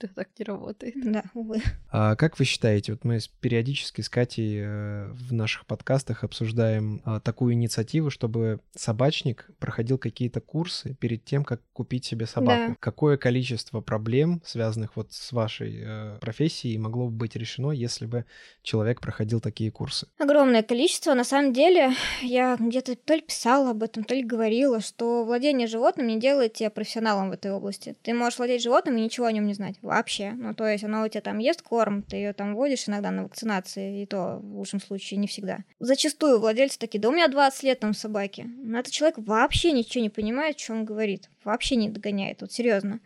Это 0.04 0.16
так 0.16 0.30
не 0.38 0.44
работает. 0.44 0.96
Да, 1.02 1.24
увы. 1.34 1.62
А 1.90 2.16
как 2.16 2.38
вы 2.38 2.44
считаете, 2.44 2.92
вот 2.92 3.06
мы 3.06 3.20
периодически 3.40 4.02
с 4.02 4.10
Катей 4.10 4.60
э, 4.62 5.08
в 5.14 5.32
наших 5.32 5.66
подкастах 5.66 6.26
обсуждаем 6.26 7.02
а, 7.06 7.22
такую 7.22 7.54
инициативу, 7.54 8.10
чтобы 8.10 8.60
собачник 8.76 9.50
проходил 9.60 9.98
какие-то 9.98 10.42
курсы 10.42 10.96
перед 11.00 11.24
тем, 11.24 11.46
как 11.46 11.62
купить 11.72 12.04
себе 12.04 12.26
собаку. 12.26 12.72
Да. 12.72 12.78
Какое 12.82 13.16
количество 13.16 13.80
проблем, 13.80 14.42
связанных 14.44 14.98
вот 14.98 15.14
с 15.14 15.32
вашей 15.32 15.82
э, 15.82 16.18
профессией, 16.20 16.78
могло 16.78 17.06
бы 17.06 17.12
быть 17.12 17.38
решено, 17.38 17.72
если 17.72 18.06
бы 18.06 18.26
человек 18.62 19.00
проходил 19.00 19.40
такие 19.40 19.72
курсы? 19.72 20.08
Огромное 20.18 20.64
количество. 20.64 21.14
На 21.14 21.24
самом 21.24 21.54
деле, 21.54 21.94
я 22.22 22.58
где-то 22.60 22.98
то 22.98 23.14
ли 23.14 23.22
писала 23.22 23.72
об 23.72 23.84
этом, 23.84 24.04
то 24.04 24.14
ли 24.14 24.24
говорила, 24.24 24.82
что 24.82 25.24
владение 25.24 25.68
животным 25.68 26.08
не 26.08 26.20
делает 26.20 26.56
тебя 26.56 26.70
профессионалом 26.70 27.30
в 27.30 27.34
этой 27.34 27.52
области. 27.52 27.96
Ты 28.02 28.14
можешь 28.14 28.38
владеть 28.38 28.62
животным 28.62 28.98
и 28.98 29.02
ничего 29.02 29.28
о 29.28 29.32
нем 29.32 29.48
не 29.48 29.54
знать 29.54 29.78
вообще. 29.96 30.32
Ну, 30.32 30.54
то 30.54 30.66
есть 30.66 30.84
оно 30.84 31.04
у 31.04 31.08
тебя 31.08 31.22
там 31.22 31.40
ест 31.40 31.62
корм, 31.62 32.04
ты 32.04 32.18
ее 32.18 32.34
там 32.34 32.56
водишь 32.56 32.88
иногда 32.88 33.12
на 33.12 33.24
вакцинации, 33.24 34.04
и 34.04 34.06
то 34.06 34.40
в 34.42 34.58
лучшем 34.58 34.82
случае 34.82 35.20
не 35.20 35.28
всегда. 35.28 35.60
Зачастую 35.80 36.40
владельцы 36.40 36.80
такие, 36.80 37.00
да 37.00 37.10
у 37.10 37.12
меня 37.12 37.28
20 37.28 37.64
лет 37.64 37.80
там 37.80 37.94
собаки. 37.94 38.50
Но 38.58 38.80
этот 38.80 38.94
человек 38.94 39.18
вообще 39.20 39.72
ничего 39.72 40.02
не 40.02 40.10
понимает, 40.10 40.60
что 40.60 40.74
он 40.74 40.86
говорит. 40.86 41.30
Вообще 41.44 41.76
не 41.76 41.90
догоняет, 41.90 42.42
вот 42.42 42.52
серьезно. 42.52 43.00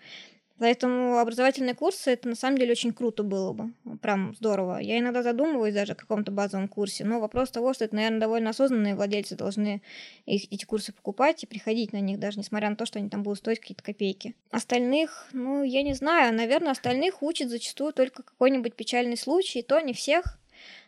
Поэтому 0.59 1.19
образовательные 1.19 1.75
курсы 1.75 2.11
это 2.11 2.29
на 2.29 2.35
самом 2.35 2.57
деле 2.57 2.71
очень 2.71 2.91
круто 2.91 3.23
было 3.23 3.53
бы. 3.53 3.71
Прям 4.01 4.35
здорово. 4.35 4.79
Я 4.79 4.97
иногда 4.97 5.21
задумываюсь 5.21 5.73
даже 5.73 5.93
о 5.93 5.95
каком-то 5.95 6.31
базовом 6.31 6.67
курсе, 6.67 7.05
но 7.05 7.19
вопрос 7.19 7.51
того, 7.51 7.73
что 7.73 7.85
это, 7.85 7.95
наверное, 7.95 8.19
довольно 8.19 8.49
осознанные 8.49 8.95
владельцы 8.95 9.35
должны 9.35 9.81
их- 10.25 10.51
эти 10.51 10.65
курсы 10.65 10.93
покупать 10.93 11.43
и 11.43 11.47
приходить 11.47 11.93
на 11.93 11.99
них, 11.99 12.19
даже 12.19 12.39
несмотря 12.39 12.69
на 12.69 12.75
то, 12.75 12.85
что 12.85 12.97
они 12.99 13.09
там 13.09 13.21
будут 13.23 13.39
стоить 13.39 13.59
какие-то 13.59 13.83
копейки. 13.83 14.35
Остальных, 14.49 15.27
ну, 15.31 15.63
я 15.63 15.83
не 15.83 15.93
знаю, 15.93 16.33
наверное, 16.33 16.71
остальных 16.71 17.21
учат 17.21 17.49
зачастую 17.49 17.93
только 17.93 18.23
какой-нибудь 18.23 18.73
печальный 18.73 19.17
случай, 19.17 19.59
и 19.59 19.63
то 19.63 19.79
не 19.79 19.93
всех. 19.93 20.39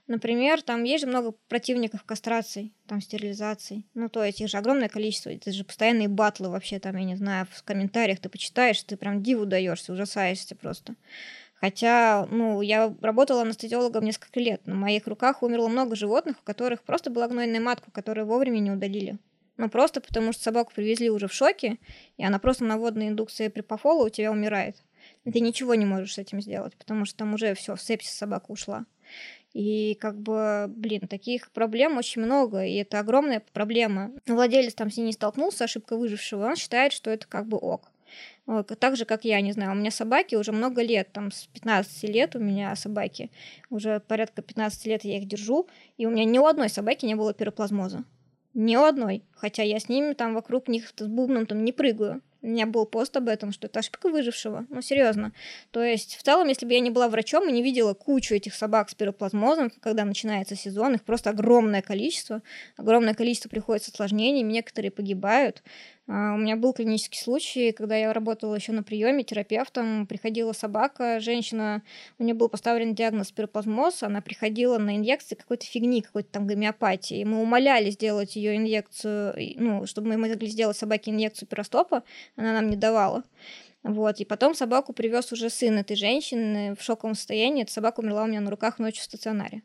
Например, 0.09 0.59
там 0.63 0.85
есть 0.85 1.03
же 1.03 1.07
много 1.07 1.33
противников 1.49 2.03
кастраций, 2.03 2.73
там 2.87 2.99
стерилизаций. 2.99 3.85
Ну, 3.93 4.09
то 4.09 4.23
есть 4.23 4.41
их 4.41 4.49
же 4.49 4.57
огромное 4.57 4.89
количество. 4.89 5.29
Это 5.29 5.51
же 5.51 5.63
постоянные 5.63 6.07
батлы 6.07 6.49
вообще 6.49 6.79
там, 6.79 6.95
я 6.95 7.03
не 7.03 7.15
знаю, 7.15 7.45
в 7.51 7.63
комментариях 7.63 8.19
ты 8.19 8.27
почитаешь, 8.27 8.81
ты 8.81 8.97
прям 8.97 9.21
диву 9.21 9.45
даешься, 9.45 9.93
ужасаешься 9.93 10.55
просто. 10.55 10.95
Хотя, 11.53 12.27
ну, 12.31 12.59
я 12.61 12.91
работала 13.01 13.43
анестезиологом 13.43 14.03
несколько 14.03 14.39
лет. 14.39 14.65
На 14.65 14.73
моих 14.73 15.05
руках 15.05 15.43
умерло 15.43 15.67
много 15.67 15.95
животных, 15.95 16.37
у 16.41 16.43
которых 16.43 16.81
просто 16.81 17.11
была 17.11 17.27
гнойная 17.27 17.59
матка, 17.59 17.91
которую 17.91 18.25
вовремя 18.25 18.57
не 18.57 18.71
удалили. 18.71 19.19
Ну, 19.57 19.69
просто 19.69 20.01
потому 20.01 20.33
что 20.33 20.41
собаку 20.41 20.73
привезли 20.73 21.11
уже 21.11 21.27
в 21.27 21.33
шоке, 21.33 21.77
и 22.17 22.25
она 22.25 22.39
просто 22.39 22.63
на 22.63 22.79
водной 22.79 23.09
индукции 23.09 23.49
припофола 23.49 24.07
у 24.07 24.09
тебя 24.09 24.31
умирает. 24.31 24.75
И 25.23 25.31
ты 25.31 25.39
ничего 25.39 25.75
не 25.75 25.85
можешь 25.85 26.15
с 26.15 26.17
этим 26.17 26.41
сделать, 26.41 26.75
потому 26.77 27.05
что 27.05 27.17
там 27.17 27.35
уже 27.35 27.53
все, 27.53 27.75
в 27.75 27.81
сепсис 27.81 28.13
собака 28.13 28.45
ушла. 28.51 28.85
И 29.53 29.95
как 29.95 30.19
бы, 30.19 30.65
блин, 30.67 31.07
таких 31.07 31.51
проблем 31.51 31.97
очень 31.97 32.21
много, 32.21 32.63
и 32.63 32.75
это 32.75 32.99
огромная 32.99 33.43
проблема. 33.51 34.11
Владелец 34.27 34.75
там 34.75 34.91
с 34.91 34.97
ней 34.97 35.05
не 35.05 35.13
столкнулся, 35.13 35.63
ошибка 35.63 35.97
выжившего, 35.97 36.45
он 36.45 36.55
считает, 36.55 36.93
что 36.93 37.09
это 37.09 37.27
как 37.27 37.47
бы 37.47 37.57
ок. 37.57 37.91
Так 38.79 38.95
же, 38.95 39.05
как 39.05 39.25
я, 39.25 39.41
не 39.41 39.51
знаю, 39.51 39.71
у 39.71 39.75
меня 39.75 39.91
собаки 39.91 40.35
уже 40.35 40.51
много 40.51 40.81
лет, 40.81 41.11
там 41.11 41.31
с 41.31 41.47
15 41.47 42.03
лет 42.09 42.35
у 42.35 42.39
меня 42.39 42.75
собаки, 42.75 43.29
уже 43.69 43.99
порядка 43.99 44.41
15 44.41 44.85
лет 44.87 45.03
я 45.03 45.17
их 45.17 45.27
держу, 45.27 45.67
и 45.97 46.05
у 46.05 46.09
меня 46.09 46.25
ни 46.25 46.39
у 46.39 46.45
одной 46.45 46.69
собаки 46.69 47.05
не 47.05 47.15
было 47.15 47.33
пироплазмоза. 47.33 48.03
Ни 48.55 48.75
у 48.75 48.83
одной. 48.83 49.23
Хотя 49.31 49.61
я 49.61 49.79
с 49.79 49.89
ними 49.89 50.13
там 50.13 50.33
вокруг 50.33 50.67
них 50.67 50.87
с 50.87 51.05
бубном 51.05 51.45
там 51.45 51.63
не 51.63 51.71
прыгаю. 51.71 52.21
У 52.41 52.47
меня 52.47 52.65
был 52.65 52.85
пост 52.85 53.15
об 53.17 53.27
этом, 53.27 53.51
что 53.51 53.67
это 53.67 53.79
ошибка 53.79 54.09
выжившего. 54.09 54.65
Ну, 54.69 54.81
серьезно. 54.81 55.33
То 55.71 55.83
есть, 55.83 56.15
в 56.15 56.23
целом, 56.23 56.47
если 56.47 56.65
бы 56.65 56.73
я 56.73 56.79
не 56.79 56.89
была 56.89 57.09
врачом 57.09 57.49
и 57.49 57.51
не 57.51 57.61
видела 57.61 57.93
кучу 57.93 58.33
этих 58.33 58.55
собак 58.55 58.89
с 58.89 58.95
пироплазмозом, 58.95 59.71
когда 59.81 60.05
начинается 60.05 60.55
сезон, 60.55 60.95
их 60.95 61.03
просто 61.03 61.31
огромное 61.31 61.81
количество. 61.81 62.41
Огромное 62.77 63.13
количество 63.13 63.49
приходит 63.49 63.83
с 63.83 63.89
осложнениями, 63.89 64.53
некоторые 64.53 64.91
погибают. 64.91 65.63
А, 66.09 66.33
У 66.33 66.37
меня 66.37 66.55
был 66.55 66.73
клинический 66.73 67.19
случай, 67.19 67.71
когда 67.71 67.95
я 67.95 68.11
работала 68.13 68.55
еще 68.55 68.71
на 68.71 68.81
приеме 68.81 69.23
терапевтом, 69.23 70.07
приходила 70.07 70.53
собака, 70.53 71.19
женщина, 71.19 71.83
у 72.17 72.23
нее 72.23 72.33
был 72.33 72.49
поставлен 72.49 72.95
диагноз 72.95 73.31
пироплазмоз, 73.31 74.01
она 74.01 74.19
приходила 74.19 74.79
на 74.79 74.95
инъекции 74.95 75.35
какой-то 75.35 75.67
фигни, 75.67 76.01
какой-то 76.01 76.29
там 76.31 76.47
гомеопатии. 76.47 77.23
Мы 77.23 77.39
умоляли 77.39 77.91
сделать 77.91 78.35
ее 78.35 78.55
инъекцию, 78.55 79.35
ну, 79.57 79.85
чтобы 79.85 80.07
мы 80.07 80.17
могли 80.17 80.47
сделать 80.47 80.77
собаке 80.77 81.11
инъекцию 81.11 81.47
пиростопа, 81.47 82.03
она 82.35 82.53
нам 82.53 82.71
не 82.71 82.75
давала. 82.75 83.23
Вот, 83.83 84.19
и 84.19 84.25
потом 84.25 84.55
собаку 84.55 84.93
привез 84.93 85.31
уже 85.31 85.51
сын 85.51 85.77
этой 85.77 85.95
женщины 85.95 86.75
в 86.75 86.81
шоковом 86.81 87.15
состоянии. 87.15 87.63
Эта 87.63 87.71
собака 87.71 88.01
умерла 88.01 88.23
у 88.23 88.27
меня 88.27 88.41
на 88.41 88.49
руках 88.49 88.79
ночью 88.79 89.01
в 89.01 89.05
стационаре. 89.05 89.61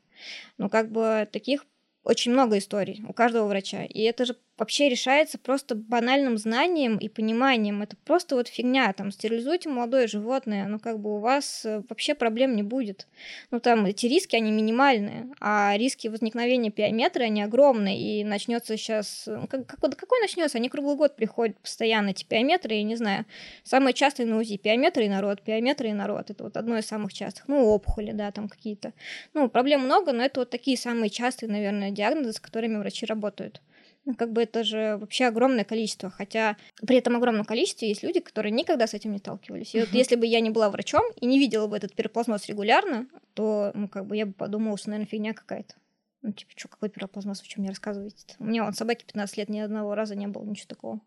Ну, 0.59 0.69
как 0.69 0.93
бы 0.93 1.27
таких 1.33 1.65
очень 2.05 2.33
много 2.33 2.59
историй 2.59 3.03
у 3.09 3.13
каждого 3.13 3.49
врача. 3.49 3.85
И 3.85 4.03
это 4.03 4.27
же 4.27 4.37
вообще 4.57 4.89
решается 4.89 5.39
просто 5.39 5.75
банальным 5.75 6.39
знанием 6.39 6.97
и 6.99 7.09
пониманием. 7.09 7.83
Это 7.83 7.97
просто 8.05 8.37
вот 8.37 8.49
фигня. 8.49 8.93
Там 8.93 9.11
стерилизуйте 9.11 9.69
молодое 9.69 10.07
животное, 10.07 10.67
ну 10.69 10.79
как 10.79 11.01
бы 11.01 11.17
у 11.17 11.19
вас 11.19 11.65
э, 11.65 11.83
вообще 11.89 12.15
проблем 12.15 12.55
не 12.55 12.63
будет. 12.63 13.09
Ну 13.51 13.61
там 13.61 13.85
эти 13.87 14.07
риски, 14.07 14.37
они 14.37 14.53
минимальные, 14.53 15.29
а 15.41 15.77
риски 15.77 16.09
возникновения 16.09 16.71
пиометры, 16.71 17.25
они 17.25 17.43
огромные. 17.43 18.21
И 18.21 18.25
начнется 18.25 18.77
сейчас... 18.77 19.29
Как, 19.49 19.67
как- 19.67 19.81
да 19.81 19.97
какой 19.97 20.21
начнется? 20.21 20.59
Они 20.59 20.69
круглый 20.69 20.97
год 20.97 21.17
приходят 21.17 21.59
постоянно, 21.59 22.11
эти 22.11 22.25
пиометры, 22.25 22.75
я 22.75 22.83
не 22.83 22.97
знаю. 22.97 23.27
Самые 23.65 23.93
частые 23.93 24.27
на 24.27 24.39
УЗИ 24.39 24.57
пиометры 24.57 25.07
и 25.07 25.09
народ, 25.09 25.43
пиометры 25.43 25.89
и 25.89 25.93
народ. 25.93 26.31
Это 26.31 26.45
вот 26.45 26.57
одно 26.57 26.79
из 26.79 26.87
самых 26.87 27.13
частых. 27.13 27.49
Ну, 27.49 27.65
опухоли, 27.67 28.13
да, 28.13 28.31
там 28.31 28.49
какие-то. 28.49 28.93
Ну, 29.33 29.49
проблем 29.49 29.81
много, 29.81 30.13
но 30.13 30.23
это 30.23 30.41
вот 30.41 30.51
такие 30.51 30.77
самые 30.77 31.11
частые, 31.11 31.51
наверное, 31.51 31.91
диагнозы, 31.91 32.33
с 32.33 32.41
которыми 32.41 32.77
врачи 32.77 33.07
работают. 33.07 33.61
Ну, 34.07 34.15
как 34.15 34.33
бы 34.33 34.43
это 34.43 34.65
же 34.65 34.99
вообще 34.99 35.25
огромное 35.27 35.65
количество, 35.65 36.11
хотя 36.11 36.57
при 36.87 36.97
этом 36.99 37.17
огромном 37.17 37.47
количестве 37.47 37.89
есть 37.89 38.03
люди, 38.03 38.21
которые 38.21 38.53
никогда 38.53 38.87
с 38.87 38.93
этим 38.93 39.13
не 39.13 39.19
сталкивались. 39.19 39.75
И 39.75 39.81
вот 39.81 39.91
если 39.93 40.17
бы 40.17 40.27
я 40.27 40.41
не 40.41 40.51
была 40.51 40.69
врачом 40.69 41.05
и 41.19 41.27
не 41.27 41.39
видела 41.39 41.67
бы 41.67 41.77
этот 41.77 41.95
пироплазмоз 41.95 42.47
регулярно, 42.47 43.07
то, 43.33 43.73
ну, 43.75 43.89
как 43.89 44.07
бы 44.07 44.17
я 44.17 44.27
бы 44.27 44.35
подумала, 44.35 44.77
что, 44.77 44.91
наверное, 44.91 45.11
фигня 45.11 45.33
какая-то. 45.33 45.75
Ну, 46.21 46.33
типа, 46.33 46.53
что, 46.55 46.69
какой 46.69 46.91
пироплазмоз, 46.91 47.41
вы 47.41 47.49
что 47.49 47.61
мне 47.61 47.71
рассказываете 47.71 48.37
У 48.39 48.45
меня 48.45 48.65
вон 48.65 48.75
собаки 48.75 49.05
15 49.05 49.37
лет, 49.39 49.49
ни 49.49 49.59
одного 49.59 49.95
раза 49.95 50.15
не 50.15 50.27
было, 50.27 50.45
ничего 50.45 50.69
такого. 50.69 51.01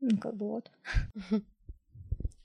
Ну, 0.00 0.18
как 0.18 0.36
бы 0.36 0.48
вот. 0.48 0.70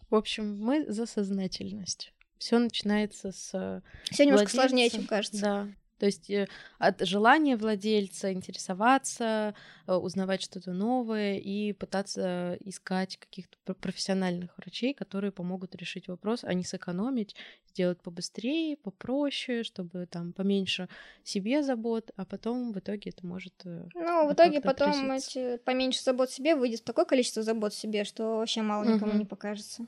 В 0.09 0.15
общем, 0.15 0.57
мы 0.59 0.85
за 0.91 1.05
сознательность. 1.05 2.13
Все 2.37 2.59
начинается 2.59 3.31
с 3.31 3.83
Все 4.05 4.25
немножко 4.25 4.45
владельца. 4.45 4.55
сложнее, 4.55 4.89
чем 4.89 5.05
кажется. 5.05 5.41
Да. 5.41 5.67
То 5.99 6.05
есть 6.05 6.29
э, 6.29 6.47
от 6.79 7.01
желания 7.01 7.57
владельца 7.57 8.31
интересоваться, 8.31 9.55
э, 9.87 9.93
узнавать 9.93 10.41
что-то 10.41 10.71
новое 10.73 11.37
и 11.37 11.73
пытаться 11.73 12.57
искать 12.61 13.17
каких-то 13.17 13.57
пр- 13.65 13.75
профессиональных 13.75 14.57
врачей, 14.57 14.93
которые 14.93 15.31
помогут 15.31 15.75
решить 15.75 16.07
вопрос, 16.07 16.43
а 16.43 16.53
не 16.53 16.63
сэкономить, 16.63 17.35
сделать 17.69 18.01
побыстрее, 18.01 18.77
попроще, 18.77 19.63
чтобы 19.63 20.05
там 20.05 20.33
поменьше 20.33 20.87
себе 21.23 21.63
забот, 21.63 22.11
а 22.15 22.25
потом 22.25 22.71
в 22.73 22.79
итоге 22.79 23.11
это 23.11 23.25
может... 23.25 23.53
э, 23.65 23.85
Ну, 23.95 24.27
в 24.29 24.33
итоге 24.33 24.61
потом 24.61 25.11
эти, 25.11 25.57
поменьше 25.57 26.03
забот 26.03 26.29
себе 26.29 26.55
выйдет 26.55 26.83
такое 26.83 27.05
количество 27.05 27.43
забот 27.43 27.73
себе, 27.73 28.03
что 28.03 28.37
вообще 28.37 28.61
мало 28.61 28.83
никому 28.83 29.11
Мгм. 29.11 29.19
не 29.19 29.25
покажется. 29.25 29.85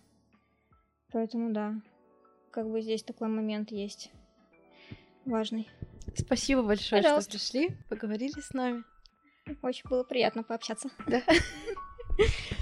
Поэтому 1.11 1.51
да, 1.51 1.73
как 2.51 2.69
бы 2.69 2.81
здесь 2.81 3.03
такой 3.03 3.27
момент 3.27 3.71
есть 3.71 4.11
важный. 5.25 5.67
Спасибо 6.15 6.63
большое, 6.63 7.01
Пожалуйста. 7.01 7.37
что 7.37 7.39
пришли, 7.39 7.77
поговорили 7.89 8.39
с 8.39 8.51
нами. 8.53 8.83
Очень 9.61 9.89
было 9.89 10.03
приятно 10.03 10.43
пообщаться. 10.43 10.89
Да. 11.07 11.21